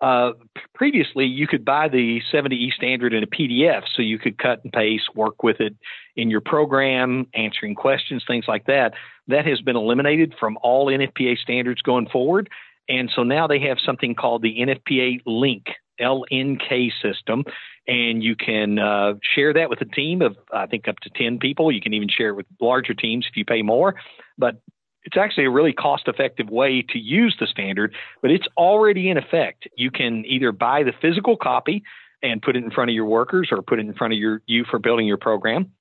Uh, 0.03 0.33
previously, 0.75 1.25
you 1.25 1.47
could 1.47 1.63
buy 1.63 1.87
the 1.87 2.21
70E 2.31 2.73
standard 2.73 3.13
in 3.13 3.23
a 3.23 3.27
PDF, 3.27 3.83
so 3.95 4.01
you 4.01 4.19
could 4.19 4.37
cut 4.37 4.59
and 4.61 4.73
paste, 4.73 5.05
work 5.15 5.43
with 5.43 5.61
it 5.61 5.73
in 6.17 6.29
your 6.29 6.41
program, 6.41 7.25
answering 7.33 7.73
questions, 7.73 8.21
things 8.27 8.43
like 8.45 8.65
that. 8.65 8.95
That 9.29 9.45
has 9.45 9.61
been 9.61 9.77
eliminated 9.77 10.35
from 10.37 10.57
all 10.61 10.87
NFPA 10.87 11.37
standards 11.37 11.81
going 11.81 12.09
forward. 12.09 12.49
And 12.89 13.09
so 13.15 13.23
now 13.23 13.47
they 13.47 13.59
have 13.61 13.77
something 13.79 14.13
called 14.13 14.41
the 14.41 14.57
NFPA 14.59 15.21
Link, 15.25 15.67
LNK 16.01 16.91
system, 17.01 17.45
and 17.87 18.21
you 18.21 18.35
can 18.35 18.79
uh, 18.79 19.13
share 19.33 19.53
that 19.53 19.69
with 19.69 19.79
a 19.79 19.85
team 19.85 20.21
of, 20.21 20.35
I 20.53 20.65
think, 20.65 20.89
up 20.89 20.99
to 21.03 21.11
10 21.15 21.39
people. 21.39 21.71
You 21.71 21.79
can 21.79 21.93
even 21.93 22.09
share 22.09 22.27
it 22.27 22.35
with 22.35 22.45
larger 22.59 22.93
teams 22.93 23.25
if 23.29 23.37
you 23.37 23.45
pay 23.45 23.61
more. 23.61 23.95
But 24.37 24.57
it's 25.05 25.17
actually 25.17 25.45
a 25.45 25.49
really 25.49 25.73
cost 25.73 26.07
effective 26.07 26.49
way 26.49 26.83
to 26.89 26.99
use 26.99 27.35
the 27.39 27.47
standard, 27.47 27.93
but 28.21 28.31
it's 28.31 28.47
already 28.57 29.09
in 29.09 29.17
effect. 29.17 29.67
You 29.75 29.91
can 29.91 30.25
either 30.25 30.51
buy 30.51 30.83
the 30.83 30.93
physical 31.01 31.37
copy 31.37 31.83
and 32.21 32.41
put 32.41 32.55
it 32.55 32.63
in 32.63 32.71
front 32.71 32.89
of 32.89 32.95
your 32.95 33.05
workers 33.05 33.49
or 33.51 33.61
put 33.61 33.79
it 33.79 33.85
in 33.85 33.93
front 33.93 34.13
of 34.13 34.19
your 34.19 34.41
you 34.45 34.63
for 34.69 34.79
building 34.79 35.07
your 35.07 35.17
program, 35.17 35.71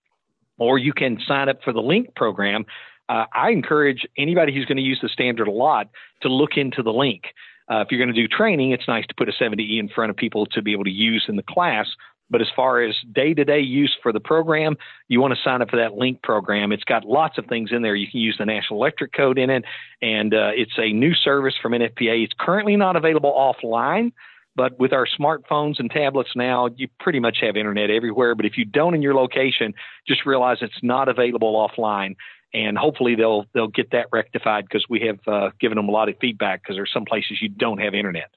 or 0.58 0.78
you 0.78 0.92
can 0.92 1.18
sign 1.26 1.48
up 1.48 1.62
for 1.62 1.72
the 1.72 1.80
link 1.80 2.14
program 2.16 2.64
uh, 3.12 3.26
I 3.34 3.50
encourage 3.50 4.06
anybody 4.16 4.54
who's 4.54 4.64
going 4.64 4.76
to 4.76 4.82
use 4.82 4.98
the 5.02 5.08
standard 5.08 5.48
a 5.48 5.50
lot 5.50 5.88
to 6.22 6.28
look 6.28 6.52
into 6.56 6.82
the 6.82 6.92
link. 6.92 7.24
Uh, 7.70 7.80
if 7.80 7.88
you're 7.90 7.98
going 7.98 8.14
to 8.14 8.20
do 8.20 8.28
training, 8.28 8.72
it's 8.72 8.88
nice 8.88 9.06
to 9.06 9.14
put 9.14 9.28
a 9.28 9.32
70E 9.32 9.78
in 9.78 9.88
front 9.88 10.10
of 10.10 10.16
people 10.16 10.46
to 10.46 10.62
be 10.62 10.72
able 10.72 10.84
to 10.84 10.90
use 10.90 11.24
in 11.28 11.36
the 11.36 11.42
class. 11.42 11.86
But 12.32 12.40
as 12.40 12.48
far 12.56 12.82
as 12.82 12.96
day 13.12 13.34
to 13.34 13.44
day 13.44 13.60
use 13.60 13.96
for 14.02 14.12
the 14.12 14.18
program, 14.18 14.76
you 15.06 15.20
want 15.20 15.34
to 15.34 15.40
sign 15.44 15.62
up 15.62 15.70
for 15.70 15.76
that 15.76 15.94
link 15.94 16.22
program. 16.22 16.72
It's 16.72 16.82
got 16.82 17.04
lots 17.04 17.38
of 17.38 17.46
things 17.46 17.70
in 17.70 17.82
there. 17.82 17.94
You 17.94 18.10
can 18.10 18.20
use 18.20 18.36
the 18.38 18.46
National 18.46 18.80
Electric 18.80 19.12
Code 19.12 19.38
in 19.38 19.50
it, 19.50 19.64
and 20.00 20.34
uh, 20.34 20.50
it's 20.54 20.72
a 20.78 20.92
new 20.92 21.14
service 21.14 21.54
from 21.60 21.72
NFPA. 21.72 22.24
It's 22.24 22.34
currently 22.40 22.76
not 22.76 22.96
available 22.96 23.32
offline, 23.32 24.12
but 24.56 24.78
with 24.80 24.92
our 24.92 25.06
smartphones 25.06 25.78
and 25.78 25.90
tablets 25.90 26.30
now, 26.34 26.70
you 26.74 26.88
pretty 26.98 27.20
much 27.20 27.38
have 27.42 27.56
internet 27.56 27.90
everywhere. 27.90 28.34
But 28.34 28.46
if 28.46 28.56
you 28.56 28.64
don't 28.64 28.94
in 28.94 29.02
your 29.02 29.14
location, 29.14 29.74
just 30.08 30.24
realize 30.26 30.58
it's 30.62 30.82
not 30.82 31.08
available 31.08 31.54
offline 31.54 32.16
and 32.54 32.76
hopefully 32.76 33.14
they'll 33.14 33.46
they'll 33.54 33.68
get 33.68 33.90
that 33.92 34.06
rectified 34.12 34.64
because 34.64 34.84
we 34.88 35.00
have 35.00 35.18
uh, 35.26 35.50
given 35.58 35.76
them 35.76 35.88
a 35.88 35.92
lot 35.92 36.08
of 36.08 36.16
feedback 36.20 36.62
because 36.62 36.76
there's 36.76 36.92
some 36.92 37.04
places 37.04 37.38
you 37.40 37.48
don't 37.48 37.78
have 37.78 37.94
internet. 37.94 38.30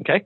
Okay. 0.00 0.24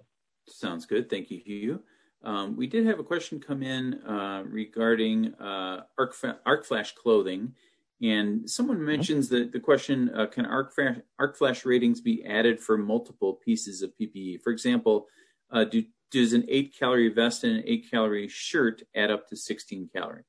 Sounds 0.49 0.87
good. 0.87 1.11
Thank 1.11 1.31
you, 1.31 1.41
Hugh. 1.45 1.83
Um, 2.25 2.57
we 2.57 2.66
did 2.66 2.87
have 2.87 2.99
a 2.99 3.05
question 3.05 3.39
come 3.39 3.62
in 3.62 3.95
uh, 4.03 4.45
regarding 4.47 5.35
uh, 5.35 5.83
arc, 5.99 6.14
arc 6.47 6.64
flash 6.64 6.95
clothing, 6.95 7.55
and 8.03 8.49
someone 8.49 8.79
mm-hmm. 8.79 8.87
mentions 8.87 9.27
mm-hmm. 9.27 9.37
that 9.37 9.53
the 9.53 9.61
question: 9.61 10.11
uh, 10.14 10.27
Can 10.27 10.47
arc, 10.47 10.75
flash, 10.75 10.97
arc 11.18 11.37
flash 11.37 11.64
ratings 11.64 12.01
be 12.01 12.25
added 12.25 12.61
for 12.61 12.79
multiple 12.79 13.35
pieces 13.35 13.83
of 13.83 13.93
PPE? 14.01 14.41
For 14.41 14.51
example, 14.51 15.07
uh, 15.51 15.64
do, 15.64 15.85
does 16.11 16.33
an 16.33 16.45
eight 16.49 16.75
calorie 16.79 17.12
vest 17.12 17.45
and 17.45 17.57
an 17.57 17.64
eight 17.66 17.91
calorie 17.91 18.29
shirt 18.29 18.83
add 18.95 19.11
up 19.11 19.29
to 19.29 19.37
16 19.37 19.91
calories? 19.95 20.25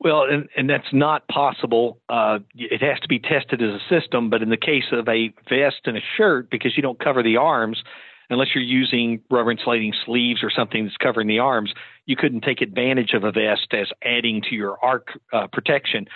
Well, 0.00 0.24
and, 0.24 0.48
and 0.56 0.68
that's 0.68 0.92
not 0.92 1.28
possible. 1.28 2.00
Uh, 2.08 2.40
it 2.54 2.80
has 2.82 2.98
to 3.00 3.08
be 3.08 3.20
tested 3.20 3.62
as 3.62 3.80
a 3.80 3.80
system. 3.88 4.30
But 4.30 4.42
in 4.42 4.48
the 4.48 4.56
case 4.56 4.84
of 4.90 5.08
a 5.08 5.32
vest 5.48 5.82
and 5.84 5.96
a 5.96 6.00
shirt, 6.16 6.50
because 6.50 6.76
you 6.76 6.82
don't 6.82 6.98
cover 6.98 7.22
the 7.22 7.36
arms, 7.36 7.82
unless 8.30 8.48
you're 8.54 8.64
using 8.64 9.20
rubber 9.30 9.50
insulating 9.50 9.92
sleeves 10.04 10.42
or 10.42 10.50
something 10.50 10.84
that's 10.84 10.96
covering 10.96 11.28
the 11.28 11.38
arms, 11.38 11.72
you 12.06 12.16
couldn't 12.16 12.42
take 12.42 12.60
advantage 12.60 13.12
of 13.12 13.24
a 13.24 13.32
vest 13.32 13.68
as 13.72 13.88
adding 14.04 14.42
to 14.48 14.54
your 14.54 14.78
arc 14.82 15.08
uh, 15.32 15.46
protection. 15.52 16.06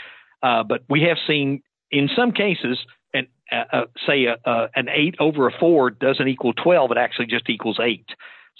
Uh, 0.42 0.62
but 0.62 0.82
we 0.88 1.02
have 1.02 1.18
seen 1.26 1.62
in 1.90 2.08
some 2.14 2.32
cases, 2.32 2.78
an, 3.14 3.26
uh, 3.50 3.64
uh 3.72 3.84
say 4.06 4.26
a, 4.26 4.36
uh, 4.48 4.68
an 4.74 4.88
eight 4.88 5.14
over 5.20 5.46
a 5.46 5.52
four 5.58 5.90
doesn't 5.90 6.28
equal 6.28 6.52
12, 6.52 6.92
it 6.92 6.98
actually 6.98 7.26
just 7.26 7.48
equals 7.48 7.78
eight. 7.82 8.06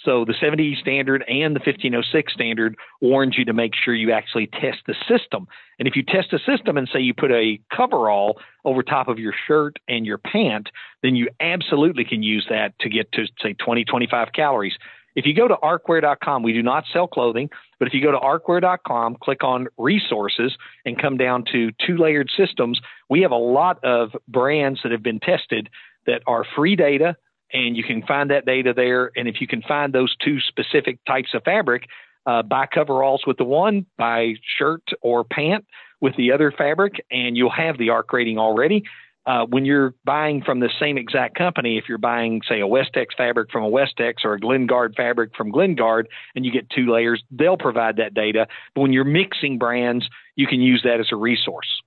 So 0.05 0.25
the 0.25 0.35
70 0.39 0.77
standard 0.79 1.23
and 1.27 1.55
the 1.55 1.59
1506 1.59 2.33
standard 2.33 2.75
warns 3.01 3.37
you 3.37 3.45
to 3.45 3.53
make 3.53 3.73
sure 3.75 3.95
you 3.95 4.11
actually 4.11 4.47
test 4.47 4.79
the 4.85 4.95
system. 5.07 5.47
And 5.79 5.87
if 5.87 5.95
you 5.95 6.03
test 6.03 6.29
the 6.31 6.39
system 6.45 6.77
and 6.77 6.87
say 6.91 6.99
you 6.99 7.13
put 7.13 7.31
a 7.31 7.59
coverall 7.75 8.39
over 8.63 8.83
top 8.83 9.07
of 9.07 9.17
your 9.17 9.33
shirt 9.47 9.77
and 9.87 10.05
your 10.05 10.19
pant, 10.19 10.69
then 11.01 11.15
you 11.15 11.29
absolutely 11.39 12.05
can 12.05 12.21
use 12.21 12.45
that 12.49 12.77
to 12.79 12.89
get 12.89 13.11
to 13.13 13.25
say 13.41 13.53
20, 13.53 13.85
25 13.85 14.29
calories. 14.33 14.73
If 15.15 15.25
you 15.25 15.33
go 15.33 15.47
to 15.47 15.55
arcwear.com, 15.55 16.43
we 16.43 16.53
do 16.53 16.61
not 16.61 16.83
sell 16.93 17.07
clothing, 17.07 17.49
but 17.79 17.87
if 17.87 17.93
you 17.95 18.03
go 18.03 18.11
to 18.11 18.19
arcwear.com, 18.19 19.17
click 19.19 19.43
on 19.43 19.67
resources 19.75 20.55
and 20.85 21.01
come 21.01 21.17
down 21.17 21.43
to 21.53 21.71
two 21.85 21.97
layered 21.97 22.29
systems, 22.37 22.79
we 23.09 23.21
have 23.21 23.31
a 23.31 23.35
lot 23.35 23.83
of 23.83 24.11
brands 24.27 24.81
that 24.83 24.91
have 24.91 25.01
been 25.01 25.19
tested 25.19 25.69
that 26.05 26.21
are 26.27 26.45
free 26.55 26.75
data 26.75 27.17
and 27.53 27.77
you 27.77 27.83
can 27.83 28.03
find 28.03 28.29
that 28.31 28.45
data 28.45 28.73
there. 28.73 29.11
And 29.15 29.27
if 29.27 29.41
you 29.41 29.47
can 29.47 29.61
find 29.61 29.93
those 29.93 30.15
two 30.17 30.39
specific 30.41 31.03
types 31.05 31.29
of 31.33 31.43
fabric, 31.43 31.87
uh, 32.25 32.43
buy 32.43 32.65
coveralls 32.65 33.23
with 33.25 33.37
the 33.37 33.45
one, 33.45 33.85
buy 33.97 34.33
shirt 34.57 34.83
or 35.01 35.23
pant 35.23 35.65
with 36.01 36.15
the 36.17 36.31
other 36.31 36.51
fabric, 36.51 37.05
and 37.09 37.37
you'll 37.37 37.49
have 37.49 37.77
the 37.77 37.89
ARC 37.89 38.11
rating 38.11 38.37
already. 38.37 38.83
Uh, 39.25 39.45
when 39.45 39.65
you're 39.65 39.93
buying 40.05 40.41
from 40.41 40.61
the 40.61 40.69
same 40.79 40.97
exact 40.97 41.35
company, 41.35 41.77
if 41.77 41.85
you're 41.89 41.97
buying, 41.97 42.41
say, 42.47 42.61
a 42.61 42.65
Westex 42.65 43.07
fabric 43.17 43.51
from 43.51 43.63
a 43.63 43.69
Westex 43.69 44.23
or 44.23 44.35
a 44.35 44.39
GlenGuard 44.39 44.95
fabric 44.95 45.35
from 45.35 45.51
GlenGuard, 45.51 46.05
and 46.33 46.45
you 46.45 46.51
get 46.51 46.69
two 46.69 46.89
layers, 46.89 47.21
they'll 47.29 47.57
provide 47.57 47.97
that 47.97 48.13
data. 48.13 48.47
But 48.73 48.81
when 48.81 48.93
you're 48.93 49.03
mixing 49.03 49.57
brands, 49.57 50.07
you 50.35 50.47
can 50.47 50.61
use 50.61 50.81
that 50.85 51.01
as 51.01 51.07
a 51.11 51.17
resource. 51.17 51.81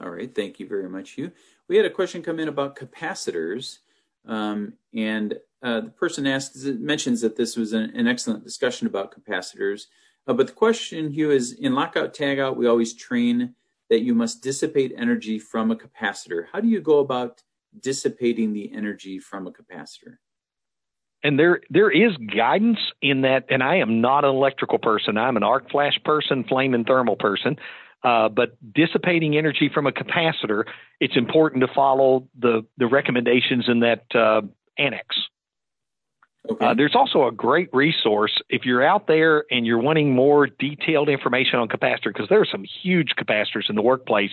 All 0.00 0.10
right. 0.10 0.34
Thank 0.34 0.58
you 0.58 0.66
very 0.66 0.88
much, 0.88 1.10
Hugh. 1.10 1.32
We 1.68 1.76
had 1.76 1.86
a 1.86 1.90
question 1.90 2.22
come 2.22 2.38
in 2.38 2.48
about 2.48 2.76
capacitors. 2.76 3.78
Um, 4.26 4.74
and 4.94 5.34
uh, 5.62 5.80
the 5.80 5.90
person 5.90 6.26
asks, 6.26 6.64
mentions 6.64 7.20
that 7.20 7.36
this 7.36 7.56
was 7.56 7.72
an, 7.72 8.06
excellent 8.06 8.44
discussion 8.44 8.86
about 8.86 9.14
capacitors. 9.14 9.86
Uh, 10.26 10.32
but 10.32 10.48
the 10.48 10.52
question, 10.52 11.10
Hugh, 11.10 11.30
is 11.30 11.52
in 11.52 11.74
lockout 11.74 12.14
tagout, 12.14 12.56
we 12.56 12.66
always 12.66 12.94
train 12.94 13.54
that 13.88 14.00
you 14.00 14.14
must 14.14 14.42
dissipate 14.42 14.92
energy 14.96 15.38
from 15.38 15.70
a 15.70 15.76
capacitor. 15.76 16.46
How 16.52 16.60
do 16.60 16.68
you 16.68 16.80
go 16.80 16.98
about 16.98 17.42
dissipating 17.80 18.52
the 18.52 18.72
energy 18.74 19.18
from 19.18 19.46
a 19.46 19.52
capacitor? 19.52 20.16
And 21.22 21.38
there, 21.38 21.60
there 21.70 21.90
is 21.90 22.16
guidance 22.16 22.78
in 23.00 23.22
that. 23.22 23.46
And 23.48 23.62
I 23.62 23.76
am 23.76 24.00
not 24.00 24.24
an 24.24 24.30
electrical 24.30 24.78
person. 24.78 25.16
I'm 25.16 25.36
an 25.36 25.42
arc 25.42 25.70
flash 25.70 25.98
person, 26.04 26.44
flame 26.44 26.74
and 26.74 26.86
thermal 26.86 27.16
person. 27.16 27.56
Uh, 28.04 28.28
but 28.28 28.56
dissipating 28.72 29.36
energy 29.36 29.68
from 29.72 29.86
a 29.86 29.92
capacitor, 29.92 30.64
it's 31.00 31.16
important 31.16 31.60
to 31.62 31.68
follow 31.74 32.28
the, 32.38 32.64
the 32.78 32.86
recommendations 32.86 33.68
in 33.68 33.80
that 33.80 34.04
uh, 34.14 34.42
annex. 34.78 35.16
Okay. 36.48 36.64
Uh, 36.64 36.74
there's 36.74 36.94
also 36.94 37.26
a 37.26 37.32
great 37.32 37.68
resource 37.72 38.40
if 38.48 38.64
you're 38.64 38.84
out 38.84 39.08
there 39.08 39.44
and 39.50 39.66
you're 39.66 39.80
wanting 39.80 40.14
more 40.14 40.46
detailed 40.46 41.08
information 41.08 41.58
on 41.58 41.66
capacitor, 41.66 42.12
because 42.12 42.28
there 42.28 42.40
are 42.40 42.46
some 42.50 42.64
huge 42.82 43.14
capacitors 43.18 43.68
in 43.68 43.74
the 43.74 43.82
workplace 43.82 44.30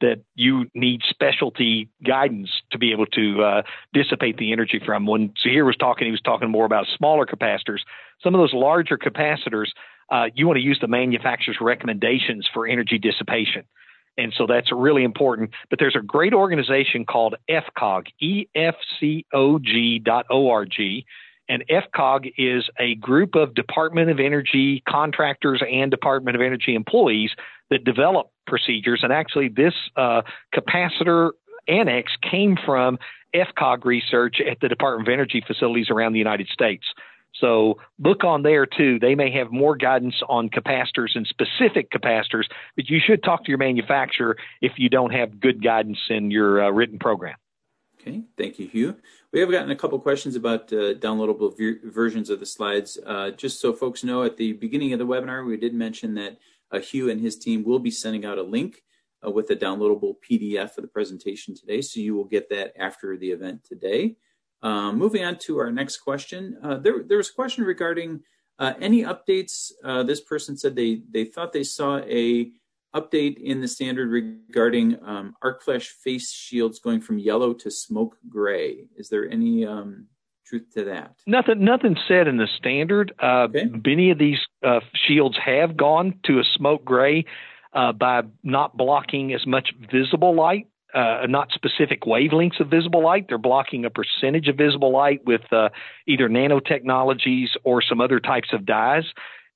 that 0.00 0.20
you 0.34 0.66
need 0.74 1.00
specialty 1.08 1.88
guidance 2.04 2.50
to 2.72 2.78
be 2.78 2.92
able 2.92 3.06
to 3.06 3.42
uh, 3.42 3.62
dissipate 3.94 4.36
the 4.36 4.52
energy 4.52 4.80
from. 4.84 5.06
When 5.06 5.32
Zahir 5.42 5.64
was 5.64 5.76
talking, 5.76 6.06
he 6.06 6.10
was 6.10 6.20
talking 6.20 6.50
more 6.50 6.66
about 6.66 6.86
smaller 6.98 7.24
capacitors. 7.24 7.78
Some 8.22 8.34
of 8.34 8.40
those 8.40 8.52
larger 8.52 8.98
capacitors, 8.98 9.68
uh, 10.10 10.26
you 10.34 10.46
want 10.46 10.56
to 10.56 10.62
use 10.62 10.78
the 10.80 10.88
manufacturer's 10.88 11.58
recommendations 11.60 12.48
for 12.52 12.66
energy 12.66 12.98
dissipation. 12.98 13.64
And 14.16 14.32
so 14.36 14.46
that's 14.46 14.70
really 14.72 15.02
important. 15.02 15.50
But 15.70 15.78
there's 15.78 15.96
a 15.96 16.02
great 16.02 16.34
organization 16.34 17.04
called 17.04 17.34
EFCOG, 17.50 18.06
E-F-C-O-G 18.20 19.98
dot 20.04 20.26
O-R-G. 20.30 21.04
And 21.48 21.64
EFCOG 21.68 22.32
is 22.38 22.64
a 22.78 22.94
group 22.96 23.34
of 23.34 23.54
Department 23.54 24.10
of 24.10 24.18
Energy 24.18 24.82
contractors 24.88 25.62
and 25.68 25.90
Department 25.90 26.36
of 26.36 26.42
Energy 26.42 26.74
employees 26.74 27.30
that 27.70 27.84
develop 27.84 28.30
procedures. 28.46 29.00
And 29.02 29.12
actually, 29.12 29.48
this 29.48 29.74
uh, 29.96 30.22
capacitor 30.54 31.32
annex 31.68 32.12
came 32.22 32.56
from 32.64 32.98
EFCOG 33.34 33.84
research 33.84 34.36
at 34.40 34.60
the 34.60 34.68
Department 34.68 35.08
of 35.08 35.12
Energy 35.12 35.42
facilities 35.46 35.90
around 35.90 36.12
the 36.12 36.18
United 36.18 36.48
States. 36.48 36.84
So 37.40 37.78
look 37.98 38.24
on 38.24 38.42
there 38.42 38.66
too. 38.66 38.98
They 38.98 39.14
may 39.14 39.30
have 39.32 39.50
more 39.50 39.76
guidance 39.76 40.14
on 40.28 40.50
capacitors 40.50 41.16
and 41.16 41.26
specific 41.26 41.90
capacitors, 41.90 42.44
but 42.76 42.88
you 42.88 43.00
should 43.04 43.22
talk 43.22 43.44
to 43.44 43.48
your 43.50 43.58
manufacturer 43.58 44.36
if 44.60 44.72
you 44.76 44.88
don't 44.88 45.12
have 45.12 45.40
good 45.40 45.62
guidance 45.62 45.98
in 46.08 46.30
your 46.30 46.64
uh, 46.64 46.70
written 46.70 46.98
program. 46.98 47.36
Okay, 48.00 48.22
thank 48.36 48.58
you, 48.58 48.68
Hugh. 48.68 48.96
We 49.32 49.40
have 49.40 49.50
gotten 49.50 49.70
a 49.70 49.76
couple 49.76 49.98
questions 49.98 50.36
about 50.36 50.72
uh, 50.72 50.94
downloadable 50.94 51.54
versions 51.84 52.28
of 52.28 52.38
the 52.38 52.46
slides. 52.46 52.98
Uh, 53.04 53.30
just 53.30 53.60
so 53.60 53.72
folks 53.72 54.04
know, 54.04 54.22
at 54.22 54.36
the 54.36 54.52
beginning 54.52 54.92
of 54.92 54.98
the 54.98 55.06
webinar, 55.06 55.44
we 55.44 55.56
did 55.56 55.72
mention 55.72 56.14
that 56.14 56.38
uh, 56.70 56.80
Hugh 56.80 57.08
and 57.08 57.20
his 57.20 57.36
team 57.36 57.64
will 57.64 57.78
be 57.78 57.90
sending 57.90 58.24
out 58.26 58.36
a 58.36 58.42
link 58.42 58.82
uh, 59.26 59.30
with 59.30 59.48
a 59.50 59.56
downloadable 59.56 60.16
PDF 60.28 60.76
of 60.76 60.82
the 60.82 60.88
presentation 60.88 61.54
today, 61.54 61.80
so 61.80 61.98
you 61.98 62.14
will 62.14 62.24
get 62.24 62.50
that 62.50 62.74
after 62.78 63.16
the 63.16 63.30
event 63.30 63.64
today. 63.64 64.16
Um, 64.64 64.98
moving 64.98 65.24
on 65.24 65.36
to 65.40 65.58
our 65.58 65.70
next 65.70 65.98
question, 65.98 66.56
uh, 66.62 66.78
there, 66.78 67.04
there 67.06 67.18
was 67.18 67.28
a 67.28 67.34
question 67.34 67.64
regarding 67.64 68.22
uh, 68.58 68.72
any 68.80 69.02
updates. 69.02 69.70
Uh, 69.84 70.02
this 70.02 70.22
person 70.22 70.56
said 70.56 70.74
they 70.74 71.02
they 71.10 71.24
thought 71.24 71.52
they 71.52 71.64
saw 71.64 71.98
a 71.98 72.50
update 72.94 73.36
in 73.38 73.60
the 73.60 73.68
standard 73.68 74.08
regarding 74.08 74.96
um, 75.04 75.34
arc 75.42 75.62
flash 75.62 75.88
face 75.88 76.32
shields 76.32 76.78
going 76.78 77.00
from 77.00 77.18
yellow 77.18 77.52
to 77.52 77.70
smoke 77.70 78.16
gray. 78.28 78.86
Is 78.96 79.08
there 79.08 79.28
any 79.28 79.66
um, 79.66 80.06
truth 80.46 80.66
to 80.74 80.84
that? 80.84 81.14
Nothing. 81.26 81.62
Nothing 81.64 81.96
said 82.08 82.26
in 82.26 82.38
the 82.38 82.48
standard. 82.56 83.12
Uh, 83.22 83.48
okay. 83.50 83.66
Many 83.84 84.10
of 84.12 84.18
these 84.18 84.38
uh, 84.64 84.80
shields 84.94 85.36
have 85.44 85.76
gone 85.76 86.20
to 86.24 86.38
a 86.38 86.44
smoke 86.56 86.84
gray 86.84 87.26
uh, 87.74 87.92
by 87.92 88.22
not 88.42 88.76
blocking 88.76 89.34
as 89.34 89.46
much 89.46 89.74
visible 89.92 90.34
light. 90.34 90.68
Uh, 90.94 91.26
not 91.28 91.50
specific 91.50 92.02
wavelengths 92.02 92.60
of 92.60 92.68
visible 92.68 93.02
light. 93.02 93.26
They're 93.28 93.36
blocking 93.36 93.84
a 93.84 93.90
percentage 93.90 94.46
of 94.46 94.56
visible 94.56 94.92
light 94.92 95.24
with 95.24 95.52
uh, 95.52 95.70
either 96.06 96.28
nanotechnologies 96.28 97.48
or 97.64 97.82
some 97.82 98.00
other 98.00 98.20
types 98.20 98.50
of 98.52 98.64
dyes. 98.64 99.02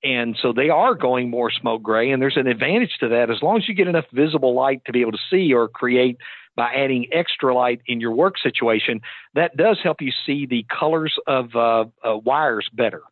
And 0.03 0.37
so 0.41 0.53
they 0.53 0.69
are 0.69 0.95
going 0.95 1.31
more 1.31 1.51
smoke 1.51 1.83
gray, 1.83 2.11
and 2.11 2.23
there's 2.23 2.37
an 2.37 2.47
advantage 2.47 2.99
to 3.01 3.09
that 3.09 3.31
as 3.31 3.43
long 3.43 3.57
as 3.57 3.69
you 3.69 3.75
get 3.75 3.89
enough 3.89 4.07
visible 4.13 4.55
light 4.55 4.85
to 4.87 4.93
be 4.93 5.01
able 5.01 5.13
to 5.13 5.19
see 5.31 5.53
or 5.53 5.69
create 5.69 6.19
by 6.57 6.73
adding 6.73 7.07
extra 7.13 7.55
light 7.55 7.81
in 7.87 8.01
your 8.01 8.13
work 8.13 8.35
situation. 8.37 9.01
That 9.35 9.57
does 9.57 9.79
help 9.83 10.01
you 10.01 10.13
see 10.27 10.45
the 10.45 10.67
colors 10.77 11.15
of 11.27 11.55
uh, 11.55 11.85
uh, 12.05 12.17
wires 12.17 12.69
better. 12.73 13.03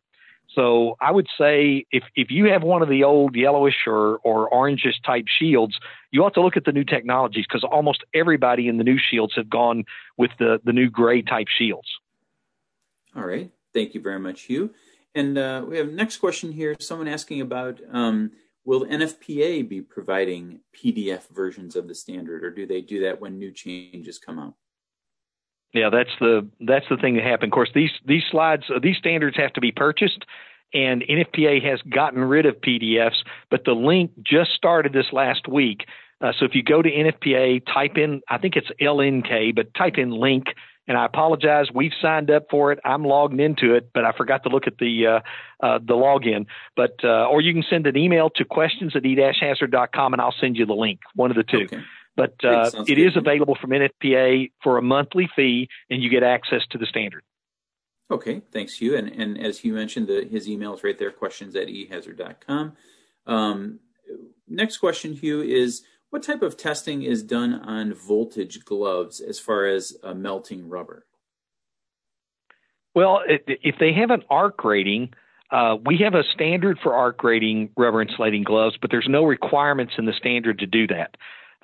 So 0.53 0.97
I 0.99 1.11
would 1.11 1.27
say 1.37 1.85
if, 1.91 2.03
if 2.15 2.31
you 2.31 2.45
have 2.45 2.63
one 2.63 2.81
of 2.81 2.89
the 2.89 3.03
old 3.03 3.35
yellowish 3.35 3.85
or, 3.85 4.17
or 4.23 4.49
orangish 4.49 5.03
type 5.05 5.25
shields, 5.27 5.77
you 6.11 6.23
ought 6.23 6.33
to 6.33 6.41
look 6.41 6.57
at 6.57 6.65
the 6.65 6.71
new 6.71 6.83
technologies 6.83 7.45
because 7.47 7.63
almost 7.63 8.03
everybody 8.13 8.67
in 8.67 8.77
the 8.77 8.83
new 8.83 8.97
shields 8.97 9.33
have 9.35 9.49
gone 9.49 9.83
with 10.17 10.31
the, 10.39 10.59
the 10.63 10.73
new 10.73 10.89
gray 10.89 11.21
type 11.21 11.47
shields. 11.47 11.87
All 13.15 13.25
right. 13.25 13.51
Thank 13.73 13.93
you 13.93 14.01
very 14.01 14.19
much, 14.19 14.43
Hugh. 14.43 14.73
And 15.13 15.37
uh, 15.37 15.65
we 15.67 15.77
have 15.77 15.91
next 15.91 16.17
question 16.17 16.51
here. 16.51 16.75
Someone 16.79 17.07
asking 17.07 17.41
about 17.41 17.79
um, 17.91 18.31
will 18.65 18.85
NFPA 18.85 19.67
be 19.67 19.81
providing 19.81 20.59
PDF 20.75 21.27
versions 21.29 21.75
of 21.75 21.87
the 21.87 21.95
standard, 21.95 22.43
or 22.43 22.51
do 22.51 22.67
they 22.67 22.81
do 22.81 23.01
that 23.01 23.19
when 23.19 23.39
new 23.39 23.51
changes 23.51 24.19
come 24.19 24.39
out? 24.39 24.53
Yeah, 25.73 25.89
that's 25.91 26.09
the 26.19 26.47
that's 26.61 26.85
the 26.89 26.97
thing 26.97 27.15
that 27.15 27.23
happened. 27.23 27.51
Of 27.51 27.55
course, 27.55 27.69
these 27.75 27.91
these 28.05 28.23
slides, 28.31 28.63
uh, 28.73 28.79
these 28.81 28.97
standards 28.97 29.37
have 29.37 29.53
to 29.53 29.61
be 29.61 29.71
purchased, 29.71 30.25
and 30.73 31.01
NFPA 31.03 31.63
has 31.69 31.81
gotten 31.81 32.23
rid 32.23 32.45
of 32.45 32.55
PDFs, 32.61 33.23
but 33.51 33.65
the 33.65 33.73
link 33.73 34.11
just 34.23 34.51
started 34.51 34.93
this 34.93 35.07
last 35.11 35.47
week. 35.47 35.85
Uh, 36.19 36.31
so 36.39 36.45
if 36.45 36.55
you 36.55 36.63
go 36.63 36.81
to 36.81 36.89
NFPA, 36.89 37.63
type 37.71 37.97
in, 37.97 38.21
I 38.27 38.39
think 38.39 38.55
it's 38.55 38.69
LNK, 38.81 39.55
but 39.55 39.73
type 39.75 39.97
in 39.97 40.09
link 40.09 40.47
and 40.87 40.97
I 40.97 41.05
apologize. 41.05 41.67
We've 41.73 41.91
signed 42.01 42.31
up 42.31 42.47
for 42.49 42.71
it. 42.71 42.79
I'm 42.85 43.03
logged 43.03 43.39
into 43.39 43.75
it, 43.75 43.89
but 43.93 44.05
I 44.05 44.13
forgot 44.13 44.43
to 44.43 44.49
look 44.49 44.67
at 44.67 44.77
the 44.77 45.07
uh, 45.07 45.19
uh, 45.65 45.79
the 45.79 45.93
login. 45.93 46.45
But 46.75 46.95
uh, 47.03 47.27
or 47.27 47.41
you 47.41 47.53
can 47.53 47.63
send 47.69 47.87
an 47.87 47.97
email 47.97 48.29
to 48.31 48.45
questions 48.45 48.95
at 48.95 49.05
e-hazard.com, 49.05 50.13
and 50.13 50.21
I'll 50.21 50.35
send 50.39 50.55
you 50.55 50.65
the 50.65 50.73
link. 50.73 51.01
One 51.15 51.29
of 51.29 51.37
the 51.37 51.43
two. 51.43 51.63
Okay. 51.63 51.83
But 52.17 52.33
uh, 52.43 52.71
it 52.73 52.85
good. 52.87 52.99
is 52.99 53.15
available 53.15 53.55
from 53.61 53.69
NFPA 53.69 54.51
for 54.63 54.79
a 54.79 54.81
monthly 54.81 55.29
fee, 55.35 55.69
and 55.89 56.01
you 56.01 56.09
get 56.09 56.23
access 56.23 56.63
to 56.71 56.79
the 56.79 56.87
standard. 56.87 57.23
Okay, 58.09 58.41
thanks, 58.51 58.73
Hugh. 58.75 58.97
And 58.97 59.07
and 59.07 59.39
as 59.39 59.59
Hugh 59.59 59.73
mentioned, 59.73 60.07
the, 60.07 60.27
his 60.29 60.49
email 60.49 60.73
is 60.73 60.83
right 60.83 60.97
there. 60.97 61.11
Questions 61.11 61.55
at 61.55 61.67
ehazard.com. 61.67 62.73
Um, 63.27 63.79
next 64.47 64.77
question, 64.77 65.13
Hugh, 65.13 65.41
is 65.41 65.83
what 66.09 66.23
type 66.23 66.41
of 66.41 66.57
testing 66.57 67.03
is 67.03 67.21
done 67.21 67.53
on 67.53 67.93
voltage 67.93 68.65
gloves 68.65 69.21
as 69.21 69.39
far 69.39 69.67
as 69.67 69.95
uh, 70.03 70.13
melting 70.13 70.69
rubber? 70.69 71.05
Well, 72.95 73.21
if 73.27 73.75
they 73.79 73.93
have 73.93 74.09
an 74.09 74.23
arc 74.27 74.63
rating, 74.63 75.13
uh, 75.51 75.75
we 75.85 75.97
have 75.97 76.15
a 76.15 76.23
standard 76.33 76.79
for 76.81 76.95
arc 76.95 77.23
rating 77.23 77.69
rubber 77.77 78.01
insulating 78.01 78.43
gloves, 78.43 78.75
but 78.81 78.89
there's 78.89 79.07
no 79.07 79.23
requirements 79.23 79.93
in 79.99 80.05
the 80.05 80.13
standard 80.13 80.59
to 80.59 80.65
do 80.65 80.87
that. 80.87 81.15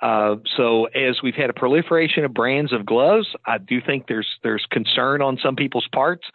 Uh, 0.04 0.36
so 0.56 0.84
as 0.84 1.22
we've 1.22 1.34
had 1.34 1.48
a 1.50 1.54
proliferation 1.54 2.24
of 2.24 2.34
brands 2.34 2.72
of 2.72 2.84
gloves, 2.84 3.26
I 3.46 3.58
do 3.58 3.80
think 3.80 4.06
there's 4.06 4.28
there's 4.42 4.66
concern 4.70 5.22
on 5.22 5.38
some 5.42 5.56
people's 5.56 5.88
parts 5.92 6.26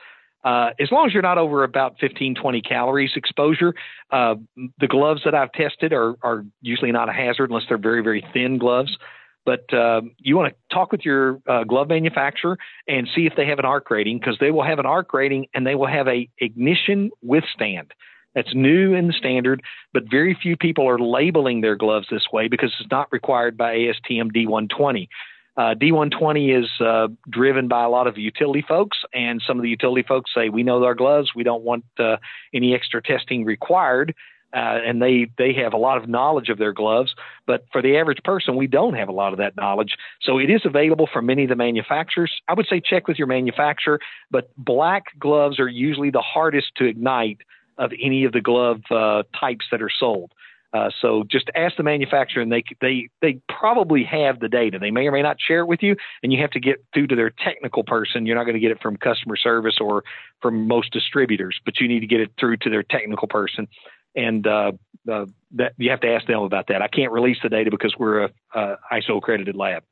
uh, 0.43 0.70
as 0.80 0.91
long 0.91 1.05
as 1.05 1.13
you're 1.13 1.22
not 1.22 1.38
over 1.38 1.63
about 1.63 1.95
15, 1.99 2.36
20 2.36 2.61
calories 2.61 3.11
exposure, 3.15 3.74
uh, 4.11 4.36
the 4.80 4.88
gloves 4.88 5.22
that 5.26 5.36
I've 5.36 5.51
tested 5.51 5.91
are, 5.91 6.15
are 6.22 6.45
usually 6.61 6.91
not 6.91 7.09
a 7.09 7.13
hazard 7.13 7.49
unless 7.49 7.63
they're 7.67 7.78
very, 7.78 8.01
very 8.01 8.26
thin 8.34 8.57
gloves. 8.57 8.97
But 9.45 9.74
uh, 9.74 10.01
you 10.17 10.38
want 10.38 10.53
to 10.53 10.76
talk 10.76 10.91
with 10.91 11.03
your 11.03 11.41
uh, 11.47 11.63
glove 11.63 11.89
manufacturer 11.89 12.57
and 12.88 13.07
see 13.15 13.26
if 13.26 13.34
they 13.36 13.47
have 13.47 13.59
an 13.59 13.65
arc 13.65 13.89
rating 13.89 14.20
because 14.20 14.38
they 14.39 14.51
will 14.51 14.63
have 14.63 14.80
an 14.80 14.86
arc 14.86 15.13
rating 15.13 15.47
and 15.53 15.65
they 15.65 15.76
will 15.76 15.88
have 15.88 16.07
a 16.07 16.30
ignition 16.38 17.09
withstand. 17.22 17.93
That's 18.40 18.56
new 18.56 18.94
in 18.94 19.08
the 19.08 19.14
standard, 19.14 19.62
but 19.92 20.04
very 20.10 20.34
few 20.34 20.56
people 20.56 20.88
are 20.88 20.98
labeling 20.98 21.60
their 21.60 21.76
gloves 21.76 22.08
this 22.10 22.28
way 22.32 22.48
because 22.48 22.74
it's 22.80 22.90
not 22.90 23.12
required 23.12 23.58
by 23.58 23.76
ASTM 23.76 24.32
D120. 24.32 25.10
Uh, 25.58 25.76
D120 25.76 26.58
is 26.58 26.70
uh, 26.80 27.10
driven 27.30 27.68
by 27.68 27.84
a 27.84 27.90
lot 27.90 28.08
of 28.08 28.18
utility 28.18 28.64
folks, 28.66 29.00
and 29.14 29.44
some 29.46 29.58
of 29.58 29.64
the 29.64 29.68
utility 29.68 30.06
folks 30.08 30.32
say, 30.34 30.48
"We 30.48 30.64
know 30.64 30.82
our 30.86 30.96
gloves. 30.96 31.32
We 31.36 31.44
don't 31.44 31.64
want 31.64 31.84
uh, 32.00 32.16
any 32.54 32.74
extra 32.74 33.02
testing 33.02 33.44
required." 33.44 34.16
Uh, 34.54 34.80
and 34.88 35.02
they 35.02 35.30
they 35.38 35.52
have 35.56 35.74
a 35.74 35.78
lot 35.78 35.98
of 35.98 36.08
knowledge 36.08 36.48
of 36.48 36.58
their 36.58 36.72
gloves, 36.72 37.16
but 37.46 37.66
for 37.74 37.82
the 37.82 37.98
average 37.98 38.24
person, 38.24 38.56
we 38.56 38.68
don't 38.68 38.94
have 38.94 39.10
a 39.10 39.12
lot 39.12 39.34
of 39.34 39.40
that 39.40 39.58
knowledge. 39.58 39.98
So 40.22 40.40
it 40.40 40.50
is 40.50 40.62
available 40.64 41.10
from 41.12 41.26
many 41.26 41.44
of 41.44 41.50
the 41.50 41.58
manufacturers. 41.58 42.32
I 42.48 42.54
would 42.54 42.68
say 42.68 42.80
check 42.80 43.10
with 43.10 43.18
your 43.18 43.28
manufacturer, 43.28 44.00
but 44.32 44.50
black 44.58 45.08
gloves 45.20 45.60
are 45.60 45.68
usually 45.68 46.10
the 46.10 46.22
hardest 46.22 46.72
to 46.78 46.86
ignite 46.86 47.40
of 47.80 47.92
any 48.00 48.26
of 48.26 48.32
the 48.34 48.42
glove 48.42 48.82
uh, 48.92 49.24
types 49.40 49.66
that 49.72 49.82
are 49.82 49.90
sold. 49.90 50.32
Uh, 50.72 50.92
so 51.02 51.24
just 51.24 51.50
ask 51.56 51.78
the 51.78 51.84
manufacturer, 51.84 52.44
and 52.44 52.52
they 52.52 52.64
they 52.80 53.10
they 53.22 53.42
probably 53.50 54.04
have 54.04 54.40
the 54.40 54.48
data. 54.48 54.78
They 54.78 54.92
may 54.92 55.08
or 55.08 55.12
may 55.12 55.24
not 55.24 55.38
share 55.42 55.62
it 55.62 55.66
with 55.66 55.82
you, 55.82 55.96
and 56.22 56.32
you 56.32 56.40
have 56.42 56.52
to 56.52 56.60
get 56.60 56.86
through 56.94 57.08
to 57.08 57.16
their 57.16 57.32
technical 57.32 57.84
person. 57.84 58.28
You're 58.28 58.36
not 58.36 58.44
going 58.44 58.54
to 58.54 58.60
get 58.60 58.70
it 58.70 58.80
from 58.80 58.96
customer 58.96 59.36
service 59.36 59.78
or 59.82 60.04
from 60.44 60.68
most 60.68 60.94
distributors, 60.94 61.60
but 61.66 61.80
you 61.80 61.88
need 61.88 62.02
to 62.02 62.08
get 62.08 62.20
it 62.20 62.34
through 62.40 62.58
to 62.58 62.70
their 62.70 62.84
technical 62.84 63.28
person, 63.28 63.68
and 64.16 64.46
uh, 64.46 64.74
uh, 65.12 65.26
that 65.54 65.74
you 65.78 65.90
have 65.90 66.02
to 66.02 66.08
ask 66.08 66.28
them 66.28 66.42
about 66.42 66.68
that. 66.68 66.84
I 66.84 66.88
can't 66.88 67.12
release 67.12 67.38
the 67.42 67.50
data 67.50 67.72
because 67.72 67.96
we're 67.98 68.26
a, 68.26 68.30
a 68.54 68.78
ISO 68.94 69.18
accredited 69.18 69.56
lab. 69.56 69.84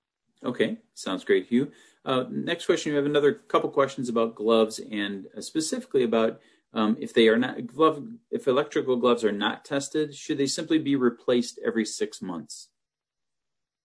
Okay, 0.45 0.77
sounds 0.93 1.23
great, 1.23 1.47
Hugh. 1.47 1.71
Uh, 2.05 2.25
next 2.29 2.67
question, 2.67 2.91
we 2.91 2.97
have 2.97 3.07
another 3.07 3.33
couple 3.33 3.69
questions 3.71 4.09
about 4.09 4.35
gloves 4.35 4.79
and 4.91 5.25
uh, 5.35 5.41
specifically 5.41 6.03
about 6.03 6.39
um, 6.77 6.95
if 6.99 7.11
they 7.11 7.27
are 7.27 7.37
not 7.37 7.65
glove, 7.65 8.03
if 8.29 8.47
electrical 8.47 8.97
gloves 8.97 9.23
are 9.23 9.31
not 9.31 9.65
tested, 9.65 10.13
should 10.13 10.37
they 10.37 10.45
simply 10.45 10.77
be 10.77 10.95
replaced 10.95 11.59
every 11.65 11.83
six 11.83 12.21
months? 12.21 12.69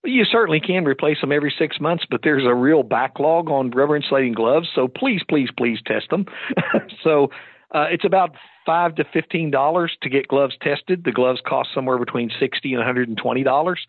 You 0.05 0.25
certainly 0.25 0.61
can 0.61 0.85
replace 0.85 1.21
them 1.23 1.33
every 1.33 1.55
six 1.59 1.81
months, 1.81 2.05
but 2.11 2.21
there's 2.23 2.45
a 2.45 2.55
real 2.55 2.83
backlog 2.83 3.49
on 3.49 3.71
rubber 3.71 3.97
insulating 3.97 4.35
gloves. 4.35 4.69
So 4.75 4.89
please, 4.89 5.23
please, 5.27 5.49
please 5.57 5.79
test 5.87 6.11
them. 6.11 6.27
so 7.03 7.31
uh, 7.75 7.87
it's 7.91 8.05
about 8.05 8.35
five 8.67 8.95
to 8.97 9.05
fifteen 9.11 9.51
dollars 9.51 9.97
to 10.03 10.11
get 10.11 10.29
gloves 10.29 10.55
tested. 10.61 11.05
The 11.05 11.13
gloves 11.13 11.41
cost 11.47 11.71
somewhere 11.75 11.99
between 11.99 12.31
sixty 12.39 12.73
and 12.73 12.79
one 12.79 12.87
hundred 12.87 13.09
and 13.09 13.17
twenty 13.17 13.43
dollars. 13.43 13.81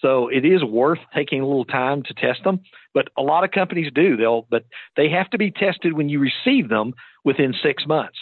So 0.00 0.28
it 0.28 0.46
is 0.46 0.64
worth 0.64 1.00
taking 1.14 1.42
a 1.42 1.46
little 1.46 1.64
time 1.64 2.04
to 2.04 2.14
test 2.14 2.42
them. 2.44 2.60
But 2.94 3.08
a 3.18 3.22
lot 3.22 3.44
of 3.44 3.50
companies 3.50 3.92
do. 3.94 4.16
They'll, 4.16 4.46
but 4.48 4.64
they 4.96 5.10
have 5.10 5.28
to 5.30 5.38
be 5.38 5.50
tested 5.50 5.92
when 5.92 6.08
you 6.08 6.20
receive 6.20 6.70
them 6.70 6.94
within 7.24 7.54
six 7.62 7.86
months. 7.86 8.16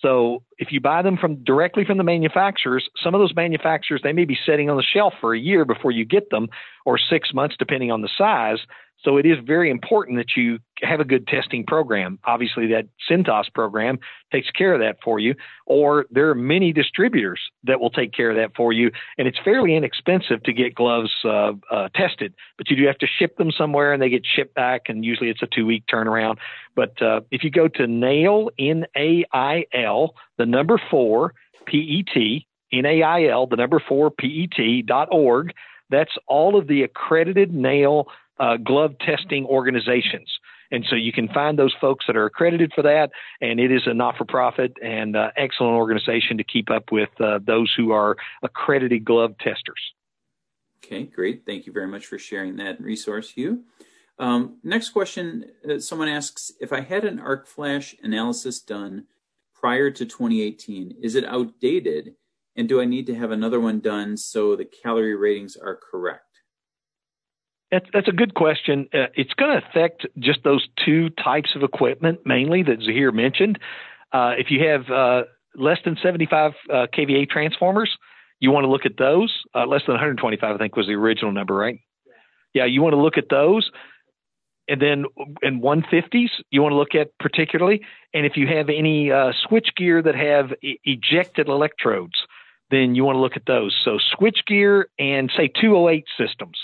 So 0.00 0.42
if 0.58 0.68
you 0.70 0.80
buy 0.80 1.02
them 1.02 1.16
from 1.16 1.42
directly 1.42 1.84
from 1.84 1.98
the 1.98 2.04
manufacturers, 2.04 2.88
some 3.02 3.14
of 3.14 3.20
those 3.20 3.34
manufacturers 3.34 4.00
they 4.02 4.12
may 4.12 4.24
be 4.24 4.38
sitting 4.46 4.70
on 4.70 4.76
the 4.76 4.82
shelf 4.82 5.14
for 5.20 5.34
a 5.34 5.38
year 5.38 5.64
before 5.64 5.90
you 5.90 6.04
get 6.04 6.30
them, 6.30 6.48
or 6.84 6.98
six 6.98 7.34
months 7.34 7.56
depending 7.58 7.90
on 7.90 8.02
the 8.02 8.10
size. 8.16 8.58
So 9.04 9.16
it 9.16 9.26
is 9.26 9.38
very 9.44 9.70
important 9.70 10.18
that 10.18 10.36
you 10.36 10.58
have 10.82 11.00
a 11.00 11.04
good 11.04 11.26
testing 11.28 11.64
program. 11.64 12.18
Obviously, 12.24 12.66
that 12.68 12.86
Cintas 13.08 13.52
program 13.54 13.98
takes 14.32 14.50
care 14.50 14.74
of 14.74 14.80
that 14.80 14.96
for 15.02 15.20
you, 15.20 15.34
or 15.66 16.06
there 16.10 16.28
are 16.30 16.34
many 16.34 16.72
distributors 16.72 17.40
that 17.64 17.80
will 17.80 17.90
take 17.90 18.12
care 18.12 18.30
of 18.30 18.36
that 18.36 18.56
for 18.56 18.72
you. 18.72 18.90
And 19.16 19.28
it's 19.28 19.38
fairly 19.44 19.76
inexpensive 19.76 20.42
to 20.42 20.52
get 20.52 20.74
gloves 20.74 21.12
uh, 21.24 21.52
uh, 21.70 21.88
tested, 21.94 22.34
but 22.56 22.70
you 22.70 22.76
do 22.76 22.86
have 22.86 22.98
to 22.98 23.06
ship 23.06 23.36
them 23.36 23.50
somewhere 23.50 23.92
and 23.92 24.02
they 24.02 24.10
get 24.10 24.26
shipped 24.26 24.54
back, 24.54 24.82
and 24.88 25.04
usually 25.04 25.30
it's 25.30 25.42
a 25.42 25.46
two 25.46 25.64
week 25.64 25.84
turnaround. 25.92 26.38
But 26.74 27.00
uh, 27.00 27.20
if 27.30 27.44
you 27.44 27.50
go 27.50 27.68
to 27.68 27.86
NAIL, 27.86 28.50
N 28.58 28.84
A 28.96 29.24
I 29.32 29.64
L, 29.72 30.14
the 30.38 30.46
number 30.46 30.80
four, 30.90 31.34
P 31.66 31.78
E 31.78 32.02
T, 32.02 32.46
N 32.72 32.84
A 32.84 33.02
I 33.02 33.24
L, 33.26 33.46
the 33.46 33.56
number 33.56 33.80
four, 33.86 34.10
P 34.10 34.26
E 34.26 34.46
T 34.48 34.82
dot 34.82 35.08
org, 35.12 35.52
that's 35.90 36.12
all 36.26 36.58
of 36.58 36.66
the 36.66 36.82
accredited 36.82 37.54
NAIL 37.54 38.08
uh, 38.38 38.56
glove 38.56 38.94
testing 39.00 39.44
organizations. 39.46 40.28
And 40.70 40.84
so 40.88 40.96
you 40.96 41.12
can 41.12 41.28
find 41.28 41.58
those 41.58 41.74
folks 41.80 42.04
that 42.06 42.16
are 42.16 42.26
accredited 42.26 42.72
for 42.74 42.82
that. 42.82 43.10
And 43.40 43.58
it 43.58 43.72
is 43.72 43.82
a 43.86 43.94
not 43.94 44.16
for 44.16 44.24
profit 44.24 44.76
and 44.82 45.16
uh, 45.16 45.30
excellent 45.36 45.74
organization 45.74 46.36
to 46.38 46.44
keep 46.44 46.70
up 46.70 46.92
with 46.92 47.08
uh, 47.20 47.38
those 47.44 47.72
who 47.76 47.92
are 47.92 48.16
accredited 48.42 49.04
glove 49.04 49.34
testers. 49.38 49.80
Okay, 50.84 51.04
great. 51.04 51.44
Thank 51.46 51.66
you 51.66 51.72
very 51.72 51.86
much 51.86 52.06
for 52.06 52.18
sharing 52.18 52.56
that 52.56 52.80
resource, 52.80 53.30
Hugh. 53.30 53.64
Um, 54.18 54.58
next 54.64 54.90
question 54.90 55.46
uh, 55.68 55.78
someone 55.78 56.08
asks 56.08 56.52
If 56.60 56.72
I 56.72 56.80
had 56.80 57.04
an 57.04 57.18
arc 57.18 57.46
flash 57.46 57.94
analysis 58.02 58.60
done 58.60 59.06
prior 59.54 59.90
to 59.90 60.04
2018, 60.04 60.96
is 61.02 61.14
it 61.14 61.24
outdated? 61.24 62.14
And 62.56 62.68
do 62.68 62.80
I 62.80 62.86
need 62.86 63.06
to 63.06 63.14
have 63.14 63.30
another 63.30 63.60
one 63.60 63.78
done 63.78 64.16
so 64.16 64.56
the 64.56 64.64
calorie 64.64 65.14
ratings 65.14 65.56
are 65.56 65.76
correct? 65.76 66.27
That's, 67.70 67.86
that's 67.92 68.08
a 68.08 68.12
good 68.12 68.34
question. 68.34 68.88
Uh, 68.94 69.06
it's 69.14 69.34
going 69.34 69.60
to 69.60 69.66
affect 69.66 70.06
just 70.18 70.42
those 70.42 70.66
two 70.84 71.10
types 71.10 71.50
of 71.54 71.62
equipment 71.62 72.20
mainly 72.24 72.62
that 72.62 72.80
Zahir 72.80 73.12
mentioned. 73.12 73.58
Uh, 74.12 74.32
if 74.38 74.50
you 74.50 74.66
have 74.66 74.88
uh, 74.90 75.24
less 75.54 75.78
than 75.84 75.98
75 76.02 76.52
uh, 76.70 76.86
kVA 76.96 77.28
transformers, 77.28 77.96
you 78.40 78.50
want 78.50 78.64
to 78.64 78.70
look 78.70 78.86
at 78.86 78.96
those. 78.96 79.42
Uh, 79.54 79.66
less 79.66 79.82
than 79.86 79.94
125, 79.94 80.54
I 80.54 80.58
think, 80.58 80.76
was 80.76 80.86
the 80.86 80.94
original 80.94 81.32
number, 81.32 81.54
right? 81.54 81.78
Yeah, 82.54 82.64
you 82.64 82.80
want 82.80 82.94
to 82.94 83.00
look 83.00 83.18
at 83.18 83.28
those. 83.28 83.70
And 84.68 84.80
then 84.80 85.04
in 85.42 85.60
150s, 85.60 86.30
you 86.50 86.62
want 86.62 86.72
to 86.72 86.76
look 86.76 86.94
at 86.94 87.16
particularly. 87.18 87.82
And 88.14 88.26
if 88.26 88.36
you 88.36 88.46
have 88.46 88.68
any 88.68 89.10
uh, 89.10 89.32
switch 89.46 89.70
gear 89.76 90.02
that 90.02 90.14
have 90.14 90.52
e- 90.62 90.78
ejected 90.84 91.48
electrodes, 91.48 92.26
then 92.70 92.94
you 92.94 93.04
want 93.04 93.16
to 93.16 93.20
look 93.20 93.36
at 93.36 93.46
those. 93.46 93.74
So 93.84 93.98
switch 94.16 94.40
gear 94.46 94.88
and 94.98 95.30
say 95.36 95.48
208 95.48 96.04
systems 96.18 96.58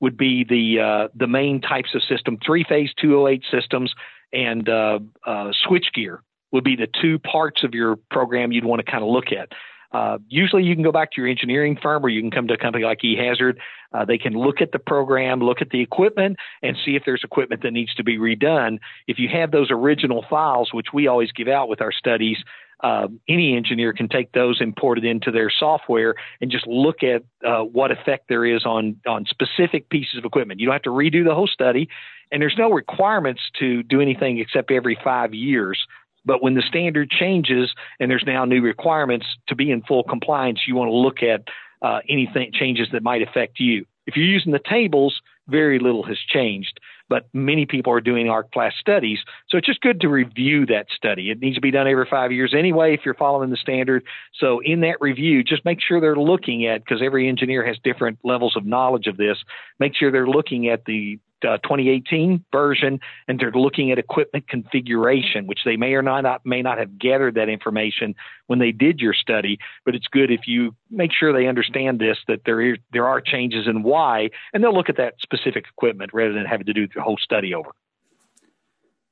would 0.00 0.16
be 0.16 0.44
the 0.44 0.80
uh, 0.80 1.08
the 1.14 1.26
main 1.26 1.60
types 1.60 1.94
of 1.94 2.02
system. 2.02 2.38
Three 2.44 2.64
phase 2.68 2.90
208 3.00 3.42
systems 3.50 3.94
and 4.32 4.68
uh, 4.68 5.00
uh, 5.26 5.52
switch 5.66 5.86
gear 5.94 6.22
would 6.52 6.64
be 6.64 6.76
the 6.76 6.88
two 7.00 7.18
parts 7.18 7.62
of 7.64 7.74
your 7.74 7.96
program 8.10 8.52
you'd 8.52 8.64
want 8.64 8.84
to 8.84 8.90
kind 8.90 9.02
of 9.02 9.10
look 9.10 9.32
at. 9.32 9.52
Uh, 9.90 10.18
usually, 10.28 10.64
you 10.64 10.74
can 10.74 10.84
go 10.84 10.92
back 10.92 11.12
to 11.12 11.20
your 11.20 11.28
engineering 11.28 11.78
firm, 11.82 12.04
or 12.04 12.10
you 12.10 12.20
can 12.20 12.30
come 12.30 12.46
to 12.46 12.54
a 12.54 12.58
company 12.58 12.84
like 12.84 12.98
eHazard. 13.02 13.54
Uh, 13.92 14.04
they 14.04 14.18
can 14.18 14.34
look 14.34 14.60
at 14.60 14.72
the 14.72 14.78
program, 14.78 15.40
look 15.40 15.62
at 15.62 15.70
the 15.70 15.80
equipment, 15.80 16.36
and 16.62 16.76
see 16.84 16.94
if 16.94 17.04
there's 17.06 17.22
equipment 17.24 17.62
that 17.62 17.72
needs 17.72 17.94
to 17.94 18.04
be 18.04 18.18
redone. 18.18 18.78
If 19.06 19.18
you 19.18 19.28
have 19.32 19.50
those 19.50 19.70
original 19.70 20.24
files, 20.28 20.74
which 20.74 20.88
we 20.92 21.06
always 21.06 21.32
give 21.32 21.48
out 21.48 21.70
with 21.70 21.80
our 21.80 21.92
studies, 21.92 22.36
uh, 22.80 23.08
any 23.28 23.56
engineer 23.56 23.92
can 23.92 24.08
take 24.08 24.32
those 24.32 24.60
imported 24.60 25.04
into 25.04 25.30
their 25.30 25.50
software 25.50 26.14
and 26.40 26.50
just 26.50 26.66
look 26.66 27.02
at 27.02 27.22
uh, 27.46 27.62
what 27.64 27.90
effect 27.90 28.28
there 28.28 28.44
is 28.44 28.64
on 28.64 28.96
on 29.06 29.24
specific 29.26 29.88
pieces 29.88 30.18
of 30.18 30.24
equipment. 30.24 30.60
You 30.60 30.66
don't 30.66 30.74
have 30.74 30.82
to 30.82 30.90
redo 30.90 31.24
the 31.24 31.34
whole 31.34 31.48
study, 31.48 31.88
and 32.30 32.40
there's 32.40 32.56
no 32.56 32.70
requirements 32.70 33.42
to 33.58 33.82
do 33.82 34.00
anything 34.00 34.38
except 34.38 34.70
every 34.70 34.98
five 35.02 35.34
years. 35.34 35.86
But 36.24 36.42
when 36.42 36.54
the 36.54 36.62
standard 36.62 37.10
changes 37.10 37.72
and 37.98 38.10
there's 38.10 38.24
now 38.26 38.44
new 38.44 38.60
requirements 38.60 39.26
to 39.48 39.56
be 39.56 39.70
in 39.70 39.82
full 39.82 40.02
compliance, 40.02 40.60
you 40.66 40.74
want 40.74 40.88
to 40.88 40.94
look 40.94 41.22
at 41.22 41.44
uh, 41.80 42.00
anything 42.08 42.50
changes 42.52 42.88
that 42.92 43.02
might 43.02 43.22
affect 43.22 43.58
you. 43.58 43.86
If 44.06 44.16
you're 44.16 44.26
using 44.26 44.52
the 44.52 44.60
tables, 44.68 45.20
very 45.48 45.78
little 45.78 46.02
has 46.04 46.18
changed 46.18 46.80
but 47.08 47.26
many 47.32 47.66
people 47.66 47.92
are 47.92 48.00
doing 48.00 48.28
arc 48.28 48.52
flash 48.52 48.74
studies. 48.78 49.18
So 49.48 49.58
it's 49.58 49.66
just 49.66 49.80
good 49.80 50.00
to 50.02 50.08
review 50.08 50.66
that 50.66 50.86
study. 50.94 51.30
It 51.30 51.40
needs 51.40 51.56
to 51.56 51.60
be 51.60 51.70
done 51.70 51.88
every 51.88 52.06
five 52.10 52.32
years 52.32 52.54
anyway 52.56 52.94
if 52.94 53.00
you're 53.04 53.14
following 53.14 53.50
the 53.50 53.56
standard. 53.56 54.04
So 54.34 54.60
in 54.60 54.80
that 54.80 55.00
review, 55.00 55.42
just 55.42 55.64
make 55.64 55.80
sure 55.80 56.00
they're 56.00 56.16
looking 56.16 56.66
at, 56.66 56.84
because 56.84 57.02
every 57.02 57.28
engineer 57.28 57.66
has 57.66 57.76
different 57.82 58.18
levels 58.24 58.56
of 58.56 58.66
knowledge 58.66 59.06
of 59.06 59.16
this, 59.16 59.38
make 59.78 59.94
sure 59.94 60.10
they're 60.10 60.26
looking 60.26 60.68
at 60.68 60.84
the 60.84 61.18
uh, 61.44 61.58
2018 61.58 62.44
version 62.52 63.00
and 63.26 63.38
they're 63.38 63.52
looking 63.52 63.90
at 63.90 63.98
equipment 63.98 64.48
configuration, 64.48 65.46
which 65.46 65.60
they 65.64 65.76
may 65.76 65.94
or 65.94 66.02
not 66.02 66.44
may 66.44 66.62
not 66.62 66.78
have 66.78 66.98
gathered 66.98 67.34
that 67.34 67.48
information 67.48 68.14
when 68.46 68.58
they 68.58 68.72
did 68.72 69.00
your 69.00 69.14
study. 69.14 69.58
But 69.84 69.94
it's 69.94 70.06
good 70.06 70.30
if 70.30 70.46
you 70.46 70.74
make 70.90 71.12
sure 71.12 71.32
they 71.32 71.46
understand 71.46 71.98
this 71.98 72.18
that 72.28 72.42
there 72.44 72.60
is 72.60 72.78
there 72.92 73.06
are 73.06 73.20
changes 73.20 73.66
and 73.66 73.84
why, 73.84 74.30
and 74.52 74.62
they'll 74.62 74.74
look 74.74 74.88
at 74.88 74.96
that 74.96 75.14
specific 75.20 75.64
equipment 75.68 76.12
rather 76.12 76.32
than 76.32 76.46
having 76.46 76.66
to 76.66 76.72
do 76.72 76.88
the 76.94 77.02
whole 77.02 77.18
study 77.18 77.54
over. 77.54 77.70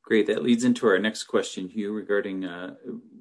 Great. 0.07 0.29
That 0.29 0.45
leads 0.45 0.63
into 0.63 0.87
our 0.87 1.01
next 1.01 1.25
question, 1.25 1.69
Hugh, 1.69 1.93
regarding 1.93 2.45
uh, 2.45 2.75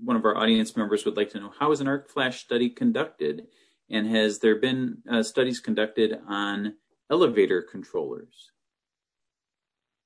one 0.03 0.15
of 0.15 0.23
our 0.23 0.37
audience 0.37 0.77
members 0.77 1.03
would 1.03 1.17
like 1.17 1.31
to 1.31 1.39
know 1.39 1.51
how 1.59 1.71
is 1.71 1.81
an 1.81 1.87
arc 1.87 2.09
flash 2.09 2.41
study 2.41 2.69
conducted, 2.69 3.47
and 3.89 4.07
has 4.07 4.37
there 4.37 4.57
been 4.57 4.99
uh, 5.09 5.23
studies 5.23 5.59
conducted 5.59 6.19
on 6.27 6.75
elevator 7.09 7.63
controllers? 7.63 8.51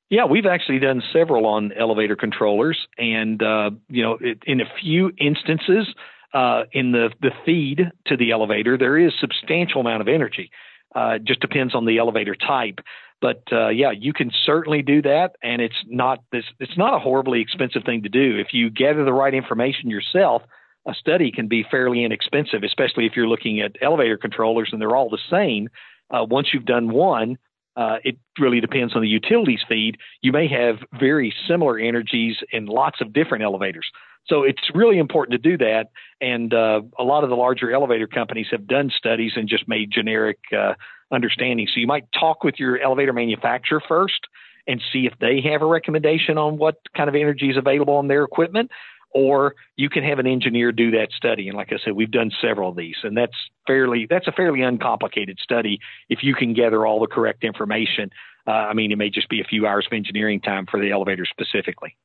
Yeah, 0.10 0.26
we've 0.26 0.47
actually 0.47 0.80
done 0.80 1.03
several 1.14 1.45
on 1.45 1.72
elevator 1.74 2.16
controllers, 2.16 2.88
and 2.97 3.41
uh, 3.43 3.70
you 3.89 4.01
know, 4.01 4.18
it, 4.20 4.39
in 4.45 4.60
a 4.60 4.66
few 4.82 5.12
instances, 5.20 5.88
uh, 6.34 6.64
in 6.72 6.91
the 6.91 7.10
the 7.22 7.32
feed 7.45 7.91
to 8.07 8.18
the 8.18 8.32
elevator, 8.32 8.78
there 8.78 8.97
is 8.97 9.14
substantial 9.20 9.82
amount 9.82 10.01
of 10.01 10.07
energy. 10.07 10.49
Uh, 10.95 11.18
it 11.18 11.26
just 11.26 11.39
depends 11.41 11.76
on 11.76 11.86
the 11.86 11.99
elevator 11.99 12.36
type, 12.36 12.80
but 13.22 13.43
uh, 13.51 13.68
yeah, 13.70 13.91
you 13.91 14.12
can 14.12 14.32
certainly 14.45 14.82
do 14.82 14.99
that, 15.03 15.36
and 15.43 15.62
it's 15.62 15.76
not 15.86 16.24
this. 16.32 16.45
It's 16.60 16.78
not 16.78 16.95
a 16.95 16.99
horribly 16.99 17.39
expensive 17.39 17.84
thing 17.84 18.01
to 18.01 18.10
do 18.10 18.38
if 18.39 18.47
you 18.51 18.72
gather 18.72 19.05
the 19.05 19.14
right 19.14 19.34
information 19.34 19.91
yourself. 19.91 20.41
A 20.88 20.95
study 20.95 21.32
can 21.32 21.47
be 21.47 21.64
fairly 21.70 22.03
inexpensive, 22.03 22.64
especially 22.64 23.05
if 23.05 23.12
you're 23.16 23.28
looking 23.28 23.60
at 23.60 23.76
elevator 23.80 24.18
controllers 24.18 24.70
and 24.72 24.82
they're 24.82 24.95
all 24.95 25.10
the 25.10 25.20
same. 25.30 25.70
Uh, 26.10 26.26
once 26.28 26.47
you've 26.51 26.66
done 26.66 26.89
one, 26.89 27.38
uh, 27.80 27.97
it 28.03 28.17
really 28.38 28.59
depends 28.59 28.93
on 28.93 29.01
the 29.01 29.07
utilities 29.07 29.61
feed. 29.67 29.97
You 30.21 30.34
may 30.34 30.49
have 30.49 30.80
very 30.99 31.34
similar 31.47 31.80
energies 31.80 32.36
in 32.51 32.65
lots 32.65 32.99
of 32.99 33.13
different 33.13 33.45
elevators. 33.45 33.86
So 34.27 34.43
it's 34.43 34.69
really 34.75 34.97
important 34.99 35.41
to 35.41 35.49
do 35.49 35.57
that. 35.59 35.86
And 36.19 36.53
uh, 36.53 36.82
a 36.99 37.03
lot 37.05 37.23
of 37.23 37.30
the 37.30 37.38
larger 37.38 37.71
elevator 37.71 38.05
companies 38.05 38.47
have 38.51 38.67
done 38.67 38.91
studies 38.95 39.32
and 39.38 39.47
just 39.47 39.65
made 39.69 39.91
generic 39.91 40.39
uh, 40.55 40.73
understanding. 41.09 41.67
So 41.73 41.80
you 41.80 41.88
might 41.88 42.03
talk 42.11 42.43
with 42.43 42.55
your 42.59 42.82
elevator 42.82 43.13
manufacturer 43.13 43.82
first 43.88 44.27
and 44.67 44.82
see 44.91 45.05
if 45.05 45.13
they 45.21 45.39
have 45.49 45.61
a 45.61 45.65
recommendation 45.65 46.38
on 46.38 46.57
what 46.57 46.75
kind 46.97 47.07
of 47.07 47.15
energy 47.15 47.49
is 47.49 47.55
available 47.55 47.95
on 47.95 48.09
their 48.09 48.25
equipment 48.25 48.71
or 49.12 49.55
you 49.76 49.89
can 49.89 50.03
have 50.03 50.20
an 50.20 50.28
engineer 50.28 50.72
do 50.72 50.91
that 50.91 51.10
study. 51.16 51.47
And 51.47 51.57
like 51.57 51.72
I 51.72 51.78
said, 51.84 51.93
we've 51.93 52.12
done 52.12 52.32
several 52.41 52.70
of 52.70 52.76
these, 52.76 52.97
and 53.03 53.18
that's 53.18 53.36
fairly 53.66 54.07
that's 54.10 54.28
a 54.28 54.32
fairly 54.32 54.62
uncomplicated 54.62 55.39
study 55.41 55.80
if 56.10 56.20
you 56.22 56.36
can 56.36 56.53
gather 56.53 56.86
all 56.86 56.99
the 56.99 57.07
correct 57.07 57.43
information. 57.43 58.12
Uh, 58.47 58.51
I 58.51 58.74
mean, 58.74 58.91
it 58.91 58.97
may 58.97 59.10
just 59.10 59.30
be 59.30 59.41
a 59.41 59.43
few 59.43 59.68
hours 59.68 59.86
of 59.86 59.93
engineering 59.93 60.41
time 60.41 60.66
for 60.70 60.80
the 60.80 60.91
elevator 60.91 61.26
specifically. 61.26 61.95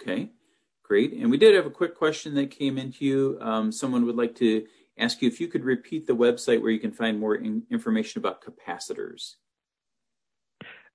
Okay, 0.00 0.30
great. 0.82 1.12
And 1.12 1.30
we 1.30 1.36
did 1.36 1.54
have 1.54 1.66
a 1.66 1.70
quick 1.70 1.96
question 1.96 2.34
that 2.34 2.50
came 2.50 2.78
into 2.78 3.04
you. 3.04 3.38
Um, 3.40 3.70
someone 3.70 4.06
would 4.06 4.16
like 4.16 4.34
to 4.36 4.66
ask 4.98 5.20
you 5.22 5.28
if 5.28 5.40
you 5.40 5.48
could 5.48 5.64
repeat 5.64 6.06
the 6.06 6.16
website 6.16 6.62
where 6.62 6.70
you 6.70 6.78
can 6.80 6.92
find 6.92 7.18
more 7.20 7.34
in- 7.34 7.64
information 7.70 8.20
about 8.20 8.42
capacitors. 8.42 9.34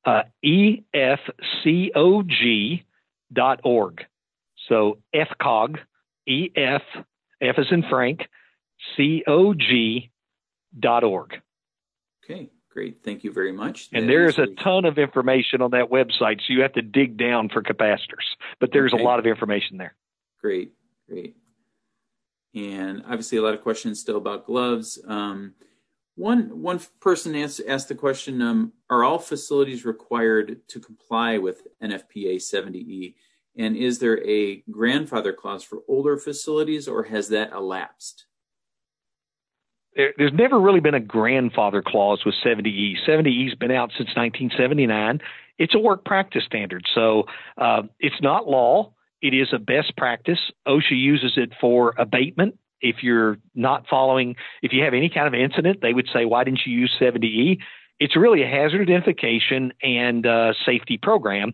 Uh, 0.05 0.23
EFCOG.org. 0.45 1.25
So 4.67 4.99
EFCOG, 5.13 5.77
E 6.27 6.49
F, 6.55 6.81
F 7.41 7.55
is 7.57 7.67
in 7.71 7.83
Frank, 7.89 8.27
C 8.95 9.23
O 9.27 9.53
G 9.53 10.11
dot 10.77 11.03
org. 11.03 11.41
Okay, 12.23 12.49
great. 12.69 13.03
Thank 13.03 13.23
you 13.23 13.31
very 13.31 13.51
much. 13.51 13.89
And 13.93 14.03
that 14.03 14.07
there's 14.07 14.39
a 14.39 14.47
ton 14.47 14.85
of 14.85 14.97
information 14.97 15.61
on 15.61 15.71
that 15.71 15.89
website, 15.89 16.39
so 16.39 16.53
you 16.53 16.61
have 16.61 16.73
to 16.73 16.81
dig 16.81 17.17
down 17.17 17.49
for 17.49 17.61
capacitors, 17.61 18.35
but 18.59 18.71
there's 18.71 18.93
okay. 18.93 19.01
a 19.01 19.05
lot 19.05 19.19
of 19.19 19.25
information 19.25 19.77
there. 19.77 19.95
Great, 20.41 20.73
great. 21.07 21.35
And 22.53 23.03
obviously, 23.05 23.37
a 23.37 23.41
lot 23.41 23.53
of 23.53 23.61
questions 23.61 23.99
still 23.99 24.17
about 24.17 24.45
gloves. 24.45 24.99
Um, 25.07 25.53
one 26.15 26.61
one 26.61 26.79
person 27.01 27.35
asked, 27.35 27.61
asked 27.67 27.89
the 27.89 27.95
question: 27.95 28.41
um, 28.41 28.73
Are 28.89 29.03
all 29.03 29.19
facilities 29.19 29.85
required 29.85 30.61
to 30.69 30.79
comply 30.79 31.37
with 31.37 31.67
NFPA 31.83 32.37
70E? 32.37 33.15
And 33.57 33.77
is 33.77 33.99
there 33.99 34.25
a 34.27 34.63
grandfather 34.69 35.33
clause 35.33 35.63
for 35.63 35.79
older 35.87 36.17
facilities, 36.17 36.87
or 36.87 37.03
has 37.03 37.29
that 37.29 37.51
elapsed? 37.53 38.25
there's 39.95 40.33
never 40.33 40.59
really 40.59 40.81
been 40.81 40.93
a 40.93 40.99
grandfather 40.99 41.81
clause 41.81 42.23
with 42.25 42.35
70E. 42.45 42.95
70E's 43.07 43.55
been 43.55 43.71
out 43.71 43.91
since 43.91 44.09
1979. 44.15 45.21
It's 45.57 45.73
a 45.73 45.79
work 45.79 46.03
practice 46.03 46.43
standard, 46.45 46.83
so 46.93 47.23
uh, 47.57 47.83
it's 47.99 48.21
not 48.21 48.47
law. 48.47 48.91
It 49.21 49.33
is 49.33 49.47
a 49.53 49.59
best 49.59 49.95
practice. 49.95 50.39
OSHA 50.67 50.91
uses 50.91 51.33
it 51.37 51.53
for 51.61 51.93
abatement. 51.97 52.59
If 52.81 52.97
you're 53.03 53.37
not 53.55 53.85
following, 53.89 54.35
if 54.61 54.73
you 54.73 54.83
have 54.83 54.93
any 54.93 55.09
kind 55.09 55.27
of 55.27 55.33
incident, 55.33 55.79
they 55.81 55.93
would 55.93 56.09
say, 56.13 56.25
"Why 56.25 56.43
didn't 56.43 56.65
you 56.65 56.77
use 56.77 56.93
70E?" 56.99 57.59
It's 57.97 58.17
really 58.17 58.43
a 58.43 58.47
hazard 58.47 58.81
identification 58.81 59.71
and 59.81 60.25
uh, 60.27 60.53
safety 60.65 60.97
program 60.97 61.53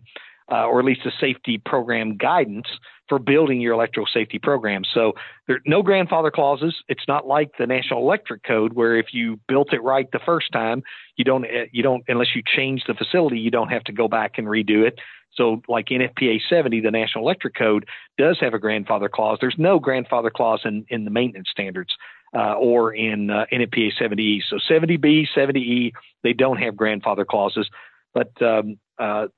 uh, 0.52 0.66
or 0.66 0.78
at 0.78 0.84
least 0.84 1.00
a 1.06 1.10
safety 1.18 1.60
program 1.64 2.16
guidance 2.16 2.66
for 3.08 3.18
building 3.18 3.60
your 3.60 3.72
electrical 3.74 4.08
safety 4.12 4.38
program. 4.38 4.82
So 4.92 5.14
there 5.46 5.56
are 5.56 5.60
no 5.66 5.82
grandfather 5.82 6.30
clauses. 6.30 6.74
It's 6.88 7.04
not 7.08 7.26
like 7.26 7.52
the 7.58 7.66
National 7.66 8.00
Electric 8.00 8.42
Code 8.44 8.74
where 8.74 8.96
if 8.96 9.06
you 9.12 9.40
built 9.48 9.72
it 9.72 9.82
right 9.82 10.06
the 10.12 10.20
first 10.24 10.52
time, 10.52 10.82
you 11.16 11.24
don't 11.24 11.46
you 11.72 11.82
don't 11.82 12.04
unless 12.06 12.34
you 12.34 12.42
change 12.44 12.84
the 12.86 12.94
facility, 12.94 13.38
you 13.38 13.50
don't 13.50 13.70
have 13.70 13.84
to 13.84 13.92
go 13.92 14.08
back 14.08 14.32
and 14.36 14.46
redo 14.46 14.86
it. 14.86 14.98
So, 15.34 15.62
like 15.66 15.86
NFPA 15.86 16.40
70, 16.48 16.80
the 16.80 16.90
National 16.90 17.24
Electric 17.24 17.54
Code 17.54 17.86
does 18.18 18.38
have 18.40 18.52
a 18.52 18.58
grandfather 18.58 19.08
clause. 19.08 19.38
There's 19.40 19.54
no 19.56 19.78
grandfather 19.78 20.30
clause 20.30 20.60
in, 20.64 20.84
in 20.88 21.04
the 21.04 21.10
maintenance 21.10 21.48
standards 21.50 21.94
uh, 22.36 22.54
or 22.54 22.94
in 22.94 23.30
uh, 23.30 23.46
NFPA 23.50 23.92
70E. 23.98 24.40
So, 24.48 24.58
70B, 24.70 25.26
70E, 25.34 25.92
they 26.22 26.34
don't 26.34 26.58
have 26.58 26.76
grandfather 26.76 27.24
clauses. 27.24 27.68
But 28.14 28.30
um, 28.42 28.78
uh, 28.98 29.28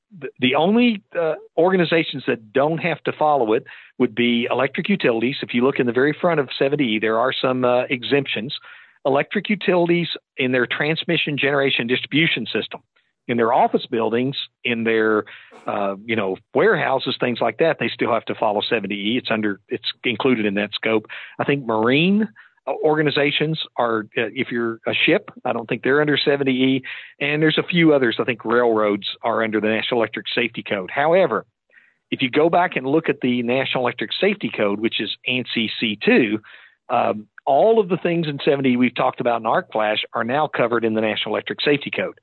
the, 0.40 0.54
only 0.54 1.02
uh, 1.18 1.34
organizations 1.56 2.24
that 2.26 2.52
don't 2.52 2.78
have 2.78 3.02
to 3.04 3.12
follow 3.12 3.52
it 3.52 3.64
would 3.98 4.14
be 4.14 4.46
electric 4.50 4.88
utilities. 4.88 5.36
If 5.42 5.54
you 5.54 5.64
look 5.64 5.78
in 5.78 5.86
the 5.86 5.92
very 5.92 6.16
front 6.18 6.40
of 6.40 6.48
70E, 6.60 7.00
there 7.00 7.18
are 7.18 7.32
some 7.32 7.64
uh, 7.64 7.82
exemptions. 7.90 8.56
Electric 9.06 9.48
utilities 9.48 10.08
in 10.36 10.52
their 10.52 10.66
transmission, 10.66 11.38
generation, 11.38 11.86
distribution 11.86 12.46
system 12.46 12.80
in 13.26 13.36
their 13.36 13.52
office 13.52 13.86
buildings, 13.86 14.36
in 14.64 14.84
their 14.84 15.24
uh, 15.66 15.96
you 16.04 16.16
know 16.16 16.36
warehouses, 16.54 17.16
things 17.18 17.38
like 17.40 17.58
that, 17.58 17.78
they 17.80 17.88
still 17.88 18.12
have 18.12 18.24
to 18.26 18.34
follow 18.34 18.60
70E. 18.60 19.16
It's 19.16 19.30
under 19.30 19.60
it's 19.68 19.92
included 20.04 20.44
in 20.46 20.54
that 20.54 20.70
scope. 20.74 21.06
I 21.38 21.44
think 21.44 21.64
marine 21.64 22.28
organizations 22.66 23.60
are 23.76 24.00
uh, 24.16 24.30
if 24.34 24.50
you're 24.50 24.80
a 24.86 24.94
ship, 24.94 25.30
I 25.44 25.52
don't 25.52 25.68
think 25.68 25.82
they're 25.82 26.00
under 26.00 26.16
70E, 26.16 26.82
and 27.20 27.42
there's 27.42 27.58
a 27.58 27.62
few 27.62 27.92
others. 27.92 28.16
I 28.18 28.24
think 28.24 28.44
railroads 28.44 29.06
are 29.22 29.42
under 29.42 29.60
the 29.60 29.68
National 29.68 30.00
Electric 30.00 30.26
Safety 30.34 30.62
Code. 30.62 30.90
However, 30.90 31.46
if 32.10 32.22
you 32.22 32.30
go 32.30 32.48
back 32.48 32.76
and 32.76 32.86
look 32.86 33.08
at 33.08 33.20
the 33.20 33.42
National 33.42 33.84
Electric 33.84 34.10
Safety 34.12 34.50
Code, 34.54 34.80
which 34.80 35.00
is 35.00 35.16
ANSI 35.28 35.68
C2, 35.82 36.38
um, 36.88 37.26
all 37.46 37.80
of 37.80 37.88
the 37.88 37.96
things 37.96 38.26
in 38.28 38.38
70 38.44 38.76
we've 38.76 38.94
talked 38.94 39.20
about 39.20 39.40
in 39.40 39.46
Arc 39.46 39.72
Flash 39.72 40.04
are 40.14 40.24
now 40.24 40.46
covered 40.46 40.84
in 40.84 40.94
the 40.94 41.00
National 41.00 41.34
Electric 41.34 41.60
Safety 41.60 41.90
Code. 41.90 42.18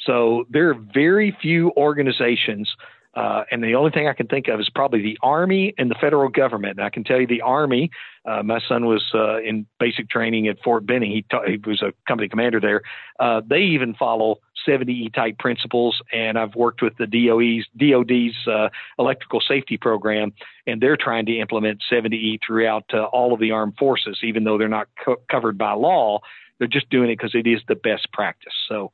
So 0.00 0.46
there 0.50 0.70
are 0.70 0.74
very 0.74 1.36
few 1.40 1.72
organizations, 1.76 2.72
uh, 3.16 3.44
and 3.50 3.62
the 3.62 3.74
only 3.74 3.90
thing 3.90 4.08
I 4.08 4.12
can 4.12 4.26
think 4.26 4.48
of 4.48 4.58
is 4.60 4.68
probably 4.68 5.02
the 5.02 5.18
Army 5.22 5.72
and 5.78 5.90
the 5.90 5.94
federal 5.94 6.28
government. 6.28 6.78
And 6.78 6.84
I 6.84 6.90
can 6.90 7.04
tell 7.04 7.20
you 7.20 7.26
the 7.26 7.42
Army, 7.42 7.90
uh, 8.24 8.42
my 8.42 8.60
son 8.68 8.86
was 8.86 9.04
uh, 9.14 9.40
in 9.40 9.66
basic 9.78 10.10
training 10.10 10.48
at 10.48 10.58
Fort 10.64 10.84
Benning. 10.86 11.12
He, 11.12 11.24
ta- 11.30 11.44
he 11.46 11.60
was 11.64 11.82
a 11.82 11.92
company 12.08 12.28
commander 12.28 12.60
there. 12.60 12.82
Uh, 13.20 13.40
they 13.48 13.60
even 13.60 13.94
follow 13.94 14.38
70E 14.66 15.14
type 15.14 15.38
principles, 15.38 16.00
and 16.12 16.38
I've 16.38 16.54
worked 16.56 16.82
with 16.82 16.94
the 16.96 17.06
DOE's 17.06 17.66
DoD's 17.76 18.48
uh, 18.48 18.70
electrical 18.98 19.40
safety 19.40 19.76
program, 19.76 20.32
and 20.66 20.80
they're 20.80 20.96
trying 20.96 21.26
to 21.26 21.38
implement 21.38 21.82
70E 21.90 22.40
throughout 22.44 22.84
uh, 22.92 23.04
all 23.04 23.32
of 23.32 23.40
the 23.40 23.52
armed 23.52 23.76
forces, 23.78 24.18
even 24.22 24.44
though 24.44 24.58
they're 24.58 24.68
not 24.68 24.88
co- 25.04 25.20
covered 25.30 25.56
by 25.58 25.72
law. 25.72 26.20
They're 26.58 26.68
just 26.68 26.90
doing 26.90 27.10
it 27.10 27.18
because 27.18 27.34
it 27.34 27.46
is 27.46 27.60
the 27.68 27.74
best 27.74 28.12
practice. 28.12 28.54
So 28.68 28.92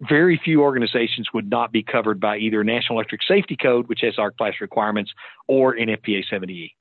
very 0.00 0.40
few 0.42 0.62
organizations 0.62 1.28
would 1.34 1.48
not 1.50 1.72
be 1.72 1.82
covered 1.82 2.20
by 2.20 2.38
either 2.38 2.62
National 2.64 2.98
Electric 2.98 3.22
Safety 3.22 3.56
Code, 3.56 3.88
which 3.88 4.00
has 4.02 4.18
arc 4.18 4.36
flash 4.36 4.60
requirements, 4.60 5.12
or 5.48 5.76
NFPA 5.76 6.24
70E. 6.30 6.72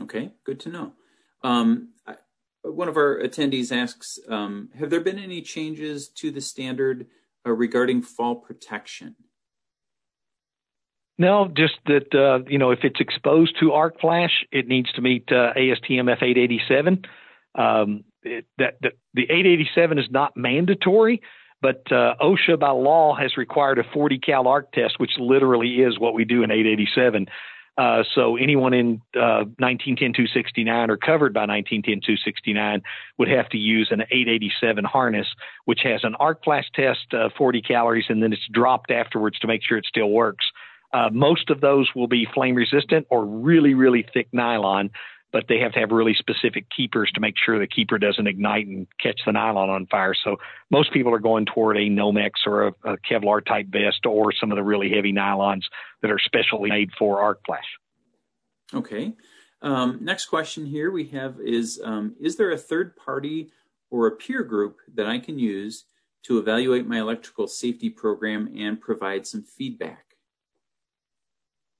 Okay, 0.00 0.30
good 0.44 0.60
to 0.60 0.68
know. 0.68 0.92
Um, 1.42 1.90
I, 2.06 2.16
one 2.62 2.88
of 2.88 2.96
our 2.96 3.20
attendees 3.20 3.72
asks 3.72 4.18
um, 4.28 4.70
Have 4.78 4.90
there 4.90 5.00
been 5.00 5.18
any 5.18 5.42
changes 5.42 6.08
to 6.08 6.30
the 6.30 6.40
standard 6.40 7.06
uh, 7.46 7.52
regarding 7.52 8.02
fall 8.02 8.36
protection? 8.36 9.16
No, 11.18 11.48
just 11.54 11.74
that, 11.86 12.14
uh, 12.14 12.44
you 12.48 12.58
know, 12.58 12.70
if 12.70 12.80
it's 12.82 12.98
exposed 12.98 13.58
to 13.60 13.72
arc 13.72 14.00
flash, 14.00 14.46
it 14.50 14.66
needs 14.66 14.90
to 14.92 15.02
meet 15.02 15.24
uh, 15.30 15.52
ASTM 15.54 16.16
F887. 16.18 17.04
Um, 17.54 18.04
it, 18.22 18.46
that, 18.56 18.76
that, 18.80 18.92
the 19.12 19.24
887 19.24 19.98
is 19.98 20.06
not 20.10 20.36
mandatory, 20.36 21.20
but 21.62 21.82
uh, 21.92 22.14
OSHA 22.20 22.58
by 22.58 22.70
law 22.70 23.14
has 23.14 23.36
required 23.36 23.78
a 23.78 23.84
40 23.92 24.18
cal 24.18 24.48
arc 24.48 24.72
test, 24.72 24.98
which 24.98 25.12
literally 25.18 25.76
is 25.76 25.98
what 25.98 26.14
we 26.14 26.24
do 26.24 26.42
in 26.42 26.50
887. 26.50 27.26
Uh, 27.78 28.02
so 28.14 28.36
anyone 28.36 28.74
in 28.74 29.00
uh, 29.14 29.44
1910-269 29.60 30.88
or 30.88 30.96
covered 30.96 31.32
by 31.32 31.46
1910-269 31.46 32.82
would 33.16 33.28
have 33.28 33.48
to 33.48 33.56
use 33.56 33.88
an 33.90 34.02
887 34.02 34.84
harness, 34.84 35.26
which 35.64 35.80
has 35.84 36.04
an 36.04 36.14
arc 36.16 36.44
flash 36.44 36.66
test, 36.74 37.14
uh, 37.14 37.30
40 37.38 37.62
calories, 37.62 38.04
and 38.08 38.22
then 38.22 38.32
it's 38.32 38.46
dropped 38.52 38.90
afterwards 38.90 39.38
to 39.38 39.46
make 39.46 39.62
sure 39.62 39.78
it 39.78 39.86
still 39.86 40.10
works. 40.10 40.44
Uh, 40.92 41.08
most 41.12 41.50
of 41.50 41.60
those 41.60 41.88
will 41.94 42.08
be 42.08 42.26
flame 42.34 42.54
resistant 42.54 43.06
or 43.08 43.24
really, 43.24 43.74
really 43.74 44.04
thick 44.12 44.28
nylon 44.32 44.90
but 45.32 45.44
they 45.48 45.58
have 45.58 45.72
to 45.72 45.80
have 45.80 45.90
really 45.90 46.14
specific 46.14 46.66
keepers 46.74 47.10
to 47.14 47.20
make 47.20 47.34
sure 47.36 47.58
the 47.58 47.66
keeper 47.66 47.98
doesn't 47.98 48.26
ignite 48.26 48.66
and 48.66 48.86
catch 49.00 49.20
the 49.24 49.32
nylon 49.32 49.70
on 49.70 49.86
fire. 49.86 50.14
So 50.14 50.36
most 50.70 50.92
people 50.92 51.14
are 51.14 51.20
going 51.20 51.46
toward 51.46 51.76
a 51.76 51.88
Nomex 51.88 52.30
or 52.46 52.68
a, 52.68 52.74
a 52.84 52.96
Kevlar 52.98 53.44
type 53.44 53.66
vest 53.68 54.06
or 54.06 54.32
some 54.32 54.50
of 54.50 54.56
the 54.56 54.62
really 54.64 54.90
heavy 54.90 55.12
nylons 55.12 55.62
that 56.02 56.10
are 56.10 56.18
specially 56.18 56.70
made 56.70 56.90
for 56.98 57.20
arc 57.20 57.40
flash. 57.46 57.64
Okay. 58.74 59.14
Um, 59.62 59.98
next 60.00 60.26
question 60.26 60.66
here 60.66 60.90
we 60.90 61.08
have 61.08 61.38
is 61.40 61.80
um, 61.84 62.16
Is 62.20 62.36
there 62.36 62.50
a 62.50 62.58
third 62.58 62.96
party 62.96 63.50
or 63.90 64.06
a 64.06 64.16
peer 64.16 64.42
group 64.42 64.78
that 64.94 65.06
I 65.06 65.18
can 65.18 65.38
use 65.38 65.84
to 66.22 66.38
evaluate 66.38 66.86
my 66.86 67.00
electrical 67.00 67.46
safety 67.46 67.90
program 67.90 68.52
and 68.56 68.80
provide 68.80 69.26
some 69.26 69.42
feedback? 69.42 70.09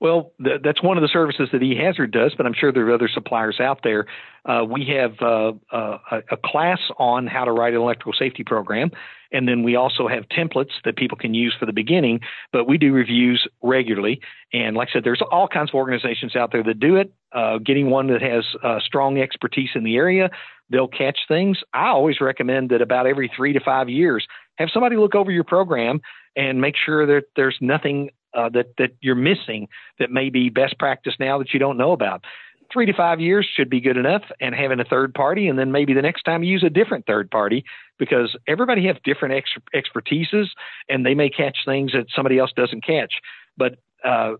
Well, 0.00 0.32
th- 0.42 0.62
that's 0.64 0.82
one 0.82 0.96
of 0.96 1.02
the 1.02 1.08
services 1.08 1.50
that 1.52 1.60
eHazard 1.60 2.10
does, 2.10 2.32
but 2.34 2.46
I'm 2.46 2.54
sure 2.54 2.72
there 2.72 2.88
are 2.88 2.94
other 2.94 3.08
suppliers 3.12 3.60
out 3.60 3.80
there. 3.84 4.06
Uh, 4.46 4.64
we 4.66 4.86
have 4.86 5.12
uh, 5.20 5.52
uh, 5.70 5.98
a 6.30 6.36
class 6.42 6.78
on 6.98 7.26
how 7.26 7.44
to 7.44 7.52
write 7.52 7.74
an 7.74 7.80
electrical 7.80 8.14
safety 8.14 8.42
program, 8.42 8.90
and 9.30 9.46
then 9.46 9.62
we 9.62 9.76
also 9.76 10.08
have 10.08 10.24
templates 10.28 10.70
that 10.86 10.96
people 10.96 11.18
can 11.18 11.34
use 11.34 11.54
for 11.60 11.66
the 11.66 11.72
beginning. 11.72 12.20
But 12.50 12.66
we 12.66 12.78
do 12.78 12.94
reviews 12.94 13.46
regularly, 13.62 14.20
and 14.54 14.74
like 14.74 14.88
I 14.90 14.92
said, 14.94 15.04
there's 15.04 15.22
all 15.30 15.46
kinds 15.46 15.70
of 15.70 15.74
organizations 15.74 16.34
out 16.34 16.50
there 16.50 16.62
that 16.62 16.80
do 16.80 16.96
it. 16.96 17.12
Uh, 17.32 17.58
getting 17.58 17.90
one 17.90 18.06
that 18.06 18.22
has 18.22 18.44
uh, 18.64 18.80
strong 18.80 19.18
expertise 19.18 19.70
in 19.74 19.84
the 19.84 19.96
area, 19.96 20.30
they'll 20.70 20.88
catch 20.88 21.18
things. 21.28 21.58
I 21.74 21.88
always 21.88 22.22
recommend 22.22 22.70
that 22.70 22.80
about 22.80 23.06
every 23.06 23.30
three 23.36 23.52
to 23.52 23.60
five 23.60 23.90
years, 23.90 24.26
have 24.56 24.70
somebody 24.72 24.96
look 24.96 25.14
over 25.14 25.30
your 25.30 25.44
program 25.44 26.00
and 26.36 26.60
make 26.60 26.74
sure 26.76 27.06
that 27.06 27.24
there's 27.36 27.58
nothing 27.60 28.10
uh, 28.34 28.48
that 28.50 28.74
that 28.78 28.90
you're 29.00 29.14
missing 29.14 29.68
that 29.98 30.10
may 30.10 30.30
be 30.30 30.48
best 30.48 30.78
practice 30.78 31.14
now 31.18 31.38
that 31.38 31.52
you 31.52 31.60
don't 31.60 31.76
know 31.76 31.92
about. 31.92 32.24
Three 32.72 32.86
to 32.86 32.92
five 32.92 33.20
years 33.20 33.48
should 33.56 33.68
be 33.68 33.80
good 33.80 33.96
enough, 33.96 34.22
and 34.40 34.54
having 34.54 34.78
a 34.78 34.84
third 34.84 35.12
party, 35.12 35.48
and 35.48 35.58
then 35.58 35.72
maybe 35.72 35.92
the 35.92 36.02
next 36.02 36.22
time 36.22 36.44
you 36.44 36.52
use 36.52 36.62
a 36.62 36.70
different 36.70 37.04
third 37.04 37.30
party 37.30 37.64
because 37.98 38.36
everybody 38.46 38.86
has 38.86 38.96
different 39.02 39.34
ex- 39.34 39.50
expertises, 39.74 40.46
and 40.88 41.04
they 41.04 41.14
may 41.14 41.28
catch 41.28 41.58
things 41.64 41.92
that 41.92 42.06
somebody 42.14 42.38
else 42.38 42.52
doesn't 42.54 42.84
catch. 42.84 43.14
But 43.56 43.78
uh, 44.04 44.34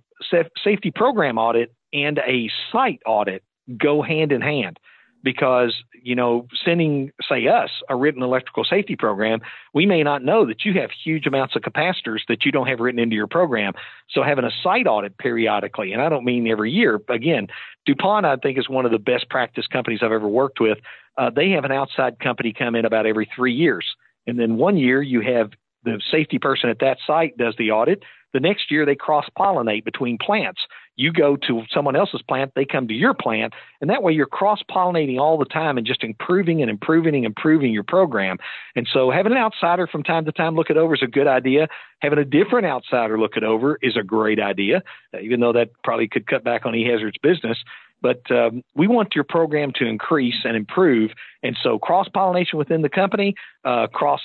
safety 0.62 0.93
program 0.93 1.38
audit 1.38 1.74
and 1.93 2.18
a 2.18 2.49
site 2.70 3.01
audit 3.05 3.43
go 3.76 4.01
hand 4.01 4.30
in 4.30 4.41
hand 4.41 4.78
because 5.23 5.83
you 6.03 6.14
know 6.14 6.47
sending 6.64 7.12
say 7.29 7.47
us 7.47 7.71
a 7.89 7.97
written 7.97 8.23
electrical 8.23 8.64
safety 8.64 8.97
program 8.97 9.41
we 9.75 9.87
may 9.87 10.03
not 10.03 10.23
know 10.23 10.47
that 10.47 10.64
you 10.64 10.73
have 10.81 10.91
huge 10.91 11.27
amounts 11.27 11.57
of 11.57 11.62
capacitors 11.62 12.21
that 12.29 12.45
you 12.45 12.53
don't 12.53 12.66
have 12.66 12.81
written 12.81 12.99
into 12.99 13.14
your 13.14 13.27
program. 13.27 13.73
So 14.09 14.23
having 14.23 14.45
a 14.45 14.51
site 14.62 14.87
audit 14.87 15.18
periodically 15.18 15.93
and 15.93 16.03
i 16.03 16.09
don't 16.09 16.25
mean 16.25 16.49
every 16.49 16.71
year 16.71 17.01
again 17.09 17.49
dupont 17.87 18.27
i 18.27 18.37
think 18.37 18.59
is 18.59 18.68
one 18.68 18.87
of 18.87 18.93
the 18.93 18.99
best 18.99 19.29
practice 19.29 19.66
companies 19.66 20.01
i've 20.03 20.12
ever 20.12 20.29
worked 20.29 20.61
with. 20.61 20.79
Uh, 21.16 21.29
they 21.29 21.51
have 21.51 21.64
an 21.64 21.73
outside 21.73 22.18
company 22.18 22.53
come 22.53 22.75
in 22.75 22.85
about 22.85 23.05
every 23.05 23.29
three 23.35 23.53
years. 23.53 23.85
And 24.27 24.39
then 24.39 24.57
one 24.57 24.77
year 24.77 25.03
you 25.03 25.21
have 25.21 25.51
the 25.85 26.01
safety 26.11 26.39
person 26.39 26.71
at 26.71 26.79
that 26.81 26.99
site 27.07 27.37
does 27.37 27.55
the 27.59 27.71
audit 27.71 28.03
the 28.33 28.41
next 28.41 28.70
year 28.70 28.85
they 28.87 28.95
cross 28.95 29.26
pollinate 29.39 29.85
between 29.85 30.18
plants 30.18 30.61
you 31.01 31.12
go 31.12 31.35
to 31.35 31.62
someone 31.72 31.97
else's 31.97 32.20
plant, 32.20 32.53
they 32.55 32.66
come 32.66 32.87
to 32.87 32.95
your 32.95 33.14
plant, 33.14 33.55
and 33.81 33.89
that 33.89 34.03
way 34.03 34.12
you're 34.12 34.26
cross 34.26 34.61
pollinating 34.70 35.18
all 35.18 35.39
the 35.39 35.47
time 35.47 35.78
and 35.78 35.87
just 35.87 36.05
improving 36.05 36.61
and 36.61 36.70
improving 36.70 37.14
and 37.14 37.24
improving 37.24 37.72
your 37.72 37.83
program. 37.83 38.37
And 38.76 38.87
so 38.93 39.11
having 39.11 39.33
an 39.33 39.39
outsider 39.39 39.87
from 39.87 40.03
time 40.03 40.26
to 40.26 40.33
time 40.33 40.57
look 40.57 40.68
it 40.68 40.76
over 40.76 40.95
is 40.95 41.03
a 41.03 41.07
good 41.07 41.26
idea. 41.26 41.68
Having 42.01 42.18
a 42.18 42.24
different 42.26 42.66
outsider 42.66 43.18
look 43.18 43.39
it 43.39 43.45
over 43.45 43.78
is 43.81 43.97
a 43.97 44.03
great 44.03 44.39
idea, 44.39 44.83
even 45.20 45.41
though 45.41 45.55
that 45.55 45.70
probably 45.83 46.07
could 46.07 46.26
cut 46.26 46.45
back 46.45 46.66
on 46.66 46.74
eHazard's 46.74 47.18
business. 47.22 47.57
But 48.03 48.31
um, 48.31 48.62
we 48.74 48.87
want 48.87 49.14
your 49.14 49.24
program 49.24 49.72
to 49.76 49.87
increase 49.87 50.45
and 50.45 50.55
improve. 50.55 51.12
And 51.43 51.57
so 51.62 51.78
cross 51.78 52.09
pollination 52.12 52.59
within 52.59 52.83
the 52.83 52.89
company, 52.91 53.35
uh, 53.64 53.87
cross 53.87 54.20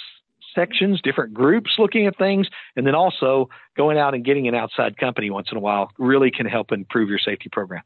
sections, 0.56 0.99
different 1.03 1.34
groups 1.34 1.72
looking 1.78 2.08
at 2.08 2.18
things, 2.18 2.47
and 2.76 2.88
then 2.88 2.95
also 2.95 3.49
going 3.78 3.97
out 3.97 4.16
and 4.16 4.26
getting 4.26 4.47
an 4.47 4.56
outside 4.56 4.97
company 4.97 5.30
once 5.30 5.47
in 5.51 5.58
a 5.58 5.60
while 5.60 5.91
really 5.97 6.32
can 6.32 6.45
help 6.45 6.72
improve 6.72 7.10
your 7.10 7.20
safety 7.20 7.49
program. 7.51 7.84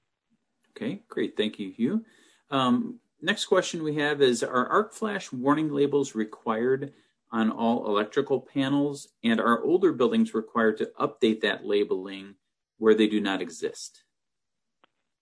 Okay, 0.77 1.01
great. 1.09 1.35
Thank 1.35 1.59
you, 1.59 1.71
Hugh. 1.71 2.05
Um, 2.51 2.99
next 3.21 3.45
question 3.45 3.83
we 3.83 3.95
have 3.95 4.21
is 4.21 4.43
Are 4.43 4.67
arc 4.67 4.93
flash 4.93 5.31
warning 5.31 5.69
labels 5.69 6.15
required 6.15 6.93
on 7.31 7.51
all 7.51 7.87
electrical 7.87 8.39
panels? 8.39 9.09
And 9.23 9.41
are 9.41 9.63
older 9.63 9.91
buildings 9.91 10.33
required 10.33 10.77
to 10.77 10.91
update 10.99 11.41
that 11.41 11.65
labeling 11.65 12.35
where 12.77 12.95
they 12.95 13.07
do 13.07 13.19
not 13.19 13.41
exist? 13.41 14.03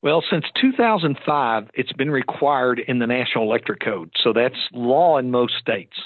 Well, 0.04 0.24
since 0.30 0.46
2005, 0.62 1.70
it's 1.74 1.92
been 1.94 2.12
required 2.12 2.80
in 2.88 3.00
the 3.00 3.08
National 3.08 3.46
Electric 3.46 3.80
Code. 3.80 4.12
So 4.24 4.32
that's 4.32 4.56
law 4.72 5.18
in 5.18 5.32
most 5.32 5.56
states 5.60 5.98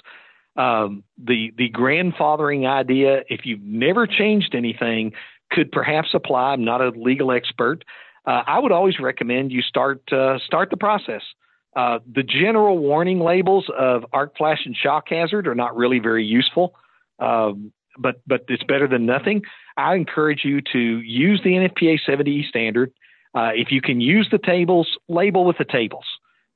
um, 0.56 1.04
the 1.18 1.54
the 1.58 1.70
grandfathering 1.70 2.68
idea. 2.68 3.22
If 3.30 3.46
you've 3.46 3.62
never 3.62 4.08
changed 4.08 4.54
anything, 4.56 5.14
could 5.52 5.72
perhaps 5.72 6.10
apply. 6.14 6.54
I'm 6.54 6.66
not 6.66 6.82
a 6.82 6.90
legal 6.90 7.32
expert. 7.32 7.84
Uh, 8.26 8.44
I 8.46 8.60
would 8.60 8.72
always 8.72 9.00
recommend 9.00 9.52
you 9.52 9.62
start 9.62 10.02
uh, 10.12 10.40
start 10.46 10.70
the 10.70 10.78
process. 10.78 11.22
Uh, 11.76 12.00
the 12.12 12.24
general 12.24 12.78
warning 12.78 13.20
labels 13.20 13.70
of 13.78 14.06
arc 14.12 14.38
flash 14.38 14.60
and 14.66 14.76
shock 14.76 15.06
hazard 15.10 15.48
are 15.48 15.56
not 15.56 15.76
really 15.76 16.00
very 16.00 16.26
useful, 16.26 16.76
um, 17.20 17.72
but 17.98 18.22
but 18.28 18.46
it's 18.50 18.64
better 18.64 18.88
than 18.88 19.06
nothing. 19.06 19.42
I 19.78 19.96
encourage 19.96 20.42
you 20.44 20.62
to 20.74 20.80
use 20.80 21.42
the 21.44 21.52
NFPA 21.52 22.00
70E 22.08 22.48
standard. 22.48 22.92
Uh, 23.34 23.52
if 23.56 23.72
you 23.72 23.82
can 23.82 24.02
use 24.02 24.28
the 24.30 24.38
tables, 24.38 24.98
label 25.08 25.46
with 25.46 25.58
the 25.58 25.66
tables. 25.66 26.04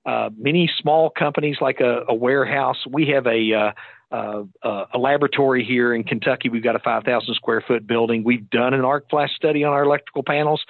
Uh, 0.05 0.29
many 0.37 0.69
small 0.79 1.09
companies 1.09 1.57
like 1.61 1.79
a, 1.79 2.03
a 2.07 2.13
warehouse, 2.13 2.77
we 2.89 3.07
have 3.07 3.25
a, 3.25 3.53
uh, 3.53 3.71
uh, 4.11 4.43
uh 4.63 4.85
a 4.93 4.99
laboratory 4.99 5.65
here 5.65 5.93
in 5.95 6.03
Kentucky. 6.03 6.49
We've 6.49 6.63
got 6.63 6.75
a 6.75 6.79
5,000 6.79 7.33
square 7.33 7.63
foot 7.67 7.87
building. 7.87 8.23
We've 8.23 8.47
done 8.49 8.73
an 8.73 8.85
arc 8.85 9.09
flash 9.09 9.35
study 9.35 9.63
on 9.63 9.73
our 9.73 9.83
electrical 9.83 10.23
panels, 10.23 10.63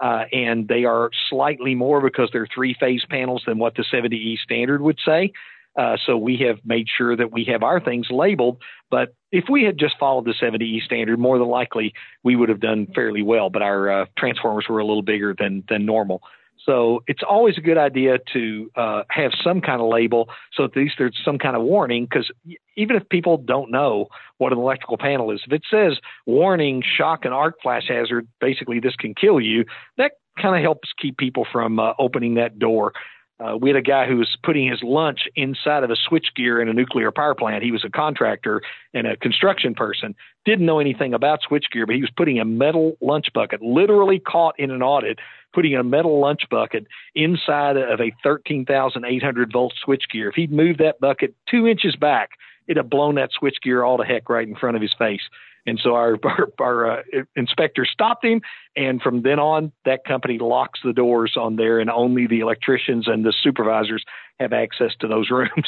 uh, 0.00 0.24
and 0.32 0.66
they 0.66 0.84
are 0.84 1.10
slightly 1.28 1.76
more 1.76 2.00
because 2.00 2.30
they're 2.32 2.48
three 2.52 2.74
phase 2.80 3.04
panels 3.08 3.44
than 3.46 3.58
what 3.58 3.76
the 3.76 3.84
70E 3.84 4.38
standard 4.38 4.80
would 4.80 4.98
say. 5.04 5.32
Uh, 5.78 5.96
so 6.04 6.16
we 6.16 6.36
have 6.38 6.58
made 6.64 6.88
sure 6.98 7.16
that 7.16 7.30
we 7.30 7.44
have 7.44 7.62
our 7.62 7.78
things 7.78 8.08
labeled. 8.10 8.60
But 8.90 9.14
if 9.30 9.44
we 9.48 9.62
had 9.62 9.78
just 9.78 9.94
followed 10.00 10.24
the 10.24 10.34
70E 10.34 10.82
standard, 10.82 11.20
more 11.20 11.38
than 11.38 11.46
likely 11.46 11.94
we 12.24 12.34
would 12.34 12.48
have 12.48 12.58
done 12.58 12.88
fairly 12.92 13.22
well. 13.22 13.50
But 13.50 13.62
our 13.62 14.08
transformers 14.18 14.66
were 14.68 14.80
a 14.80 14.84
little 14.84 15.02
bigger 15.02 15.32
than 15.38 15.62
than 15.68 15.86
normal. 15.86 16.22
So 16.66 17.02
it's 17.06 17.22
always 17.28 17.56
a 17.58 17.60
good 17.60 17.78
idea 17.78 18.18
to 18.32 18.70
uh, 18.76 19.02
have 19.10 19.32
some 19.42 19.60
kind 19.60 19.80
of 19.80 19.88
label 19.88 20.28
so 20.52 20.64
at 20.64 20.76
least 20.76 20.94
there's 20.98 21.18
some 21.24 21.38
kind 21.38 21.56
of 21.56 21.62
warning 21.62 22.04
because 22.04 22.30
even 22.76 22.96
if 22.96 23.08
people 23.08 23.36
don't 23.36 23.70
know 23.70 24.08
what 24.38 24.52
an 24.52 24.58
electrical 24.58 24.98
panel 24.98 25.30
is, 25.30 25.40
if 25.46 25.52
it 25.52 25.62
says 25.70 25.98
warning, 26.26 26.82
shock, 26.82 27.24
and 27.24 27.34
arc 27.34 27.60
flash 27.62 27.84
hazard, 27.88 28.26
basically 28.40 28.80
this 28.80 28.94
can 28.96 29.14
kill 29.14 29.40
you, 29.40 29.64
that 29.96 30.12
kind 30.40 30.56
of 30.56 30.62
helps 30.62 30.90
keep 31.00 31.16
people 31.16 31.46
from 31.50 31.78
uh, 31.78 31.92
opening 31.98 32.34
that 32.34 32.58
door 32.58 32.92
uh, 33.40 33.56
we 33.56 33.70
had 33.70 33.76
a 33.76 33.82
guy 33.82 34.06
who 34.06 34.16
was 34.16 34.36
putting 34.42 34.68
his 34.68 34.82
lunch 34.82 35.20
inside 35.34 35.82
of 35.82 35.90
a 35.90 35.96
switchgear 35.96 36.60
in 36.60 36.68
a 36.68 36.72
nuclear 36.74 37.10
power 37.10 37.34
plant. 37.34 37.64
He 37.64 37.72
was 37.72 37.84
a 37.84 37.90
contractor 37.90 38.60
and 38.92 39.06
a 39.06 39.16
construction 39.16 39.74
person, 39.74 40.14
didn't 40.44 40.66
know 40.66 40.78
anything 40.78 41.14
about 41.14 41.40
switchgear, 41.48 41.86
but 41.86 41.94
he 41.94 42.02
was 42.02 42.10
putting 42.16 42.38
a 42.38 42.44
metal 42.44 42.96
lunch 43.00 43.26
bucket, 43.32 43.62
literally 43.62 44.18
caught 44.18 44.58
in 44.58 44.70
an 44.70 44.82
audit, 44.82 45.18
putting 45.54 45.74
a 45.74 45.82
metal 45.82 46.20
lunch 46.20 46.42
bucket 46.50 46.86
inside 47.14 47.76
of 47.76 48.00
a 48.00 48.12
13,800 48.22 49.52
volt 49.52 49.72
switchgear. 49.86 50.28
If 50.28 50.34
he'd 50.34 50.52
moved 50.52 50.78
that 50.80 51.00
bucket 51.00 51.34
two 51.50 51.66
inches 51.66 51.96
back, 51.96 52.30
it'd 52.66 52.76
have 52.76 52.90
blown 52.90 53.14
that 53.14 53.30
switchgear 53.40 53.86
all 53.86 53.96
to 53.96 54.04
heck 54.04 54.28
right 54.28 54.46
in 54.46 54.54
front 54.54 54.76
of 54.76 54.82
his 54.82 54.94
face. 54.98 55.22
And 55.66 55.78
so 55.82 55.94
our, 55.94 56.18
our, 56.24 56.48
our 56.60 56.90
uh, 56.90 57.02
inspector 57.36 57.84
stopped 57.84 58.24
him. 58.24 58.40
And 58.76 59.00
from 59.00 59.22
then 59.22 59.38
on, 59.38 59.72
that 59.84 60.04
company 60.04 60.38
locks 60.38 60.80
the 60.84 60.92
doors 60.92 61.34
on 61.36 61.56
there, 61.56 61.80
and 61.80 61.90
only 61.90 62.26
the 62.26 62.40
electricians 62.40 63.08
and 63.08 63.24
the 63.24 63.34
supervisors 63.42 64.04
have 64.38 64.52
access 64.52 64.92
to 65.00 65.08
those 65.08 65.30
rooms. 65.30 65.66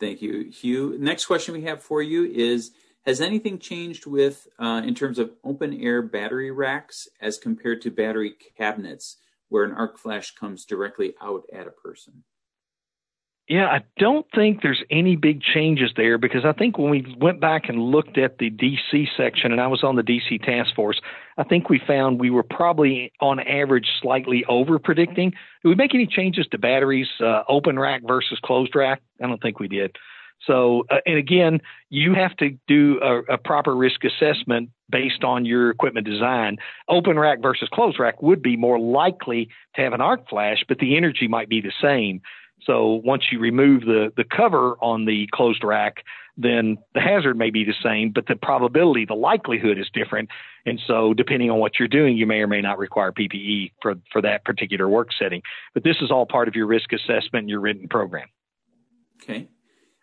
Thank 0.00 0.20
you, 0.20 0.50
Hugh. 0.50 0.96
Next 0.98 1.26
question 1.26 1.54
we 1.54 1.62
have 1.62 1.82
for 1.82 2.02
you 2.02 2.24
is 2.24 2.72
Has 3.06 3.20
anything 3.20 3.58
changed 3.58 4.06
with, 4.06 4.48
uh, 4.58 4.82
in 4.84 4.94
terms 4.94 5.18
of 5.18 5.32
open 5.44 5.80
air 5.80 6.02
battery 6.02 6.50
racks 6.50 7.08
as 7.20 7.38
compared 7.38 7.80
to 7.82 7.90
battery 7.90 8.34
cabinets 8.56 9.18
where 9.48 9.64
an 9.64 9.72
arc 9.72 9.98
flash 9.98 10.34
comes 10.34 10.64
directly 10.64 11.14
out 11.20 11.44
at 11.52 11.66
a 11.66 11.70
person? 11.70 12.24
Yeah, 13.52 13.66
I 13.66 13.82
don't 13.98 14.24
think 14.34 14.62
there's 14.62 14.82
any 14.90 15.14
big 15.14 15.42
changes 15.42 15.90
there 15.94 16.16
because 16.16 16.46
I 16.46 16.52
think 16.52 16.78
when 16.78 16.88
we 16.88 17.14
went 17.20 17.38
back 17.38 17.68
and 17.68 17.78
looked 17.78 18.16
at 18.16 18.38
the 18.38 18.48
DC 18.48 19.08
section, 19.14 19.52
and 19.52 19.60
I 19.60 19.66
was 19.66 19.84
on 19.84 19.96
the 19.96 20.02
DC 20.02 20.42
task 20.42 20.74
force, 20.74 20.98
I 21.36 21.44
think 21.44 21.68
we 21.68 21.78
found 21.86 22.18
we 22.18 22.30
were 22.30 22.44
probably 22.44 23.12
on 23.20 23.40
average 23.40 23.88
slightly 24.00 24.42
over 24.48 24.78
predicting. 24.78 25.32
Did 25.32 25.68
we 25.68 25.74
make 25.74 25.94
any 25.94 26.06
changes 26.06 26.46
to 26.52 26.56
batteries, 26.56 27.08
uh, 27.20 27.42
open 27.46 27.78
rack 27.78 28.00
versus 28.06 28.38
closed 28.42 28.74
rack? 28.74 29.02
I 29.22 29.26
don't 29.26 29.42
think 29.42 29.60
we 29.60 29.68
did. 29.68 29.98
So, 30.46 30.84
uh, 30.90 31.00
and 31.04 31.18
again, 31.18 31.60
you 31.90 32.14
have 32.14 32.34
to 32.38 32.56
do 32.66 33.00
a, 33.02 33.34
a, 33.34 33.38
proper 33.38 33.76
risk 33.76 34.00
assessment 34.02 34.70
based 34.90 35.22
on 35.22 35.44
your 35.44 35.70
equipment 35.70 36.06
design. 36.06 36.56
Open 36.88 37.18
rack 37.18 37.40
versus 37.42 37.68
closed 37.72 38.00
rack 38.00 38.22
would 38.22 38.42
be 38.42 38.56
more 38.56 38.80
likely 38.80 39.50
to 39.76 39.82
have 39.82 39.92
an 39.92 40.00
arc 40.00 40.28
flash, 40.28 40.64
but 40.66 40.78
the 40.78 40.96
energy 40.96 41.28
might 41.28 41.48
be 41.48 41.60
the 41.60 41.72
same. 41.80 42.22
So 42.66 43.00
once 43.04 43.24
you 43.32 43.38
remove 43.38 43.82
the, 43.82 44.12
the 44.16 44.24
cover 44.24 44.76
on 44.80 45.04
the 45.04 45.28
closed 45.32 45.64
rack, 45.64 46.04
then 46.36 46.78
the 46.94 47.00
hazard 47.00 47.36
may 47.36 47.50
be 47.50 47.64
the 47.64 47.74
same, 47.82 48.10
but 48.10 48.26
the 48.26 48.36
probability, 48.36 49.04
the 49.04 49.14
likelihood 49.14 49.78
is 49.78 49.88
different. 49.92 50.30
And 50.64 50.80
so 50.86 51.12
depending 51.12 51.50
on 51.50 51.58
what 51.58 51.78
you're 51.78 51.88
doing, 51.88 52.16
you 52.16 52.26
may 52.26 52.40
or 52.40 52.46
may 52.46 52.60
not 52.60 52.78
require 52.78 53.12
PPE 53.12 53.72
for, 53.82 53.94
for 54.12 54.22
that 54.22 54.44
particular 54.44 54.88
work 54.88 55.08
setting. 55.18 55.42
But 55.74 55.84
this 55.84 55.96
is 56.00 56.10
all 56.10 56.24
part 56.24 56.48
of 56.48 56.54
your 56.54 56.66
risk 56.66 56.92
assessment 56.92 57.42
and 57.42 57.50
your 57.50 57.60
written 57.60 57.88
program. 57.88 58.28
Okay. 59.22 59.48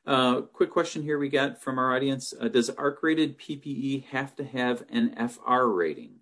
Uh, 0.06 0.42
quick 0.42 0.72
question 0.72 1.04
here 1.04 1.20
we 1.20 1.30
got 1.30 1.62
from 1.62 1.78
our 1.78 1.96
audience. 1.96 2.34
Uh, 2.40 2.48
does 2.48 2.70
ARC 2.72 3.04
rated 3.04 3.38
PPE 3.38 4.06
have 4.06 4.36
to 4.36 4.44
have 4.44 4.84
an 4.90 5.16
FR 5.16 5.66
rating? 5.66 6.20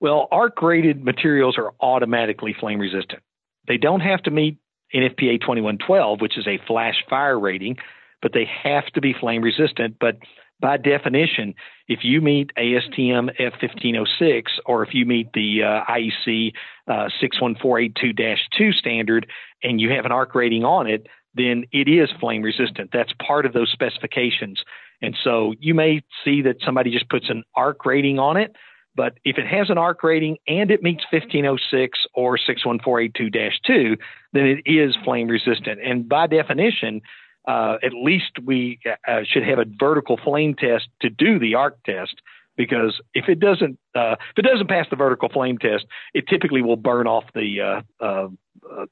Well, 0.00 0.28
ARC 0.30 0.60
rated 0.62 1.04
materials 1.04 1.56
are 1.58 1.72
automatically 1.80 2.54
flame 2.58 2.80
resistant. 2.80 3.22
They 3.68 3.76
don't 3.76 4.00
have 4.00 4.22
to 4.24 4.30
meet 4.30 4.58
NFPA 4.94 5.40
2112, 5.40 6.20
which 6.20 6.36
is 6.36 6.46
a 6.46 6.58
flash 6.66 7.02
fire 7.08 7.38
rating, 7.38 7.76
but 8.20 8.32
they 8.32 8.48
have 8.62 8.86
to 8.94 9.00
be 9.00 9.14
flame 9.18 9.42
resistant. 9.42 9.96
But 10.00 10.18
by 10.60 10.76
definition, 10.76 11.54
if 11.88 12.00
you 12.02 12.20
meet 12.20 12.52
ASTM 12.56 13.30
F1506 13.38 14.44
or 14.64 14.84
if 14.84 14.94
you 14.94 15.04
meet 15.04 15.32
the 15.34 15.62
uh, 15.62 15.92
IEC 15.92 16.52
uh, 16.86 17.08
61482-2 17.20 18.72
standard 18.74 19.26
and 19.62 19.80
you 19.80 19.90
have 19.90 20.04
an 20.04 20.12
arc 20.12 20.34
rating 20.34 20.64
on 20.64 20.86
it, 20.86 21.08
then 21.34 21.64
it 21.72 21.88
is 21.88 22.10
flame 22.20 22.42
resistant. 22.42 22.90
That's 22.92 23.12
part 23.26 23.44
of 23.44 23.52
those 23.52 23.70
specifications. 23.72 24.62
And 25.00 25.16
so 25.24 25.54
you 25.58 25.74
may 25.74 26.02
see 26.24 26.42
that 26.42 26.56
somebody 26.64 26.92
just 26.92 27.08
puts 27.08 27.28
an 27.28 27.42
arc 27.56 27.84
rating 27.84 28.18
on 28.18 28.36
it, 28.36 28.54
but 28.94 29.14
if 29.24 29.38
it 29.38 29.46
has 29.46 29.70
an 29.70 29.78
ARC 29.78 30.02
rating 30.02 30.36
and 30.46 30.70
it 30.70 30.82
meets 30.82 31.04
1506 31.10 31.98
or 32.14 32.38
61482-2, 32.38 33.96
then 34.32 34.46
it 34.46 34.62
is 34.66 34.96
flame 35.04 35.28
resistant. 35.28 35.80
And 35.82 36.08
by 36.08 36.26
definition, 36.26 37.00
uh, 37.48 37.76
at 37.82 37.92
least 37.92 38.38
we 38.44 38.78
uh, 39.08 39.20
should 39.24 39.44
have 39.44 39.58
a 39.58 39.64
vertical 39.78 40.18
flame 40.22 40.54
test 40.54 40.88
to 41.00 41.10
do 41.10 41.38
the 41.38 41.54
ARC 41.54 41.82
test 41.84 42.20
because 42.56 43.00
if 43.14 43.28
it 43.28 43.40
doesn't 43.40 43.78
uh, 43.94 44.16
if 44.36 44.38
it 44.38 44.42
doesn't 44.42 44.68
pass 44.68 44.86
the 44.90 44.96
vertical 44.96 45.28
flame 45.28 45.58
test, 45.58 45.86
it 46.14 46.26
typically 46.28 46.62
will 46.62 46.76
burn 46.76 47.06
off 47.06 47.24
the 47.34 47.60
uh, 47.60 48.04
uh, 48.04 48.28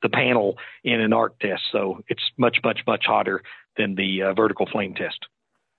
the 0.02 0.08
panel 0.08 0.56
in 0.82 1.00
an 1.00 1.12
arc 1.12 1.38
test. 1.40 1.62
So 1.70 2.02
it's 2.08 2.22
much 2.38 2.58
much 2.64 2.80
much 2.86 3.04
hotter 3.06 3.42
than 3.76 3.94
the 3.94 4.22
uh, 4.22 4.34
vertical 4.34 4.66
flame 4.66 4.94
test. 4.94 5.26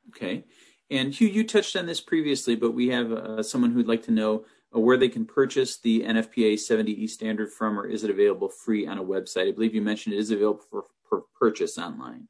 Okay. 0.10 0.44
And 0.92 1.14
Hugh, 1.14 1.30
you 1.30 1.46
touched 1.46 1.78
on 1.78 1.86
this 1.86 2.02
previously, 2.02 2.56
but 2.56 2.72
we 2.72 2.90
have 2.90 3.12
uh, 3.14 3.42
someone 3.42 3.72
who'd 3.72 3.88
like 3.88 4.04
to 4.04 4.12
know 4.12 4.44
uh, 4.76 4.80
where 4.80 4.98
they 4.98 5.08
can 5.08 5.26
purchase 5.26 5.78
the 5.78 6.02
NFPA 6.02 6.56
70E 6.56 7.10
standard 7.10 7.50
from, 7.52 7.80
or 7.80 7.88
is 7.88 8.04
it 8.04 8.10
available 8.10 8.50
free 8.50 8.86
on 8.86 8.98
a 8.98 9.04
website? 9.04 9.48
I 9.48 9.52
believe 9.52 9.74
you 9.74 9.82
mentioned 9.82 10.14
it 10.16 10.20
is 10.20 10.32
available 10.32 10.62
for, 10.70 10.84
for 11.10 11.24
purchase 11.40 11.78
online. 11.78 12.28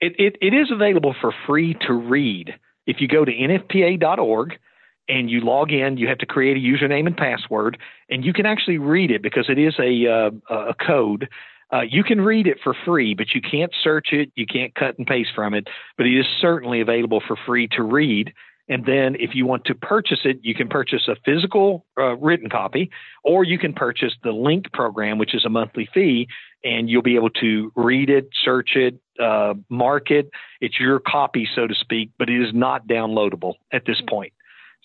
It, 0.00 0.14
it, 0.18 0.36
it 0.42 0.52
is 0.52 0.70
available 0.70 1.14
for 1.20 1.32
free 1.46 1.74
to 1.86 1.94
read. 1.94 2.54
If 2.86 3.00
you 3.00 3.08
go 3.08 3.24
to 3.24 3.32
nfpa.org 3.32 4.58
and 5.08 5.30
you 5.30 5.40
log 5.40 5.72
in, 5.72 5.96
you 5.96 6.06
have 6.06 6.18
to 6.18 6.26
create 6.26 6.58
a 6.58 6.60
username 6.60 7.06
and 7.06 7.16
password, 7.16 7.78
and 8.10 8.24
you 8.26 8.34
can 8.34 8.44
actually 8.44 8.76
read 8.76 9.10
it 9.10 9.22
because 9.22 9.48
it 9.48 9.58
is 9.58 9.74
a, 9.78 10.06
uh, 10.06 10.30
a 10.54 10.74
code 10.74 11.30
uh, 11.72 11.82
you 11.82 12.04
can 12.04 12.20
read 12.20 12.46
it 12.46 12.58
for 12.62 12.74
free, 12.84 13.14
but 13.14 13.34
you 13.34 13.40
can't 13.40 13.72
search 13.82 14.08
it. 14.12 14.30
You 14.36 14.46
can't 14.46 14.74
cut 14.74 14.98
and 14.98 15.06
paste 15.06 15.30
from 15.34 15.54
it, 15.54 15.68
but 15.96 16.06
it 16.06 16.18
is 16.18 16.26
certainly 16.40 16.80
available 16.80 17.22
for 17.26 17.36
free 17.46 17.68
to 17.72 17.82
read. 17.82 18.32
And 18.68 18.84
then 18.84 19.16
if 19.20 19.34
you 19.34 19.46
want 19.46 19.64
to 19.66 19.74
purchase 19.74 20.20
it, 20.24 20.38
you 20.42 20.54
can 20.54 20.68
purchase 20.68 21.08
a 21.08 21.16
physical 21.24 21.86
uh, 21.98 22.16
written 22.16 22.48
copy, 22.48 22.90
or 23.22 23.44
you 23.44 23.58
can 23.58 23.72
purchase 23.72 24.12
the 24.24 24.32
link 24.32 24.72
program, 24.72 25.18
which 25.18 25.34
is 25.34 25.44
a 25.44 25.48
monthly 25.48 25.88
fee, 25.94 26.26
and 26.64 26.90
you'll 26.90 27.02
be 27.02 27.14
able 27.14 27.30
to 27.30 27.72
read 27.76 28.10
it, 28.10 28.28
search 28.44 28.70
it, 28.74 28.98
uh, 29.20 29.54
mark 29.68 30.10
it. 30.10 30.30
It's 30.60 30.80
your 30.80 30.98
copy, 30.98 31.48
so 31.54 31.66
to 31.66 31.74
speak, 31.74 32.10
but 32.18 32.28
it 32.28 32.40
is 32.42 32.52
not 32.52 32.88
downloadable 32.88 33.54
at 33.72 33.84
this 33.86 34.00
point. 34.08 34.32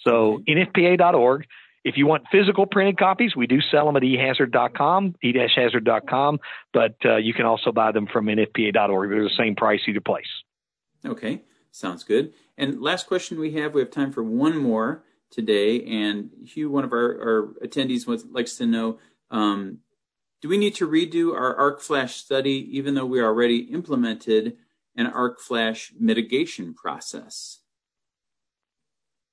So 0.04 0.42
nfpa.org, 0.48 1.46
if 1.84 1.98
you 1.98 2.06
want 2.06 2.24
physical 2.32 2.66
printed 2.66 2.98
copies, 2.98 3.36
we 3.36 3.48
do 3.48 3.60
sell 3.62 3.86
them 3.86 3.96
at 3.96 4.04
ehazard.com, 4.04 5.16
e-hazard.com, 5.24 6.40
but 6.74 6.96
uh, 7.06 7.18
you 7.18 7.34
can 7.34 7.46
also 7.46 7.72
buy 7.72 7.92
them 7.92 8.08
from 8.08 8.26
nfpa.org. 8.28 9.10
They're 9.10 9.24
the 9.24 9.30
same 9.38 9.56
price 9.56 9.82
either 9.88 10.02
place. 10.02 10.26
Okay, 11.06 11.42
sounds 11.72 12.04
good. 12.04 12.34
And 12.58 12.82
last 12.82 13.08
question 13.08 13.40
we 13.40 13.54
have, 13.54 13.74
we 13.74 13.82
have 13.82 13.90
time 13.90 14.12
for 14.12 14.24
one 14.24 14.58
more 14.58 15.04
today. 15.32 15.84
And 15.86 16.30
Hugh, 16.46 16.70
one 16.70 16.84
of 16.84 16.94
our, 16.94 17.00
our 17.00 17.54
attendees 17.66 18.06
wants, 18.06 18.26
likes 18.30 18.58
to 18.58 18.68
know, 18.68 19.00
um, 19.32 19.80
do 20.42 20.50
we 20.50 20.58
need 20.58 20.76
to 20.76 20.88
redo 20.88 21.34
our 21.34 21.56
arc 21.56 21.82
flash 21.82 22.16
study 22.16 22.68
even 22.78 22.94
though 22.94 23.06
we 23.06 23.22
already 23.22 23.60
implemented 23.72 24.58
an 24.96 25.08
arc 25.08 25.40
flash 25.40 25.94
mitigation 26.00 26.74
process? 26.74 27.61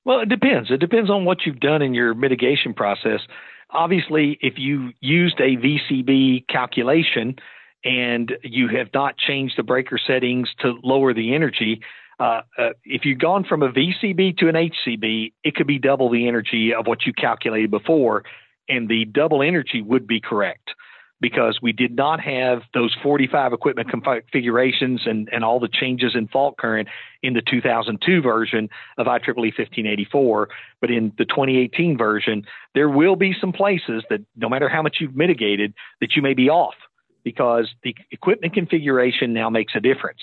Well, 0.09 0.21
it 0.21 0.31
depends. 0.31 0.71
It 0.71 0.81
depends 0.81 1.11
on 1.11 1.27
what 1.27 1.45
you've 1.45 1.61
done 1.61 1.83
in 1.83 1.93
your 1.93 2.15
mitigation 2.15 2.73
process. 2.73 3.21
Obviously, 3.69 4.39
if 4.41 4.55
you 4.57 4.93
used 5.03 5.39
a 5.39 5.59
VCB 5.59 6.49
calculation 6.49 7.37
and 7.85 8.33
you 8.43 8.69
have 8.69 8.89
not 8.95 9.19
changed 9.19 9.59
the 9.59 9.63
breaker 9.63 9.99
settings 9.99 10.49
to 10.61 10.79
lower 10.83 11.13
the 11.13 11.35
energy, 11.35 11.83
uh, 12.19 12.41
uh, 12.57 12.71
if 12.85 13.05
you've 13.05 13.19
gone 13.19 13.45
from 13.45 13.63
a 13.63 13.71
VCB 13.71 14.39
to 14.39 14.49
an 14.49 14.55
HCB, 14.55 15.35
it 15.45 15.55
could 15.55 15.67
be 15.67 15.79
double 15.79 16.11
the 16.11 16.27
energy 16.27 16.73
of 16.73 16.87
what 16.87 17.05
you 17.05 17.13
calculated 17.13 17.71
before, 17.71 18.25
and 18.67 18.89
the 18.89 19.05
double 19.05 19.43
energy 19.43 19.83
would 19.83 20.07
be 20.07 20.23
correct 20.23 20.71
because 21.21 21.59
we 21.61 21.73
did 21.73 21.97
not 21.97 22.21
have 22.21 22.63
those 22.75 22.95
45 23.03 23.53
equipment 23.53 23.89
configurations 23.91 25.03
and, 25.07 25.29
and 25.33 25.45
all 25.45 25.59
the 25.59 25.69
changes 25.69 26.13
in 26.15 26.29
fault 26.29 26.57
current 26.59 26.89
in 27.23 27.35
the 27.35 27.43
2002 27.43 28.23
version 28.23 28.69
of 28.99 29.07
IEEE 29.07 29.37
1584. 29.37 30.49
But 30.81 30.91
in 30.91 31.13
the 31.19 31.25
2018 31.25 31.99
version, 31.99 32.45
there 32.75 32.89
will 32.89 33.17
be 33.17 33.35
some 33.41 33.53
places 33.53 34.05
that 34.11 34.21
no 34.37 34.49
matter 34.49 34.69
how 34.69 34.83
much 34.83 34.99
you've 35.01 35.17
mitigated, 35.17 35.75
that 36.01 36.15
you 36.15 36.23
may 36.23 36.35
be 36.35 36.49
off 36.49 36.75
because 37.25 37.69
the 37.83 37.95
equipment 38.11 38.55
configuration 38.55 39.33
now 39.33 39.51
makes 39.51 39.75
a 39.75 39.81
difference. 39.81 40.23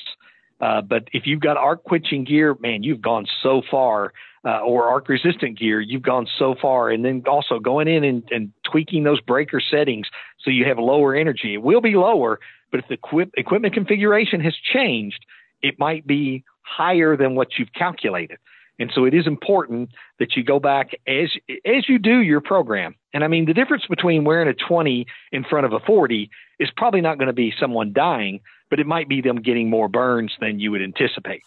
Uh, 0.61 0.81
but 0.81 1.07
if 1.11 1.27
you've 1.27 1.41
got 1.41 1.57
arc 1.57 1.83
quenching 1.83 2.23
gear, 2.23 2.55
man, 2.61 2.83
you've 2.83 3.01
gone 3.01 3.25
so 3.43 3.61
far, 3.69 4.13
uh, 4.45 4.59
or 4.59 4.83
arc 4.87 5.09
resistant 5.09 5.57
gear, 5.57 5.81
you've 5.81 6.03
gone 6.03 6.27
so 6.37 6.55
far. 6.61 6.89
And 6.89 7.03
then 7.03 7.23
also 7.27 7.59
going 7.59 7.87
in 7.87 8.03
and, 8.03 8.23
and, 8.31 8.51
tweaking 8.63 9.03
those 9.03 9.21
breaker 9.21 9.61
settings 9.61 10.07
so 10.39 10.49
you 10.49 10.65
have 10.65 10.77
lower 10.77 11.15
energy. 11.15 11.53
It 11.53 11.61
will 11.61 11.81
be 11.81 11.95
lower, 11.95 12.39
but 12.71 12.79
if 12.81 12.87
the 12.87 12.95
equip, 12.95 13.31
equipment 13.37 13.73
configuration 13.73 14.41
has 14.41 14.55
changed, 14.55 15.25
it 15.61 15.79
might 15.79 16.05
be 16.05 16.43
higher 16.61 17.15
than 17.15 17.35
what 17.35 17.57
you've 17.57 17.71
calculated. 17.73 18.37
And 18.77 18.91
so 18.93 19.05
it 19.05 19.13
is 19.13 19.27
important 19.27 19.91
that 20.19 20.35
you 20.35 20.43
go 20.43 20.59
back 20.59 20.91
as 21.07 21.29
as 21.65 21.87
you 21.87 21.97
do 21.97 22.19
your 22.19 22.41
program. 22.41 22.95
And 23.13 23.23
I 23.23 23.27
mean 23.27 23.45
the 23.45 23.53
difference 23.53 23.85
between 23.87 24.25
wearing 24.25 24.49
a 24.49 24.53
20 24.53 25.05
in 25.31 25.43
front 25.45 25.65
of 25.65 25.73
a 25.73 25.79
40 25.79 26.29
is 26.59 26.69
probably 26.75 27.01
not 27.01 27.17
going 27.17 27.27
to 27.27 27.33
be 27.33 27.53
someone 27.57 27.93
dying, 27.93 28.41
but 28.69 28.79
it 28.79 28.87
might 28.87 29.07
be 29.07 29.21
them 29.21 29.41
getting 29.41 29.69
more 29.69 29.87
burns 29.87 30.33
than 30.41 30.59
you 30.59 30.71
would 30.71 30.81
anticipate. 30.81 31.45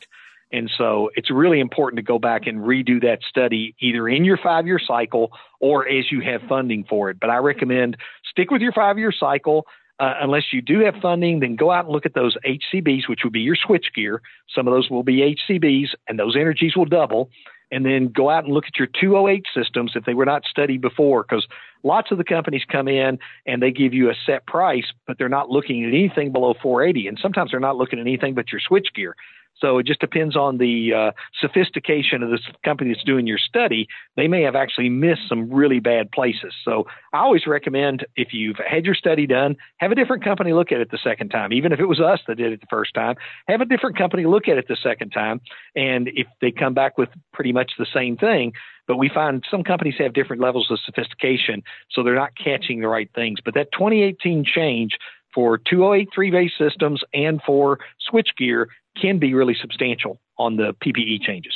And 0.52 0.70
so 0.76 1.10
it's 1.14 1.30
really 1.30 1.60
important 1.60 1.98
to 1.98 2.02
go 2.02 2.18
back 2.18 2.46
and 2.46 2.60
redo 2.60 3.00
that 3.02 3.20
study 3.28 3.74
either 3.80 4.08
in 4.08 4.24
your 4.24 4.38
five 4.38 4.66
year 4.66 4.80
cycle 4.84 5.32
or 5.60 5.88
as 5.88 6.10
you 6.10 6.20
have 6.20 6.40
funding 6.48 6.84
for 6.88 7.10
it. 7.10 7.18
But 7.20 7.30
I 7.30 7.36
recommend 7.36 7.96
stick 8.30 8.50
with 8.50 8.62
your 8.62 8.72
five 8.72 8.98
year 8.98 9.12
cycle. 9.12 9.66
Uh, 10.00 10.14
unless 10.20 10.52
you 10.52 10.62
do 10.62 10.78
have 10.78 10.94
funding, 11.02 11.40
then 11.40 11.56
go 11.56 11.72
out 11.72 11.84
and 11.84 11.92
look 11.92 12.06
at 12.06 12.14
those 12.14 12.36
HCBs, 12.46 13.08
which 13.08 13.20
would 13.24 13.32
be 13.32 13.40
your 13.40 13.56
switch 13.56 13.86
gear. 13.96 14.22
Some 14.54 14.68
of 14.68 14.72
those 14.72 14.88
will 14.88 15.02
be 15.02 15.36
HCBs, 15.50 15.88
and 16.06 16.16
those 16.16 16.36
energies 16.36 16.76
will 16.76 16.84
double. 16.84 17.30
And 17.72 17.84
then 17.84 18.06
go 18.06 18.30
out 18.30 18.44
and 18.44 18.54
look 18.54 18.66
at 18.66 18.78
your 18.78 18.86
208 18.86 19.44
systems 19.52 19.92
if 19.96 20.04
they 20.04 20.14
were 20.14 20.24
not 20.24 20.44
studied 20.48 20.80
before, 20.80 21.24
because 21.28 21.48
lots 21.82 22.12
of 22.12 22.18
the 22.18 22.24
companies 22.24 22.62
come 22.70 22.86
in 22.86 23.18
and 23.44 23.60
they 23.60 23.72
give 23.72 23.92
you 23.92 24.08
a 24.08 24.14
set 24.24 24.46
price, 24.46 24.86
but 25.08 25.18
they're 25.18 25.28
not 25.28 25.50
looking 25.50 25.84
at 25.84 25.88
anything 25.88 26.30
below 26.30 26.54
480. 26.62 27.08
And 27.08 27.18
sometimes 27.20 27.50
they're 27.50 27.58
not 27.58 27.76
looking 27.76 27.98
at 27.98 28.06
anything 28.06 28.34
but 28.34 28.52
your 28.52 28.60
switch 28.60 28.88
gear. 28.94 29.16
So 29.60 29.78
it 29.78 29.86
just 29.86 30.00
depends 30.00 30.36
on 30.36 30.58
the 30.58 30.92
uh, 30.94 31.10
sophistication 31.40 32.22
of 32.22 32.30
this 32.30 32.40
company 32.64 32.92
that's 32.92 33.04
doing 33.04 33.26
your 33.26 33.38
study. 33.38 33.88
They 34.16 34.28
may 34.28 34.42
have 34.42 34.54
actually 34.54 34.88
missed 34.88 35.28
some 35.28 35.52
really 35.52 35.80
bad 35.80 36.10
places. 36.12 36.54
So 36.64 36.86
I 37.12 37.18
always 37.18 37.46
recommend 37.46 38.06
if 38.16 38.32
you've 38.32 38.56
had 38.56 38.84
your 38.84 38.94
study 38.94 39.26
done, 39.26 39.56
have 39.78 39.92
a 39.92 39.94
different 39.94 40.24
company 40.24 40.52
look 40.52 40.72
at 40.72 40.80
it 40.80 40.90
the 40.90 40.98
second 41.02 41.30
time. 41.30 41.52
Even 41.52 41.72
if 41.72 41.80
it 41.80 41.86
was 41.86 42.00
us 42.00 42.20
that 42.28 42.36
did 42.36 42.52
it 42.52 42.60
the 42.60 42.66
first 42.70 42.94
time, 42.94 43.16
have 43.48 43.60
a 43.60 43.64
different 43.64 43.98
company 43.98 44.26
look 44.26 44.48
at 44.48 44.58
it 44.58 44.66
the 44.68 44.76
second 44.76 45.10
time. 45.10 45.40
And 45.74 46.08
if 46.14 46.26
they 46.40 46.50
come 46.50 46.74
back 46.74 46.98
with 46.98 47.08
pretty 47.32 47.52
much 47.52 47.72
the 47.78 47.86
same 47.92 48.16
thing, 48.16 48.52
but 48.86 48.96
we 48.96 49.10
find 49.10 49.44
some 49.50 49.62
companies 49.62 49.94
have 49.98 50.14
different 50.14 50.40
levels 50.40 50.70
of 50.70 50.80
sophistication, 50.84 51.62
so 51.90 52.02
they're 52.02 52.14
not 52.14 52.32
catching 52.42 52.80
the 52.80 52.88
right 52.88 53.10
things. 53.14 53.38
But 53.44 53.54
that 53.54 53.70
2018 53.72 54.44
change 54.44 54.96
for 55.34 55.58
208 55.58 56.08
three 56.14 56.30
phase 56.30 56.52
systems 56.58 57.02
and 57.12 57.40
for 57.42 57.78
switchgear 58.10 58.66
can 59.00 59.18
be 59.18 59.34
really 59.34 59.56
substantial 59.60 60.20
on 60.38 60.56
the 60.56 60.74
PPE 60.84 61.22
changes. 61.22 61.54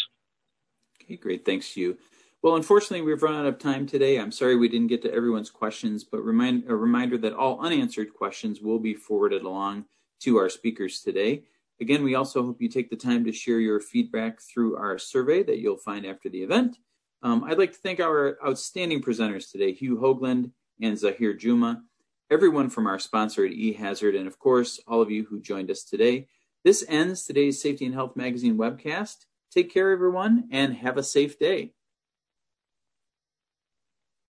Okay, 1.02 1.16
great. 1.16 1.44
Thanks, 1.44 1.76
you. 1.76 1.96
Well, 2.42 2.56
unfortunately, 2.56 3.02
we've 3.02 3.22
run 3.22 3.34
out 3.36 3.46
of 3.46 3.58
time 3.58 3.86
today. 3.86 4.18
I'm 4.18 4.32
sorry 4.32 4.56
we 4.56 4.68
didn't 4.68 4.88
get 4.88 5.02
to 5.02 5.14
everyone's 5.14 5.50
questions, 5.50 6.02
but 6.02 6.22
remind, 6.22 6.64
a 6.68 6.74
reminder 6.74 7.16
that 7.18 7.34
all 7.34 7.60
unanswered 7.60 8.12
questions 8.12 8.60
will 8.60 8.80
be 8.80 8.94
forwarded 8.94 9.42
along 9.42 9.84
to 10.22 10.38
our 10.38 10.48
speakers 10.48 11.00
today. 11.00 11.44
Again, 11.80 12.02
we 12.02 12.16
also 12.16 12.44
hope 12.44 12.60
you 12.60 12.68
take 12.68 12.90
the 12.90 12.96
time 12.96 13.24
to 13.24 13.32
share 13.32 13.60
your 13.60 13.80
feedback 13.80 14.40
through 14.40 14.76
our 14.76 14.98
survey 14.98 15.42
that 15.44 15.58
you'll 15.58 15.76
find 15.76 16.04
after 16.04 16.28
the 16.28 16.42
event. 16.42 16.78
Um, 17.22 17.44
I'd 17.44 17.58
like 17.58 17.72
to 17.72 17.78
thank 17.78 18.00
our 18.00 18.38
outstanding 18.44 19.02
presenters 19.02 19.50
today, 19.50 19.72
Hugh 19.72 19.96
Hoagland 19.96 20.50
and 20.80 20.98
Zahir 20.98 21.34
Juma, 21.34 21.82
everyone 22.30 22.68
from 22.68 22.86
our 22.86 22.98
sponsor 22.98 23.44
at 23.44 23.52
eHazard, 23.52 24.16
and 24.16 24.26
of 24.26 24.38
course, 24.38 24.80
all 24.86 25.02
of 25.02 25.10
you 25.10 25.24
who 25.24 25.40
joined 25.40 25.70
us 25.70 25.84
today. 25.84 26.28
This 26.64 26.84
ends 26.88 27.24
today's 27.24 27.60
Safety 27.60 27.84
and 27.84 27.94
Health 27.94 28.16
Magazine 28.16 28.56
webcast. 28.56 29.26
Take 29.50 29.72
care, 29.72 29.90
everyone, 29.90 30.48
and 30.50 30.74
have 30.74 30.96
a 30.96 31.02
safe 31.02 31.38
day. 31.38 31.72